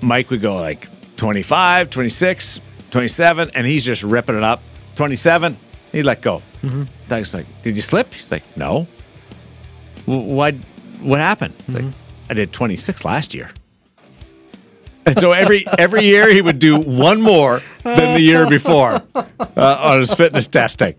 Mike 0.00 0.30
would 0.30 0.40
go 0.40 0.56
like 0.56 0.88
25, 1.18 1.90
26, 1.90 2.60
27, 2.90 3.50
and 3.54 3.66
he's 3.66 3.84
just 3.84 4.02
ripping 4.02 4.36
it 4.36 4.42
up. 4.42 4.62
27, 4.96 5.56
he'd 5.92 6.04
let 6.04 6.22
go. 6.22 6.42
Mm-hmm. 6.62 6.84
Doug's 7.08 7.34
like, 7.34 7.46
"Did 7.62 7.76
you 7.76 7.82
slip?" 7.82 8.14
He's 8.14 8.32
like, 8.32 8.44
"No." 8.56 8.86
"Wh- 10.06 10.08
What 10.28 10.54
what 11.00 11.18
happened? 11.20 11.54
He's 11.66 11.74
Like, 11.76 11.84
I 12.30 12.34
did 12.34 12.52
26 12.52 13.04
last 13.04 13.34
year. 13.34 13.50
And 15.04 15.18
so 15.18 15.32
every 15.32 15.66
every 15.78 16.04
year 16.04 16.32
he 16.32 16.40
would 16.40 16.58
do 16.60 16.78
one 16.78 17.20
more 17.20 17.60
than 17.82 18.14
the 18.14 18.20
year 18.20 18.48
before 18.48 19.02
uh, 19.14 19.24
on 19.80 19.98
his 19.98 20.14
fitness 20.14 20.46
testing. 20.46 20.94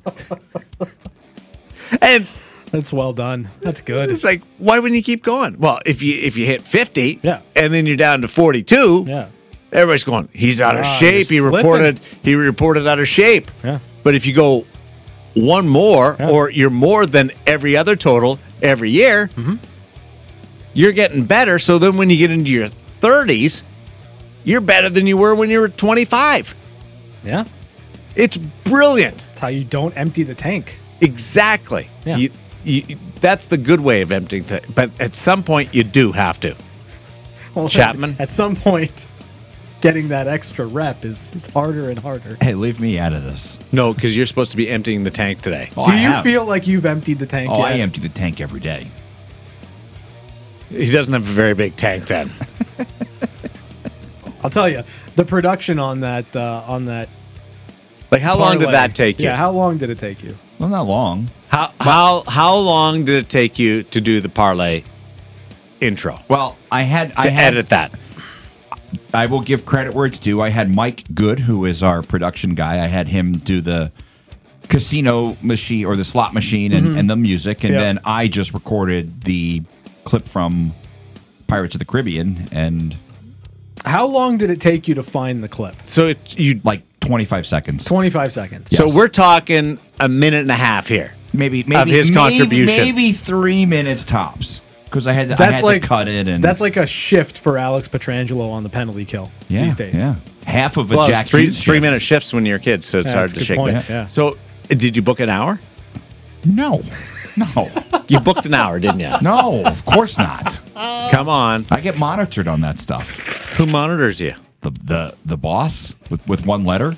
And 2.02 2.28
That's 2.72 2.92
well 2.92 3.14
done. 3.14 3.50
That's 3.62 3.82
good. 3.82 4.10
it's 4.10 4.24
like, 4.24 4.42
why 4.58 4.80
wouldn't 4.80 4.98
you 4.98 5.04
keep 5.04 5.24
going? 5.24 5.58
Well, 5.60 5.80
if 5.86 6.02
you 6.02 6.20
if 6.20 6.38
you 6.38 6.46
hit 6.46 6.62
50, 6.62 7.20
Yeah. 7.24 7.42
and 7.56 7.74
then 7.74 7.86
you're 7.86 7.96
down 7.98 8.22
to 8.24 8.28
42, 8.28 9.06
Yeah. 9.08 9.28
everybody's 9.72 10.04
going, 10.04 10.28
he's 10.34 10.60
out 10.60 10.76
of 10.76 10.84
Ah, 10.86 10.98
shape. 11.00 11.28
He 11.30 11.36
you're 11.36 11.50
reported 11.52 12.00
he 12.24 12.36
reported 12.36 12.88
out 12.88 13.00
of 13.00 13.08
shape. 13.08 13.52
Yeah. 13.64 13.80
But 14.04 14.16
if 14.16 14.26
you 14.26 14.34
go 14.34 14.66
one 15.36 15.68
more, 15.68 16.16
Yeah. 16.20 16.30
or 16.30 16.50
you're 16.50 16.70
more 16.72 17.06
than 17.06 17.32
every 17.48 17.78
other 17.78 17.96
total 17.96 18.38
every 18.64 18.90
year, 18.92 19.28
Mm-hmm. 19.36 19.56
you're 20.74 20.92
getting 20.94 21.26
better. 21.26 21.60
So 21.60 21.78
then 21.78 21.98
when 21.98 22.10
you 22.10 22.18
get 22.18 22.32
into 22.32 22.50
your 22.50 22.70
30s, 23.02 23.64
you're 24.44 24.62
better 24.62 24.90
than 24.90 25.06
you 25.08 25.18
were 25.18 25.36
when 25.36 25.50
you 25.50 25.60
were 25.60 25.70
25. 25.70 26.56
Yeah. 27.24 27.46
It's 28.16 28.38
brilliant. 28.38 29.18
That's 29.30 29.40
how 29.40 29.48
you 29.48 29.64
don't 29.64 29.96
empty 29.98 30.24
the 30.24 30.36
tank. 30.36 30.78
Exactly. 31.02 31.88
Yeah. 32.06 32.18
You, 32.18 32.30
you, 32.64 32.98
that's 33.22 33.46
the 33.48 33.58
good 33.58 33.82
way 33.82 34.02
of 34.02 34.12
emptying. 34.12 34.46
Th- 34.46 34.64
but 34.74 34.90
at 35.00 35.16
some 35.16 35.44
point, 35.44 35.74
you 35.74 35.84
do 35.84 36.12
have 36.12 36.40
to. 36.42 36.56
Well, 37.56 37.70
Chapman? 37.70 38.16
At 38.20 38.32
some 38.32 38.56
point, 38.56 39.06
getting 39.84 40.08
that 40.08 40.28
extra 40.30 40.66
rep 40.66 41.04
is, 41.04 41.30
is 41.36 41.46
harder 41.48 41.90
and 41.90 42.00
harder. 42.00 42.38
Hey, 42.42 42.54
leave 42.54 42.80
me 42.80 42.98
out 42.98 43.12
of 43.12 43.22
this. 43.26 43.60
No, 43.74 43.94
because 43.94 44.16
you're 44.16 44.26
supposed 44.26 44.50
to 44.52 44.58
be 44.58 44.70
emptying 44.70 45.04
the 45.04 45.12
tank 45.12 45.42
today. 45.42 45.70
Oh, 45.76 45.86
Do 45.86 45.92
I 45.92 45.96
you 46.02 46.08
have. 46.08 46.24
feel 46.24 46.46
like 46.46 46.68
you've 46.68 46.86
emptied 46.86 47.20
the 47.20 47.26
tank 47.26 47.52
Oh, 47.52 47.58
yet? 47.58 47.66
I 47.68 47.74
empty 47.80 48.00
the 48.00 48.08
tank 48.08 48.40
every 48.40 48.62
day. 48.62 48.88
He 50.70 50.90
doesn't 50.90 51.12
have 51.12 51.24
a 51.28 51.32
very 51.34 51.54
big 51.54 51.76
tank 51.76 52.08
then. 52.08 52.32
I'll 54.44 54.50
tell 54.50 54.70
you, 54.70 54.84
the 55.16 55.26
production 55.26 55.80
on 55.80 56.00
that 56.00 56.34
uh, 56.36 56.64
on 56.66 56.86
that. 56.86 57.10
Like, 58.10 58.22
how 58.22 58.38
long 58.38 58.54
did 58.60 58.66
parlay- 58.68 58.72
that 58.72 58.96
take 58.96 59.20
you? 59.20 59.26
Yeah, 59.26 59.36
how 59.36 59.52
long 59.52 59.78
did 59.78 59.90
it 59.90 60.00
take 60.00 60.24
you? 60.24 60.36
Well, 60.60 60.70
not 60.70 60.88
long. 60.88 61.30
How 61.50 61.72
how 61.80 62.24
how 62.28 62.56
long 62.56 63.04
did 63.06 63.16
it 63.16 63.30
take 63.30 63.60
you 63.60 63.84
to 63.84 64.00
do 64.02 64.22
the 64.22 64.30
parlay 64.30 64.84
intro? 65.82 66.20
Well, 66.30 66.58
I 66.72 66.84
had 66.84 67.14
I 67.18 67.24
To 67.26 67.32
had 67.32 67.54
edit 67.54 67.70
that. 67.70 67.92
I 69.14 69.26
will 69.28 69.42
give 69.42 69.66
credit 69.66 69.94
where 69.94 70.06
it's 70.06 70.20
due. 70.20 70.42
I 70.42 70.50
had 70.50 70.74
Mike 70.76 71.04
Good, 71.14 71.40
who 71.40 71.66
is 71.66 71.82
our 71.84 72.02
production 72.02 72.56
guy. 72.56 72.84
I 72.84 72.88
had 72.88 73.08
him 73.10 73.34
do 73.34 73.62
the 73.62 73.92
casino 74.70 75.38
machine 75.42 75.86
or 75.86 75.96
the 75.96 76.04
slot 76.06 76.34
machine 76.34 76.72
and, 76.74 76.88
Mhm. 76.96 77.00
and 77.00 77.10
the 77.10 77.16
music, 77.16 77.64
and 77.64 77.74
Yeah. 77.74 77.80
then 77.80 78.00
I 78.06 78.28
just 78.28 78.54
recorded 78.54 79.22
the 79.24 79.62
clip 80.06 80.28
from 80.28 80.74
Pirates 81.48 81.76
of 81.76 81.80
the 81.80 81.86
Caribbean, 81.86 82.48
and 82.52 82.96
How 83.86 84.06
long 84.08 84.38
did 84.38 84.50
it 84.50 84.62
take 84.62 84.88
you 84.88 84.96
to 84.96 85.04
find 85.04 85.44
the 85.44 85.48
clip? 85.50 85.76
So 85.88 86.08
it, 86.08 86.40
you 86.40 86.62
like 86.64 86.84
twenty 87.02 87.26
five 87.26 87.46
seconds. 87.46 87.84
25 87.84 88.32
seconds. 88.32 88.70
So 88.74 88.88
we're 88.96 89.10
talking 89.10 89.78
a 90.00 90.08
minute 90.08 90.40
and 90.42 90.52
a 90.52 90.56
half 90.56 90.88
here. 90.88 91.12
Maybe 91.34 91.64
maybe 91.68 91.82
of 91.82 91.88
his 91.90 92.10
maybe- 92.10 92.38
contribution. 92.38 92.78
maybe 92.78 93.12
three 93.12 93.66
minutes 93.66 94.06
tops 94.06 94.62
because 94.94 95.08
I 95.08 95.14
had 95.14 95.30
to, 95.30 95.44
I 95.44 95.50
had 95.52 95.64
like 95.64 95.82
to 95.82 95.88
cut 95.88 96.08
it 96.08 96.28
and 96.28 96.44
That's 96.44 96.62
like 96.62 96.78
a 96.78 96.86
shift 96.86 97.40
for 97.40 97.58
Alex 97.58 97.88
Pietrangelo 97.88 98.52
on 98.52 98.62
the 98.62 98.70
penalty 98.70 99.06
kill 99.06 99.32
yeah, 99.50 99.64
these 99.64 99.76
days. 99.76 99.96
Yeah, 99.98 100.18
half 100.46 100.78
of 100.78 100.92
a 100.92 100.98
Well, 100.98 101.08
Jack 101.08 101.26
three, 101.26 101.50
three 101.50 101.80
minute 101.80 102.04
shifts 102.04 102.32
when 102.32 102.46
you're 102.46 102.60
kids, 102.60 102.86
so 102.86 103.00
it's 103.00 103.08
Yeah, 103.08 103.14
hard 103.16 103.32
to 103.32 103.44
shake 103.44 103.58
point, 103.58 103.74
that. 103.74 103.90
yeah. 103.90 104.06
So 104.06 104.30
uh, 104.30 104.36
did 104.68 104.96
you 104.96 105.02
book 105.02 105.20
an 105.20 105.30
hour? 105.30 105.60
No, 106.46 106.84
no, 107.38 107.68
You 108.08 108.20
booked 108.20 108.46
an 108.46 108.54
hour, 108.54 108.80
didn't 108.80 109.00
you? 109.00 109.12
no. 109.24 109.66
Of 109.66 109.84
course 109.84 110.20
not. 110.20 110.62
Come 111.10 111.28
on. 111.28 111.66
I 111.72 111.80
get 111.82 111.98
monitored 111.98 112.48
on 112.48 112.62
that 112.62 112.78
stuff. 112.78 113.18
Who 113.58 113.66
monitors 113.66 114.20
you? 114.20 114.36
The 114.62 114.70
the 114.70 115.16
the 115.26 115.38
boss 115.38 115.96
with 116.12 116.26
with 116.28 116.46
one 116.46 116.66
letter 116.66 116.94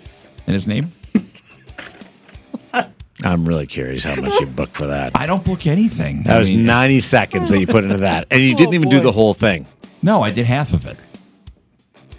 in 0.48 0.54
his 0.54 0.68
name. 0.68 0.92
I'm 3.24 3.46
really 3.48 3.66
curious 3.66 4.04
how 4.04 4.16
much 4.22 4.34
you 4.40 4.46
booked 4.46 4.76
for 4.76 4.88
that. 4.88 5.14
I 5.16 5.26
don't 5.26 5.44
book 5.46 5.66
anything. 5.68 6.24
That 6.24 6.36
I 6.36 6.40
was 6.40 6.50
mean, 6.52 6.66
90 6.66 7.00
seconds 7.02 7.50
that 7.50 7.60
you 7.60 7.68
put 7.68 7.84
into 7.84 7.98
that, 7.98 8.28
and 8.30 8.44
you 8.44 8.56
didn't 8.56 8.74
even 8.74 8.90
do 8.90 9.00
the 9.00 9.12
whole 9.12 9.34
thing. 9.34 9.66
No, 10.04 10.22
I 10.22 10.32
did 10.32 10.46
half 10.46 10.74
of 10.74 10.86
it. 10.86 10.98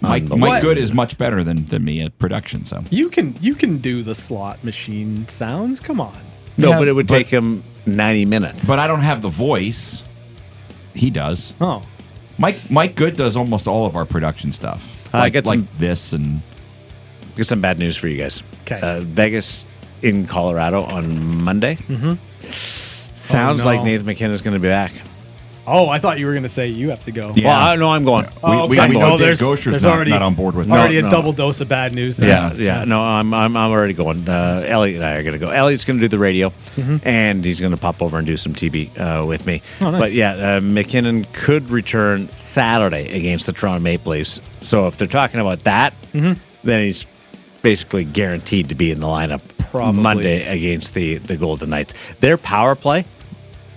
Mike, 0.01 0.23
Unbelievable. 0.23 0.37
Mike 0.37 0.61
Good 0.61 0.77
is 0.77 0.93
much 0.93 1.17
better 1.17 1.43
than, 1.43 1.65
than 1.65 1.83
me 1.83 2.01
at 2.01 2.17
production. 2.19 2.65
So 2.65 2.83
You 2.91 3.09
can 3.09 3.35
you 3.41 3.55
can 3.55 3.77
do 3.79 4.03
the 4.03 4.13
slot 4.13 4.63
machine 4.63 5.27
sounds. 5.27 5.79
Come 5.79 5.99
on. 5.99 6.17
No, 6.57 6.69
Yeah, 6.69 6.79
but 6.79 6.87
it 6.87 6.93
would 6.93 7.07
but- 7.07 7.17
take 7.17 7.27
him 7.27 7.63
90 7.85 8.25
minutes. 8.25 8.65
but 8.65 8.77
I 8.79 8.87
don't 8.87 8.99
have 9.01 9.21
the 9.21 9.29
voice. 9.29 10.03
He 10.93 11.09
does. 11.09 11.53
Oh. 11.61 11.81
Mike 12.37 12.69
Mike 12.69 12.95
Good 12.95 13.15
does 13.17 13.35
almost 13.37 13.67
all 13.67 13.85
of 13.87 13.95
our 13.95 14.05
production 14.05 14.51
stuff. 14.51 14.95
I 15.13 15.19
Like, 15.19 15.33
get 15.33 15.45
like 15.45 15.59
some- 15.59 15.69
this 15.77 16.13
and 16.13 16.41
Got 17.35 17.45
some 17.47 17.61
bad 17.61 17.77
news 17.79 17.95
for 17.95 18.07
you 18.07 18.17
guys. 18.17 18.41
'Kay. 18.65 18.79
Uh, 18.81 18.99
Vegas 19.01 19.65
in 20.01 20.27
Colorado 20.27 20.83
on 20.83 21.43
Monday. 21.43 21.75
Mm-hmm. 21.75 22.13
Sounds 23.27 23.61
Oh, 23.61 23.63
no. 23.63 23.69
like 23.69 23.83
Nathan 23.83 24.05
MacKinnon 24.05 24.33
is 24.33 24.41
going 24.41 24.53
to 24.53 24.59
be 24.59 24.67
back. 24.69 24.93
Oh, 25.69 25.89
I 25.89 25.99
thought 25.99 26.17
you 26.17 26.27
were 26.27 26.31
going 26.31 26.43
to 26.43 26.49
say 26.49 26.67
you 26.67 26.91
have 26.91 27.03
to 27.03 27.11
go. 27.11 27.33
Yeah. 27.35 27.47
Well, 27.49 27.59
I 27.71 27.75
know 27.75 27.91
I'm 27.91 28.05
going. 28.05 28.25
Oh, 28.41 28.51
we, 28.51 28.55
okay. 28.55 28.67
we 28.69 28.79
I'm 28.79 28.93
know 28.93 28.99
going. 29.01 29.11
Dave 29.17 29.37
there's- 29.37 29.41
Gosher's 29.41 29.65
there's 29.73 29.83
not, 29.83 29.95
already- 29.97 30.11
not 30.11 30.21
on 30.21 30.33
board 30.33 30.55
with 30.55 30.71
Already 30.71 30.93
that. 30.95 30.99
a 30.99 31.01
no. 31.03 31.09
double 31.09 31.33
dose 31.33 31.59
of 31.59 31.67
bad 31.67 31.93
news. 31.93 32.15
There. 32.15 32.29
Yeah, 32.29 32.53
yeah. 32.53 32.83
No, 32.85 33.01
I'm 33.01 33.33
I'm 33.33 33.57
I'm 33.57 33.71
already 33.73 33.91
going. 33.93 34.29
Uh, 34.29 34.63
Elliot 34.65 34.95
and 34.95 35.05
I 35.05 35.15
are 35.15 35.23
going 35.23 35.33
to 35.33 35.39
go. 35.39 35.49
Elliot's 35.49 35.83
going 35.83 35.99
to 35.99 36.01
do 36.01 36.07
the 36.07 36.19
radio, 36.19 36.53
and 37.03 37.43
he's 37.43 37.59
going 37.59 37.71
to 37.73 37.77
pop 37.77 38.01
over 38.01 38.17
and 38.17 38.25
do 38.25 38.37
some 38.37 38.53
TV 38.53 38.97
uh, 38.97 39.25
with 39.27 39.45
me. 39.45 39.61
Mm-hmm. 39.79 39.85
Oh, 39.85 39.91
nice. 39.91 39.99
But 39.99 40.11
yeah, 40.13 40.55
uh, 40.55 40.61
MacKinnon 40.61 41.25
could 41.33 41.69
return 41.69 42.29
Saturday 42.37 43.11
against 43.13 43.45
the 43.45 43.51
Toronto 43.51 43.81
Maple 43.83 44.13
Leafs. 44.13 44.39
So 44.61 44.87
if 44.87 44.95
they're 44.95 45.05
talking 45.09 45.41
about 45.41 45.65
that, 45.65 45.93
Mm-hmm. 46.13 46.39
then 46.63 46.85
he's 46.85 47.05
basically 47.61 48.05
guaranteed 48.05 48.69
to 48.69 48.75
be 48.75 48.89
in 48.91 49.01
the 49.01 49.07
lineup 49.07 49.41
Probably. 49.71 50.01
Monday 50.01 50.45
against 50.47 50.93
the 50.93 51.15
the 51.17 51.37
Golden 51.37 51.69
Knights. 51.69 51.93
Their 52.19 52.37
power 52.37 52.75
play 52.75 53.05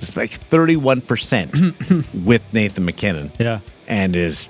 is 0.01 0.17
like 0.17 0.33
31 0.33 1.01
percent 1.03 1.53
with 2.15 2.43
Nathan 2.53 2.85
MacKinnon, 2.85 3.33
Yeah. 3.39 3.61
and 3.89 4.15
is 4.17 4.49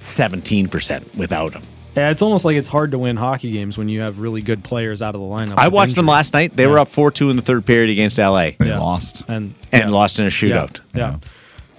17 0.00 0.68
percent 0.68 1.14
without 1.16 1.52
him. 1.52 1.62
Yeah, 1.96 2.10
it's 2.10 2.20
almost 2.20 2.44
like 2.44 2.56
it's 2.56 2.68
hard 2.68 2.90
to 2.90 2.98
win 2.98 3.16
hockey 3.16 3.50
games 3.52 3.78
when 3.78 3.88
you 3.88 4.02
have 4.02 4.18
really 4.20 4.42
good 4.42 4.62
players 4.62 5.00
out 5.00 5.14
of 5.14 5.20
the 5.22 5.26
lineup. 5.26 5.54
I 5.56 5.68
with 5.68 5.74
watched 5.74 5.96
them 5.96 6.04
last 6.06 6.34
night. 6.34 6.54
They 6.54 6.66
were 6.66 6.78
up 6.78 6.88
four 6.88 7.10
two 7.10 7.30
in 7.30 7.36
the 7.36 7.42
third 7.42 7.64
period 7.64 7.88
against 7.90 8.18
LA 8.18 8.50
They 8.58 8.66
Yeah. 8.66 8.78
lost. 8.78 9.22
and 9.28 9.54
and 9.72 9.84
yeah. 9.84 9.88
lost 9.88 10.18
in 10.18 10.26
a 10.26 10.28
Yeah. 10.28 10.32
shootout. 10.34 10.80
Yeah. 10.94 11.16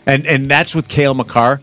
And 0.07 0.25
and 0.25 0.47
that's 0.47 0.73
with 0.73 0.87
Cale 0.87 1.13
Makar 1.13 1.61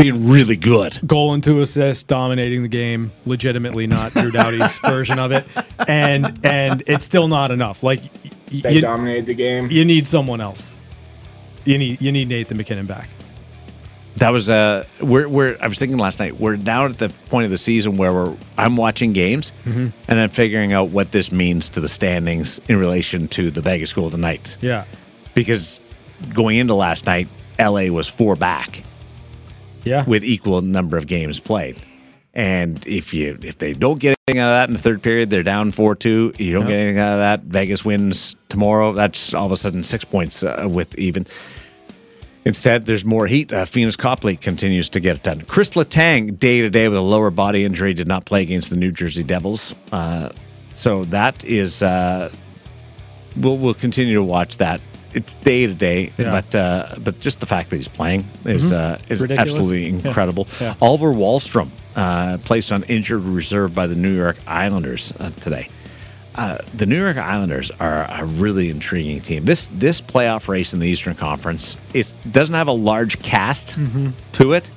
being 0.00 0.28
really 0.28 0.56
good. 0.56 0.98
Goal 1.06 1.34
and 1.34 1.42
two 1.44 1.60
assists, 1.62 2.02
dominating 2.02 2.62
the 2.62 2.68
game, 2.68 3.12
legitimately 3.26 3.86
not 3.86 4.12
Drew 4.12 4.30
Doughty's 4.30 4.78
version 4.84 5.18
of 5.18 5.32
it, 5.32 5.46
and 5.88 6.38
and 6.44 6.82
it's 6.86 7.04
still 7.04 7.28
not 7.28 7.50
enough. 7.50 7.82
Like 7.82 8.00
y- 8.00 8.30
y- 8.52 8.60
They 8.62 8.74
you, 8.74 8.80
dominated 8.80 9.26
the 9.26 9.34
game. 9.34 9.70
you 9.70 9.84
need 9.84 10.06
someone 10.06 10.40
else. 10.40 10.76
You 11.64 11.78
need 11.78 12.00
you 12.00 12.10
need 12.12 12.28
Nathan 12.28 12.56
MacKinnon 12.56 12.86
back. 12.86 13.08
That 14.16 14.30
was 14.30 14.50
uh 14.50 14.84
we're 15.00 15.28
we're 15.28 15.56
I 15.62 15.68
was 15.68 15.78
thinking 15.78 15.96
last 15.98 16.18
night, 16.18 16.38
we're 16.40 16.56
now 16.56 16.84
at 16.86 16.98
the 16.98 17.08
point 17.30 17.44
of 17.44 17.50
the 17.50 17.56
season 17.58 17.96
where 17.96 18.12
we're 18.12 18.36
I'm 18.58 18.76
watching 18.76 19.12
games 19.12 19.52
Mm-hmm. 19.64 19.88
and 20.08 20.18
I'm 20.20 20.28
figuring 20.30 20.72
out 20.72 20.88
what 20.90 21.12
this 21.12 21.30
means 21.32 21.68
to 21.70 21.80
the 21.80 21.88
standings 21.88 22.60
in 22.68 22.76
relation 22.78 23.28
to 23.28 23.50
the 23.50 23.60
Vegas 23.62 23.92
Golden 23.92 24.20
Knights. 24.20 24.58
Yeah, 24.60 24.84
Because 25.34 25.80
going 26.34 26.58
into 26.58 26.74
last 26.74 27.06
night, 27.06 27.28
LA 27.58 27.84
was 27.86 28.08
four 28.08 28.36
back. 28.36 28.82
Yeah. 29.84 30.04
with 30.06 30.24
equal 30.24 30.60
number 30.62 30.96
of 30.96 31.06
games 31.06 31.40
played. 31.40 31.80
And 32.32 32.86
if 32.86 33.12
you 33.12 33.36
if 33.42 33.58
they 33.58 33.72
don't 33.72 33.98
get 33.98 34.16
anything 34.28 34.40
out 34.40 34.50
of 34.50 34.54
that 34.54 34.68
in 34.68 34.74
the 34.74 34.80
third 34.80 35.02
period, 35.02 35.30
they're 35.30 35.42
down 35.42 35.72
four 35.72 35.96
two. 35.96 36.32
You 36.38 36.52
don't 36.52 36.66
get 36.66 36.76
anything 36.76 36.98
out 36.98 37.14
of 37.14 37.18
that. 37.18 37.42
Vegas 37.42 37.84
wins 37.84 38.36
tomorrow. 38.48 38.92
That's 38.92 39.34
all 39.34 39.46
of 39.46 39.52
a 39.52 39.56
sudden 39.56 39.82
six 39.82 40.04
points 40.04 40.42
uh, 40.44 40.68
with 40.70 40.96
even. 40.96 41.26
Instead, 42.44 42.86
there's 42.86 43.04
more 43.04 43.26
heat. 43.26 43.52
Uh, 43.52 43.64
Pheonix 43.66 43.98
Copley 43.98 44.36
continues 44.36 44.88
to 44.90 45.00
get 45.00 45.16
it 45.16 45.22
done. 45.24 45.42
Chris 45.42 45.72
Letang, 45.72 46.38
day 46.38 46.60
to 46.62 46.70
day 46.70 46.88
with 46.88 46.96
a 46.96 47.02
lower 47.02 47.30
body 47.30 47.64
injury, 47.64 47.92
did 47.92 48.08
not 48.08 48.24
play 48.24 48.42
against 48.42 48.70
the 48.70 48.76
New 48.76 48.90
Jersey 48.92 49.22
Devils. 49.22 49.74
Uh, 49.92 50.30
so 50.72 51.04
that 51.06 51.44
is, 51.44 51.82
uh, 51.82 52.32
we'll 53.36 53.58
we'll 53.58 53.74
continue 53.74 54.14
to 54.14 54.22
watch 54.22 54.56
that. 54.56 54.80
It's 55.12 55.34
day 55.34 55.66
to 55.66 55.74
day, 55.74 56.12
Yeah. 56.18 56.30
but 56.30 56.54
uh, 56.54 56.94
but 57.00 57.18
just 57.20 57.40
the 57.40 57.46
fact 57.46 57.70
that 57.70 57.76
he's 57.76 57.88
playing 57.88 58.24
is 58.44 58.72
uh, 58.72 58.98
is 59.08 59.20
Ridiculous. 59.22 59.54
absolutely 59.56 59.88
incredible. 59.88 60.46
Yeah. 60.60 60.74
Oliver 60.80 61.12
Wahlstrom 61.12 61.68
uh, 61.96 62.38
placed 62.44 62.70
on 62.72 62.84
injured 62.84 63.22
reserve 63.22 63.74
by 63.74 63.86
the 63.86 63.96
New 63.96 64.14
York 64.14 64.36
Islanders 64.46 65.12
uh, 65.18 65.30
today. 65.40 65.68
Uh, 66.36 66.58
the 66.74 66.86
New 66.86 66.98
York 66.98 67.16
Islanders 67.16 67.72
are 67.80 68.06
a 68.08 68.24
really 68.24 68.70
intriguing 68.70 69.20
team. 69.20 69.44
This 69.44 69.68
this 69.74 70.00
playoff 70.00 70.46
race 70.48 70.72
in 70.72 70.78
the 70.78 70.86
Eastern 70.86 71.16
Conference 71.16 71.76
it 71.92 72.12
doesn't 72.30 72.54
have 72.54 72.68
a 72.68 72.72
large 72.72 73.20
cast 73.20 73.76
to 74.34 74.52
it, 74.52 74.70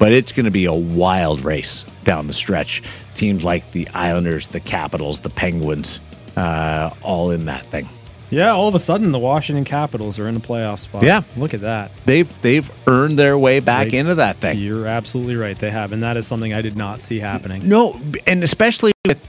but 0.00 0.10
it's 0.12 0.32
going 0.32 0.44
to 0.46 0.50
be 0.50 0.64
a 0.64 0.74
wild 0.74 1.42
race 1.44 1.84
down 2.04 2.26
the 2.26 2.32
stretch. 2.34 2.82
Teams 3.14 3.44
like 3.44 3.70
the 3.70 3.88
Islanders, 3.94 4.48
the 4.48 4.60
Capitals, 4.60 5.20
the 5.20 5.30
Penguins, 5.30 6.00
uh, 6.36 6.90
all 7.02 7.30
in 7.30 7.46
that 7.46 7.64
thing. 7.66 7.88
Yeah, 8.30 8.50
all 8.50 8.66
of 8.66 8.74
a 8.74 8.78
sudden 8.80 9.12
the 9.12 9.18
Washington 9.18 9.64
Capitals 9.64 10.18
are 10.18 10.26
in 10.28 10.34
the 10.34 10.40
playoff 10.40 10.80
spot. 10.80 11.02
Yeah. 11.04 11.22
Look 11.36 11.54
at 11.54 11.60
that. 11.60 11.90
They've 12.06 12.42
they've 12.42 12.68
earned 12.86 13.18
their 13.18 13.38
way 13.38 13.60
back 13.60 13.90
They- 13.90 13.98
into 13.98 14.16
that 14.16 14.36
thing. 14.38 14.58
You're 14.58 14.86
absolutely 14.86 15.36
right. 15.36 15.56
They 15.58 15.70
have, 15.70 15.92
and 15.92 16.02
that 16.02 16.16
is 16.16 16.26
something 16.26 16.52
I 16.52 16.60
did 16.60 16.76
not 16.76 17.00
see 17.00 17.20
happening. 17.20 17.68
No, 17.68 18.00
and 18.26 18.42
especially 18.42 18.92
with 19.06 19.20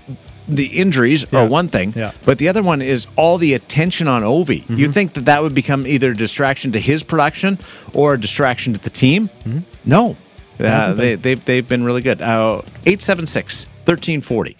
the 0.48 0.66
injuries 0.66 1.26
Yeah. 1.32 1.40
are 1.42 1.46
one 1.48 1.68
thing, 1.68 1.94
Yeah. 1.96 2.12
but 2.26 2.38
the 2.38 2.48
other 2.48 2.64
one 2.64 2.82
is 2.82 3.06
all 3.18 3.38
the 3.38 3.54
attention 3.54 4.08
on 4.08 4.22
Ovi. 4.24 4.62
Mm-hmm. 4.64 4.78
You 4.78 4.92
think 4.92 5.14
that 5.14 5.26
that 5.26 5.44
would 5.44 5.54
become 5.54 5.86
either 5.86 6.12
a 6.12 6.16
distraction 6.16 6.72
to 6.72 6.80
his 6.80 7.04
production 7.04 7.60
or 7.94 8.14
a 8.14 8.20
distraction 8.20 8.74
to 8.74 8.80
the 8.80 8.90
team? 8.90 9.30
Mm-hmm. 9.46 9.60
No, 9.86 10.16
uh, 10.60 10.94
they, 10.94 11.16
been. 11.16 11.22
they've 11.22 11.46
they've 11.46 11.68
been 11.68 11.84
really 11.84 12.02
good. 12.02 12.22
Uh, 12.22 12.62
876-1340, 12.86 14.56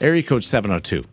area 0.00 0.22
code 0.22 0.42
seven 0.44 0.70
zero 0.70 0.80
two. 0.80 1.04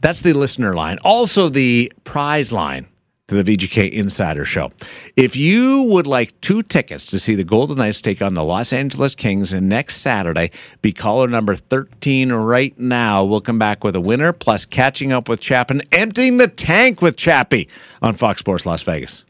That's 0.00 0.22
the 0.22 0.32
listener 0.32 0.74
line. 0.74 0.98
Also, 1.02 1.48
the 1.48 1.92
prize 2.04 2.52
line 2.52 2.86
to 3.28 3.42
the 3.42 3.56
VGK 3.56 3.90
Insider 3.90 4.44
Show. 4.44 4.70
If 5.16 5.36
you 5.36 5.82
would 5.82 6.06
like 6.06 6.38
two 6.40 6.62
tickets 6.62 7.06
to 7.06 7.18
see 7.18 7.34
the 7.34 7.44
Golden 7.44 7.76
Knights 7.76 8.00
take 8.00 8.22
on 8.22 8.34
the 8.34 8.42
Los 8.42 8.72
Angeles 8.72 9.14
Kings 9.14 9.52
next 9.52 9.98
Saturday, 9.98 10.50
be 10.80 10.92
caller 10.92 11.28
number 11.28 11.54
13 11.54 12.32
right 12.32 12.78
now. 12.78 13.24
We'll 13.24 13.42
come 13.42 13.58
back 13.58 13.84
with 13.84 13.94
a 13.96 14.00
winner, 14.00 14.32
plus 14.32 14.64
catching 14.64 15.12
up 15.12 15.28
with 15.28 15.40
Chapman, 15.40 15.82
emptying 15.92 16.38
the 16.38 16.48
tank 16.48 17.02
with 17.02 17.16
Chappie 17.16 17.68
on 18.00 18.14
Fox 18.14 18.40
Sports 18.40 18.64
Las 18.64 18.82
Vegas. 18.82 19.24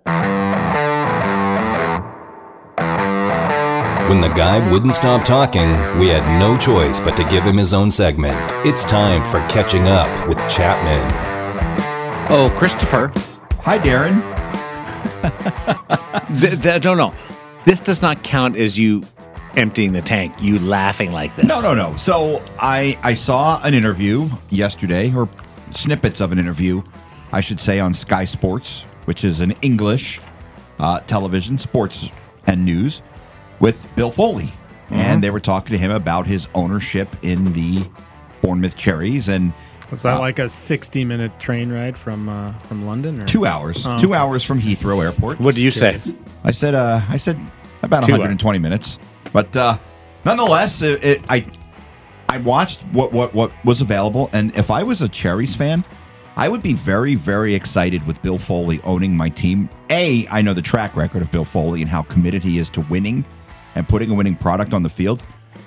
When 4.08 4.22
the 4.22 4.28
guy 4.28 4.58
wouldn't 4.72 4.94
stop 4.94 5.22
talking, 5.22 5.68
we 5.98 6.08
had 6.08 6.24
no 6.40 6.56
choice 6.56 6.98
but 6.98 7.14
to 7.18 7.24
give 7.24 7.44
him 7.44 7.58
his 7.58 7.74
own 7.74 7.90
segment. 7.90 8.38
It's 8.66 8.82
time 8.82 9.20
for 9.22 9.46
Catching 9.52 9.86
Up 9.86 10.26
with 10.26 10.38
Chapman. 10.48 11.04
Oh, 12.30 12.48
Christopher. 12.56 13.12
Hi, 13.60 13.78
Darren. 13.78 14.22
Th- 16.40 16.62
th- 16.62 16.84
no, 16.84 16.94
no. 16.94 17.14
This 17.66 17.80
does 17.80 18.00
not 18.00 18.22
count 18.22 18.56
as 18.56 18.78
you 18.78 19.02
emptying 19.58 19.92
the 19.92 20.00
tank, 20.00 20.34
you 20.40 20.58
laughing 20.58 21.12
like 21.12 21.36
this. 21.36 21.44
No, 21.44 21.60
no, 21.60 21.74
no. 21.74 21.94
So 21.96 22.42
I 22.58 22.98
I 23.02 23.12
saw 23.12 23.60
an 23.62 23.74
interview 23.74 24.30
yesterday 24.48 25.12
or 25.14 25.28
snippets 25.70 26.22
of 26.22 26.32
an 26.32 26.38
interview, 26.38 26.82
I 27.32 27.42
should 27.42 27.60
say, 27.60 27.78
on 27.78 27.92
Sky 27.92 28.24
Sports, 28.24 28.84
which 29.04 29.22
is 29.22 29.42
an 29.42 29.52
English 29.60 30.18
uh, 30.78 31.00
television, 31.00 31.58
sports, 31.58 32.10
and 32.46 32.64
news, 32.64 33.02
with 33.60 33.88
Bill 33.96 34.10
Foley. 34.10 34.52
And 34.90 35.22
they 35.22 35.30
were 35.30 35.40
talking 35.40 35.72
to 35.76 35.78
him 35.78 35.90
about 35.90 36.26
his 36.26 36.48
ownership 36.54 37.08
in 37.22 37.52
the 37.52 37.84
Bournemouth 38.40 38.74
Cherries 38.76 39.28
and 39.28 39.52
Was 39.90 40.02
that 40.02 40.18
like 40.20 40.38
a 40.38 40.48
60 40.48 41.04
minute 41.04 41.38
train 41.38 41.70
ride 41.70 41.98
from 41.98 42.28
uh, 42.28 42.54
from 42.60 42.86
London? 42.86 43.20
Or? 43.20 43.26
two 43.26 43.44
hours, 43.44 43.86
Oh. 43.86 43.98
two 43.98 44.14
hours 44.14 44.42
from 44.44 44.58
Heathrow 44.60 45.02
Airport. 45.02 45.40
What 45.40 45.54
do 45.54 45.60
you 45.62 45.70
say? 45.70 46.00
I 46.44 46.52
said, 46.52 46.74
uh, 46.74 47.00
I 47.08 47.18
said 47.18 47.38
about 47.82 48.04
Two 48.06 48.12
120 48.12 48.58
minutes, 48.58 48.98
but 49.32 49.54
uh, 49.56 49.76
nonetheless, 50.24 50.80
it, 50.82 51.04
it, 51.04 51.22
I 51.28 51.44
I 52.30 52.38
watched 52.38 52.82
what 52.92 53.12
what 53.12 53.34
what 53.34 53.52
was 53.66 53.80
available, 53.82 54.30
and 54.32 54.56
if 54.56 54.70
I 54.70 54.82
was 54.82 55.02
a 55.02 55.08
Cherries 55.08 55.54
fan, 55.54 55.84
I 56.36 56.48
would 56.48 56.62
be 56.62 56.72
very 56.74 57.14
very 57.14 57.54
excited 57.54 58.06
with 58.06 58.22
Bill 58.22 58.38
Foley 58.38 58.80
owning 58.84 59.14
my 59.16 59.28
team. 59.28 59.68
A, 59.90 60.26
I 60.30 60.40
know 60.42 60.54
the 60.54 60.62
track 60.62 60.96
record 60.96 61.20
of 61.22 61.30
Bill 61.30 61.44
Foley 61.44 61.82
and 61.82 61.90
how 61.90 62.02
committed 62.02 62.42
he 62.42 62.58
is 62.58 62.70
to 62.70 62.80
winning 62.82 63.24
and 63.74 63.88
putting 63.88 64.10
a 64.10 64.14
winning 64.14 64.36
product 64.36 64.74
on 64.74 64.82
the 64.82 64.88
field. 64.90 65.22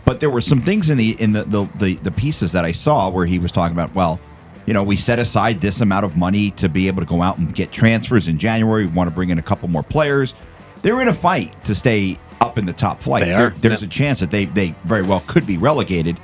But 0.06 0.20
there 0.20 0.30
were 0.30 0.42
some 0.42 0.62
things 0.62 0.90
in 0.90 0.98
the 0.98 1.12
in 1.22 1.32
the 1.32 1.44
the, 1.44 1.70
the, 1.78 1.96
the 1.98 2.12
pieces 2.12 2.52
that 2.54 2.66
I 2.66 2.72
saw 2.72 3.10
where 3.10 3.26
he 3.26 3.40
was 3.40 3.52
talking 3.52 3.76
about, 3.76 3.94
well, 3.96 4.20
you 4.66 4.74
know, 4.74 4.84
we 4.84 4.96
set 4.96 5.20
aside 5.20 5.62
this 5.62 5.82
amount 5.82 6.06
of 6.06 6.16
money 6.18 6.52
to 6.52 6.70
be 6.70 6.88
able 6.88 7.02
to 7.02 7.08
go 7.08 7.22
out 7.22 7.38
and 7.38 7.54
get 7.54 7.72
transfers 7.72 8.28
in 8.28 8.38
January. 8.38 8.86
We 8.86 8.92
want 8.92 9.10
to 9.10 9.16
bring 9.16 9.30
in 9.30 9.38
a 9.40 9.42
couple 9.44 9.68
more 9.70 9.84
players. 9.84 10.34
They're 10.82 11.02
in 11.02 11.08
a 11.08 11.14
fight 11.14 11.64
to 11.66 11.76
stay 11.76 12.18
up 12.42 12.58
in 12.58 12.66
the 12.66 12.74
top 12.74 13.02
flight. 13.04 13.24
There- 13.38 13.50
there's 13.62 13.84
a 13.84 13.88
chance 13.88 14.20
that 14.20 14.32
they 14.32 14.46
they 14.46 14.76
very 14.86 15.04
well 15.04 15.24
could 15.28 15.46
be 15.46 15.58
relegated 15.58 16.18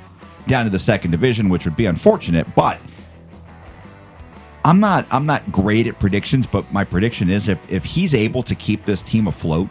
down 0.48 0.64
to 0.64 0.70
the 0.70 0.78
second 0.78 1.10
division, 1.12 1.48
which 1.48 1.64
would 1.64 1.76
be 1.76 1.86
unfortunate. 1.86 2.46
But 2.54 2.78
I'm 4.64 4.80
not 4.80 5.06
I'm 5.10 5.24
not 5.26 5.50
great 5.52 5.86
at 5.86 5.98
predictions, 6.00 6.46
but 6.46 6.70
my 6.72 6.84
prediction 6.84 7.30
is 7.30 7.48
if 7.48 7.72
if 7.72 7.84
he's 7.84 8.14
able 8.14 8.42
to 8.42 8.54
keep 8.54 8.84
this 8.84 9.02
team 9.02 9.28
afloat 9.28 9.68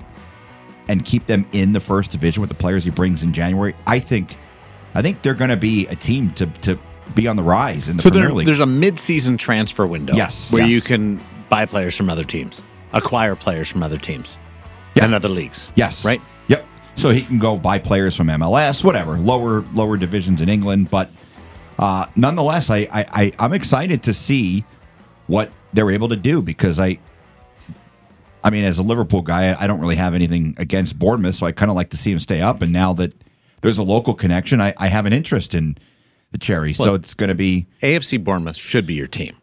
and 0.88 1.03
keep 1.03 1.25
them 1.25 1.45
in 1.51 1.73
the 1.73 1.79
first 1.79 2.11
division 2.11 2.41
with 2.41 2.49
the 2.49 2.55
players 2.55 2.85
he 2.85 2.91
brings 2.91 3.23
in 3.23 3.33
January, 3.33 3.73
I 3.85 3.99
think 3.99 4.38
I 4.93 5.01
think 5.01 5.21
they're 5.21 5.33
going 5.33 5.49
to 5.49 5.57
be 5.57 5.88
a 5.88 5.95
team 5.95 6.31
to 6.31 6.45
to 6.45 6.79
be 7.15 7.27
on 7.27 7.35
the 7.35 7.43
rise 7.43 7.89
in 7.89 7.97
the 7.97 8.03
So 8.03 8.09
Premier 8.09 8.27
there, 8.27 8.35
League. 8.35 8.45
there's 8.47 8.59
a 8.59 8.65
mid-season 8.65 9.38
transfer 9.38 9.85
window. 9.88 10.13
Yes, 10.13 10.51
where 10.51 10.63
yes. 10.63 10.71
you 10.71 10.81
can 10.81 11.21
buy 11.49 11.65
players 11.65 11.95
from 11.95 12.09
other 12.09 12.23
teams, 12.23 12.59
acquire 12.93 13.35
players 13.35 13.69
from 13.69 13.83
other 13.83 13.97
teams, 13.97 14.38
and 14.95 15.13
other 15.13 15.29
leagues. 15.29 15.67
Yes. 15.75 16.03
right. 16.03 16.21
Yep. 16.47 16.65
So 16.95 17.09
he 17.11 17.21
can 17.21 17.38
go 17.39 17.57
buy 17.57 17.79
players 17.79 18.15
from 18.15 18.27
MLS, 18.27 18.83
whatever, 18.83 19.17
lower 19.17 19.61
lower 19.73 19.97
divisions 19.97 20.41
in 20.41 20.49
England. 20.49 20.89
But 20.89 21.11
uh, 21.77 22.07
nonetheless, 22.15 22.69
I, 22.69 22.88
I, 22.91 23.05
I 23.11 23.31
I'm 23.39 23.53
excited 23.53 24.03
to 24.03 24.13
see 24.13 24.65
what 25.27 25.51
they're 25.73 25.91
able 25.91 26.09
to 26.09 26.15
do 26.15 26.41
because 26.41 26.79
I 26.79 26.97
I 28.47 28.49
mean, 28.49 28.63
as 28.63 28.79
a 28.79 28.83
Liverpool 28.83 29.21
guy, 29.21 29.53
I 29.59 29.67
don't 29.67 29.81
really 29.81 29.97
have 29.97 30.13
anything 30.13 30.55
against 30.57 30.97
Bournemouth, 30.97 31.35
so 31.35 31.45
I 31.45 31.51
kind 31.51 31.69
of 31.69 31.75
like 31.75 31.89
to 31.89 31.97
see 31.97 32.11
him 32.11 32.19
stay 32.19 32.41
up. 32.41 32.61
And 32.61 32.71
now 32.71 32.93
that 32.93 33.13
there's 33.59 33.77
a 33.77 33.83
local 33.83 34.13
connection, 34.13 34.61
I, 34.61 34.73
I 34.77 34.87
have 34.87 35.05
an 35.05 35.11
interest 35.11 35.53
in 35.53 35.77
the 36.31 36.37
Cherry. 36.37 36.71
so 36.71 36.93
it's 36.93 37.13
going 37.13 37.27
to 37.27 37.35
be 37.35 37.67
AFC 37.83 38.23
Bournemouth 38.23 38.55
should 38.55 38.85
be 38.87 38.93
your 38.93 39.07
team. 39.07 39.35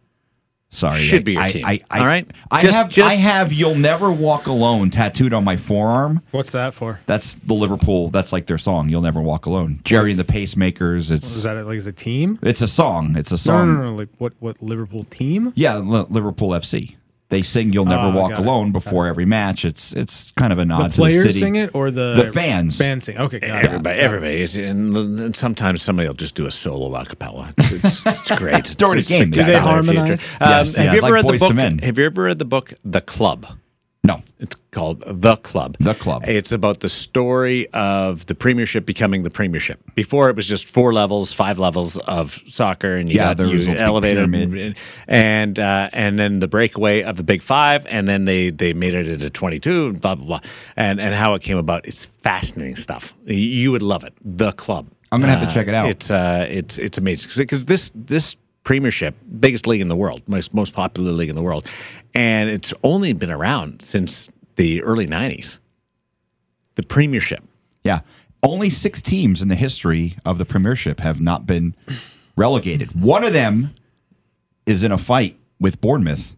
sorry, 0.71 1.05
should 1.05 1.21
I- 1.21 1.23
be 1.25 1.33
your 1.35 1.43
I, 1.43 1.51
team. 1.53 1.65
I, 1.67 1.81
I, 1.91 1.99
All 2.01 2.07
right? 2.07 2.29
I 2.51 2.63
Just- 2.63 2.77
have 2.79 2.89
just- 2.91 3.11
I 3.11 3.15
have 3.15 3.53
"You'll 3.53 3.75
Never 3.75 4.11
Walk 4.11 4.47
Alone" 4.47 4.89
tattooed 4.91 5.35
on 5.35 5.45
my 5.45 5.57
forearm. 5.59 6.23
What's 6.31 6.53
that 6.53 6.73
for? 6.75 6.99
That's 7.07 7.35
the 7.35 7.55
Liverpool. 7.55 8.09
That's 8.09 8.33
like 8.33 8.47
their 8.47 8.59
song. 8.59 8.89
You'll 8.89 9.03
never 9.03 9.21
walk 9.21 9.45
alone. 9.47 9.81
Gerry 9.85 10.11
and 10.13 10.19
the 10.19 10.25
Pacemakers. 10.25 11.11
Was 11.11 11.11
It's 11.11 11.43
that 11.43 11.65
like 11.67 11.77
as 11.77 11.87
a 11.87 11.93
team? 11.93 12.39
it's 12.43 12.61
a 12.63 12.69
song. 12.69 13.17
It's 13.17 13.33
a 13.33 13.39
song. 13.39 13.75
no, 13.75 13.83
no, 13.83 13.91
no. 13.91 13.97
Like 13.97 14.09
what? 14.19 14.33
What 14.41 14.63
Liverpool 14.63 15.05
team? 15.05 15.53
Yeah, 15.57 15.77
Li- 15.79 16.07
Liverpool 16.09 16.51
FC. 16.51 16.95
They 17.31 17.43
sing 17.43 17.73
"You'll 17.73 17.87
Never 17.87 18.03
Ah, 18.09 18.15
Walk 18.15 18.31
got 18.31 18.41
it. 18.41 18.47
Alone" 18.47 18.71
before 18.71 19.07
every 19.07 19.25
match. 19.25 19.65
It's 19.65 19.93
it's 19.93 20.31
kind 20.33 20.53
of 20.53 20.59
a 20.59 20.65
nod 20.65 20.91
The 20.91 20.95
to 20.95 21.03
the 21.05 21.11
city. 21.11 21.41
sing 21.41 21.57
it 21.57 21.75
or 21.75 21.91
the 21.91 22.15
the 22.15 22.31
fans? 22.33 22.77
Fans 22.79 23.07
sing. 23.07 23.17
Okay, 23.19 23.41
got 23.41 23.65
it. 23.65 23.67
Everybody, 23.67 23.99
everybody, 24.01 24.43
is, 24.43 24.57
and, 24.57 24.97
and 24.97 25.35
sometimes 25.35 25.83
somebody 25.83 26.07
will 26.07 26.15
just 26.15 26.35
do 26.35 26.47
a 26.47 26.51
solo 26.51 26.95
a 26.95 27.05
cappella. 27.05 27.53
It's, 27.59 27.73
it's, 27.85 28.07
it's 28.07 28.39
great. 28.39 28.55
It's, 28.67 28.77
During 28.77 28.97
a 28.97 28.99
it's 28.99 29.09
game, 29.09 29.31
they 29.31 29.57
harmonize? 29.59 30.33
Um, 30.41 30.51
Yes, 30.51 30.77
have 30.77 30.85
yeah, 30.87 30.93
you 30.93 30.99
ever 30.99 31.03
like 31.03 31.13
read 31.15 31.25
the 31.25 31.39
book? 31.39 31.83
Have 31.83 31.99
you 31.99 32.05
ever 32.05 32.23
read 32.25 32.39
the 32.39 32.45
book 32.45 32.73
The 32.85 33.01
Club? 33.01 33.47
No, 34.05 34.23
It's 34.39 34.55
called 34.75 35.03
The 35.07 35.37
Club. 35.37 35.77
The 35.81 35.95
Club. 35.95 36.25
It's 36.27 36.53
about 36.53 36.81
the 36.81 36.89
story 36.91 37.69
of 37.73 38.27
the 38.27 38.35
Premiership 38.35 38.85
becoming 38.85 39.23
the 39.23 39.31
Premiership. 39.31 39.81
Before 39.95 40.29
it 40.29 40.37
was 40.37 40.47
just 40.47 40.69
four 40.69 40.93
levels, 40.93 41.33
five 41.33 41.59
levels 41.59 41.97
of 42.01 42.39
soccer, 42.47 42.97
and 42.97 43.09
you 43.09 43.15
Yeah, 43.17 43.29
got 43.31 43.37
there 43.39 43.47
you 43.47 43.55
was 43.55 43.69
a 43.69 43.73
big 43.73 43.81
elevated, 43.81 44.31
pyramid. 44.33 44.77
and 45.09 45.59
uh, 45.59 45.89
and 45.93 46.19
then 46.19 46.41
the 46.41 46.49
breakaway 46.49 47.03
of 47.03 47.17
the 47.17 47.23
Big 47.23 47.41
Five, 47.43 47.87
and 47.87 48.07
then 48.07 48.25
they 48.27 48.51
they 48.51 48.73
made 48.73 48.95
it 48.95 49.09
into 49.09 49.31
twenty 49.31 49.59
two, 49.59 49.87
and 49.89 50.01
blah 50.01 50.15
blah 50.15 50.27
blah, 50.27 50.41
and 50.77 51.01
and 51.01 51.15
how 51.15 51.35
it 51.35 51.43
came 51.43 51.57
about. 51.57 51.87
It's 51.87 52.05
fascinating 52.23 52.77
stuff. 52.77 53.15
You- 53.25 53.73
would 53.73 53.83
love 53.83 54.05
it. 54.05 54.13
The 54.25 54.53
Club. 54.53 54.87
I'm 55.13 55.21
gonna 55.21 55.33
have 55.37 55.49
to 55.49 55.55
check 55.55 55.69
it 55.69 55.75
out. 55.75 55.89
It's 55.89 56.11
uh, 56.11 56.47
it's 56.51 56.77
it's 56.79 56.99
amazing 56.99 57.31
because 57.37 57.65
this 57.67 57.91
this 57.95 58.37
Premiership, 58.65 59.15
biggest 59.41 59.67
league 59.67 59.83
in 59.83 59.89
the 59.89 59.97
world, 59.97 60.23
most 60.27 60.55
most 60.55 60.73
popular 60.73 61.13
league 61.13 61.29
in 61.29 61.37
the 61.37 61.43
world, 61.43 61.67
and 62.15 62.49
it's 62.49 62.73
only 62.83 63.13
been 63.13 63.31
around 63.31 63.83
since 63.83 64.31
the 64.57 64.83
early 64.83 65.07
'90s. 65.07 65.59
The 66.77 66.83
Premiership. 66.83 67.43
yeah. 67.83 68.01
Only 68.43 68.69
six 68.69 69.01
teams 69.01 69.41
in 69.41 69.49
the 69.49 69.55
history 69.55 70.17
of 70.27 70.37
the 70.37 70.45
Premiership 70.45 71.01
have 71.01 71.19
not 71.21 71.47
been 71.47 71.75
relegated. 72.37 73.01
One 73.01 73.25
of 73.25 73.33
them 73.33 73.71
is 74.67 74.83
in 74.83 74.93
a 74.93 74.99
fight 74.99 75.39
with 75.59 75.81
Bournemouth 75.81 76.37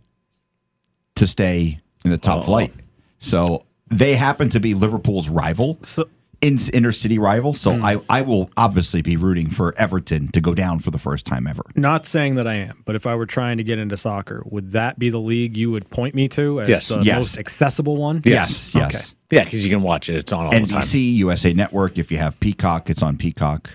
to 1.17 1.27
stay 1.27 1.81
in 2.05 2.11
the 2.13 2.19
top 2.19 2.43
Oh. 2.43 2.47
flight. 2.47 2.73
So 3.19 3.61
they 3.89 4.15
happen 4.15 4.49
to 4.51 4.61
be 4.61 4.75
Liverpool's 4.75 5.29
rival. 5.29 5.79
So- 5.83 6.09
in 6.43 6.59
inner 6.73 6.93
city 6.93 7.19
rival. 7.19 7.53
So 7.55 7.75
Hmm. 7.77 7.85
I, 7.85 8.01
I 8.11 8.23
will 8.23 8.51
obviously 8.57 9.01
be 9.03 9.17
rooting 9.17 9.49
for 9.49 9.75
Everton 9.79 10.29
to 10.33 10.41
go 10.41 10.55
down 10.55 10.79
for 10.81 10.91
the 10.91 10.99
first 10.99 11.25
time 11.27 11.47
ever. 11.47 11.63
Not 11.75 12.07
saying 12.07 12.35
that 12.37 12.47
I 12.47 12.55
am, 12.55 12.83
but 12.85 12.95
if 12.95 13.07
I 13.07 13.15
were 13.15 13.27
trying 13.27 13.57
to 13.57 13.65
get 13.65 13.79
into 13.79 13.97
soccer, 13.97 14.43
would 14.47 14.71
that 14.73 14.99
be 14.99 15.09
the 15.11 15.19
league 15.19 15.57
you 15.57 15.71
would 15.71 15.89
point 15.91 16.15
me 16.15 16.29
to 16.29 16.61
as 16.61 16.69
Yes. 16.69 16.89
the 16.89 16.99
Yes. 17.03 17.17
most 17.17 17.39
accessible 17.39 17.97
one? 17.97 18.21
Yes, 18.25 18.75
yes. 18.75 18.95
Okay. 18.95 19.37
Yeah, 19.39 19.45
because 19.45 19.65
you 19.65 19.71
can 19.71 19.83
watch 19.83 20.09
it. 20.09 20.17
It's 20.17 20.33
on 20.33 20.45
all 20.47 20.51
the 20.53 20.61
time. 20.61 20.69
NBC, 20.83 21.17
USA 21.17 21.53
Network. 21.53 21.99
If 21.99 22.13
you 22.13 22.19
have 22.19 22.39
Peacock, 22.39 22.91
it's 22.91 23.03
on 23.03 23.17
Peacock. 23.17 23.71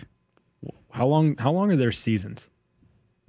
How 0.92 1.08
long? 1.08 1.36
How 1.38 1.52
long 1.52 1.72
are 1.72 1.76
their 1.76 1.92
seasons? 1.92 2.48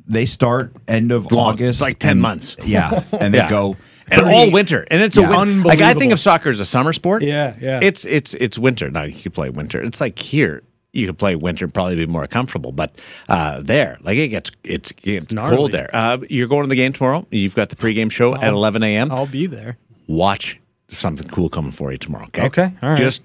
They 0.07 0.27
start 0.27 0.75
end 0.89 1.11
of 1.13 1.31
Long. 1.33 1.55
August. 1.55 1.81
It's 1.81 1.81
like 1.81 1.99
10 1.99 2.11
and- 2.13 2.21
months. 2.23 2.57
Yeah, 2.65 3.03
and 3.19 3.33
they 3.33 3.39
Yeah. 3.45 3.49
go 3.49 3.77
and 4.13 4.31
all 4.31 4.51
winter, 4.51 4.87
and 4.91 5.03
it's 5.03 5.17
Yeah. 5.17 5.33
a 5.35 5.39
win- 5.39 5.63
like 5.63 5.81
I 5.81 5.95
think 5.95 6.13
of 6.13 6.21
soccer 6.21 6.51
as 6.51 6.61
a 6.61 6.65
summer 6.67 6.93
sport. 6.93 7.23
Yeah, 7.23 7.55
yeah. 7.61 7.81
It's 7.83 8.05
it's 8.05 8.35
it's 8.35 8.59
winter. 8.59 8.91
Now 8.91 9.03
you 9.05 9.15
could 9.21 9.35
play 9.35 9.51
winter. 9.51 9.83
It's 9.83 10.01
like 10.01 10.19
here 10.19 10.63
you 10.93 11.07
could 11.07 11.19
play 11.19 11.35
winter 11.37 11.65
and 11.65 11.73
probably 11.73 11.97
be 11.97 12.05
more 12.07 12.27
comfortable, 12.27 12.71
but 12.73 12.95
uh, 13.29 13.61
there, 13.63 13.99
like 14.03 14.19
it 14.19 14.29
gets 14.29 14.51
it's, 14.65 14.91
it 14.91 15.03
gets 15.03 15.33
gnarly. 15.33 15.57
cold 15.57 15.73
there. 15.73 15.89
Uh, 15.95 16.19
you're 16.29 16.49
going 16.49 16.65
to 16.65 16.69
the 16.69 16.77
game 16.77 16.93
tomorrow. 16.93 17.27
You've 17.31 17.55
got 17.55 17.71
the 17.71 17.77
pregame 17.77 18.11
show 18.11 18.35
at 18.35 18.45
I'll- 18.45 18.55
11 18.57 18.83
a.m. 18.83 19.11
I'll 19.11 19.27
be 19.27 19.47
there. 19.47 19.79
Watch 20.07 20.59
something 20.91 21.27
cool 21.29 21.49
coming 21.49 21.73
for 21.73 21.91
you 21.93 21.97
tomorrow. 21.99 22.27
Okay. 22.27 22.43
Okay, 22.45 22.73
all 22.83 22.91
right. 22.91 22.99
Just 22.99 23.23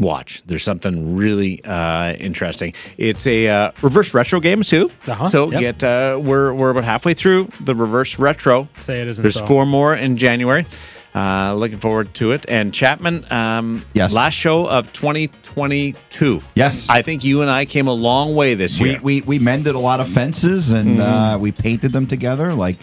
watch. 0.00 0.42
There's 0.46 0.64
something 0.64 1.14
really 1.14 1.62
uh, 1.64 2.14
interesting. 2.14 2.72
It's 2.98 3.24
a 3.28 3.46
uh, 3.48 3.70
reverse 3.82 4.12
retro 4.14 4.40
game 4.40 4.62
too. 4.64 4.90
Uh-huh, 5.06 5.28
So 5.28 5.52
yep. 5.52 5.60
get 5.78 5.84
uh, 5.84 6.18
we're 6.18 6.52
we're 6.52 6.70
about 6.70 6.82
halfway 6.84 7.14
through 7.14 7.48
the 7.60 7.74
reverse 7.76 8.18
retro. 8.18 8.68
Say 8.78 9.00
it 9.02 9.06
isn't 9.08 9.22
There's 9.22 9.34
so. 9.34 9.46
four 9.46 9.64
more 9.66 9.94
in 9.94 10.16
January. 10.16 10.66
Uh, 11.14 11.52
looking 11.54 11.78
forward 11.80 12.14
to 12.14 12.30
it. 12.32 12.46
And 12.48 12.72
Chapman, 12.72 13.26
um, 13.32 13.84
Yes. 13.94 14.14
last 14.14 14.34
show 14.34 14.66
of 14.68 14.92
2022. 14.92 16.40
Yes. 16.54 16.88
I 16.88 17.02
think 17.02 17.24
you 17.24 17.42
and 17.42 17.50
I 17.50 17.64
came 17.64 17.88
a 17.88 17.92
long 17.92 18.34
way 18.36 18.54
this 18.54 18.78
year. 18.78 18.98
We, 19.02 19.20
we 19.20 19.26
we 19.26 19.38
mended 19.38 19.74
a 19.74 19.78
lot 19.78 20.00
of 20.00 20.08
fences 20.08 20.70
and 20.70 20.98
Mm-hmm. 20.98 21.00
uh, 21.00 21.38
we 21.38 21.52
painted 21.52 21.92
them 21.92 22.06
together 22.06 22.54
like 22.54 22.78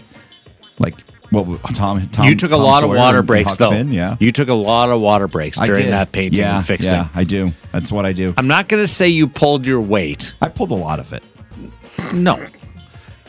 like 0.80 0.96
what 1.32 1.76
Tom 1.76 2.08
Tom 2.10 2.28
you 2.28 2.36
took 2.36 2.52
a 2.52 2.56
Tom 2.56 2.64
lot 2.64 2.84
of 2.84 2.90
water 2.90 3.22
breaks 3.24 3.50
Huck 3.52 3.58
though. 3.60 3.72
Finn, 3.72 3.92
yeah. 3.92 4.16
You 4.20 4.32
took 4.32 4.48
a 4.50 4.54
lot 4.54 4.90
of 4.90 5.02
water 5.02 5.28
breaks 5.28 5.58
during 5.60 5.90
that 5.90 6.12
painting 6.12 6.40
yeah, 6.40 6.58
and 6.58 6.66
fixing. 6.66 6.92
Yeah, 6.92 7.10
I 7.14 7.24
do. 7.24 7.52
That's 7.72 7.92
what 7.92 8.06
I 8.06 8.14
do. 8.14 8.34
I'm 8.38 8.48
not 8.48 8.68
going 8.68 8.82
to 8.84 8.88
say 8.88 9.08
you 9.10 9.28
pulled 9.28 9.66
your 9.66 9.82
weight. 9.82 10.34
I 10.42 10.50
pulled 10.50 10.72
a 10.72 10.76
lot 10.76 11.00
of 11.00 11.12
it. 11.14 11.24
No. 12.14 12.46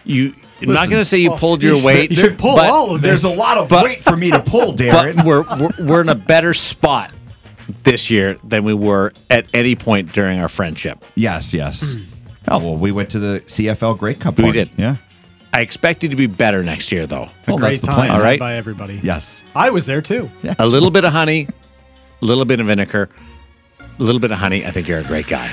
You 0.05 0.35
I'm 0.61 0.69
not 0.73 0.89
going 0.91 1.01
to 1.01 1.05
say 1.05 1.19
you 1.19 1.31
pulled 1.33 1.63
your 1.63 1.73
you 1.73 1.79
should- 1.79 1.87
weight. 1.87 2.11
you 2.11 2.17
should 2.17 2.39
pull 2.39 2.57
but- 2.57 2.71
all 2.71 2.95
of 2.95 3.01
it. 3.03 3.07
There's 3.07 3.25
a 3.25 3.29
lot 3.29 3.59
of 3.59 3.69
But- 3.69 3.85
weight 3.85 4.01
for 4.01 4.17
me 4.17 4.31
to 4.31 4.41
pull, 4.41 4.73
but 4.73 4.79
Darren. 4.81 5.25
we're, 5.25 5.43
we're 5.59 5.87
we're 5.87 6.01
in 6.01 6.09
a 6.09 6.15
better 6.15 6.55
spot 6.55 7.13
this 7.85 8.11
year 8.11 8.39
than 8.45 8.65
we 8.65 8.75
were 8.75 9.13
at 9.31 9.47
any 9.55 9.75
point 9.75 10.13
during 10.13 10.41
our 10.41 10.49
friendship. 10.49 11.05
yes, 11.15 11.53
yes. 11.53 11.85
Mm. 11.85 12.05
Oh 12.51 12.59
well, 12.61 12.77
we 12.79 12.93
went 12.93 13.11
to 13.11 13.19
the 13.19 13.41
CFL 13.41 13.99
Grey 13.99 14.15
Cup. 14.15 14.39
We 14.39 14.45
party. 14.45 14.59
did. 14.65 14.71
Yeah. 14.79 14.97
I 15.59 15.63
expect 15.63 16.05
you 16.05 16.09
to 16.09 16.15
be 16.15 16.29
better 16.29 16.63
next 16.63 16.93
year, 16.93 17.05
though. 17.05 17.29
Well, 17.49 17.59
Great 17.59 17.71
that's 17.71 17.81
the 17.81 17.87
time 17.89 17.97
plan. 17.97 18.11
All 18.11 18.17
had 18.19 18.23
right. 18.23 18.39
by 18.39 18.55
everybody. 18.55 19.01
Yes. 19.03 19.43
I 19.57 19.71
was 19.71 19.87
there 19.87 20.01
too. 20.01 20.31
A 20.61 20.65
little 20.65 20.93
bit 20.93 21.05
of 21.05 21.13
honey, 21.13 21.49
a 22.23 22.25
little 22.25 22.45
bit 22.45 22.61
of 22.61 22.69
vinegar, 22.69 23.09
a 23.81 24.01
little 24.01 24.21
bit 24.21 24.31
of 24.31 24.39
honey. 24.39 24.65
I 24.65 24.71
think 24.71 24.87
you're 24.87 25.01
a 25.01 25.05
great 25.05 25.27
guy. 25.27 25.51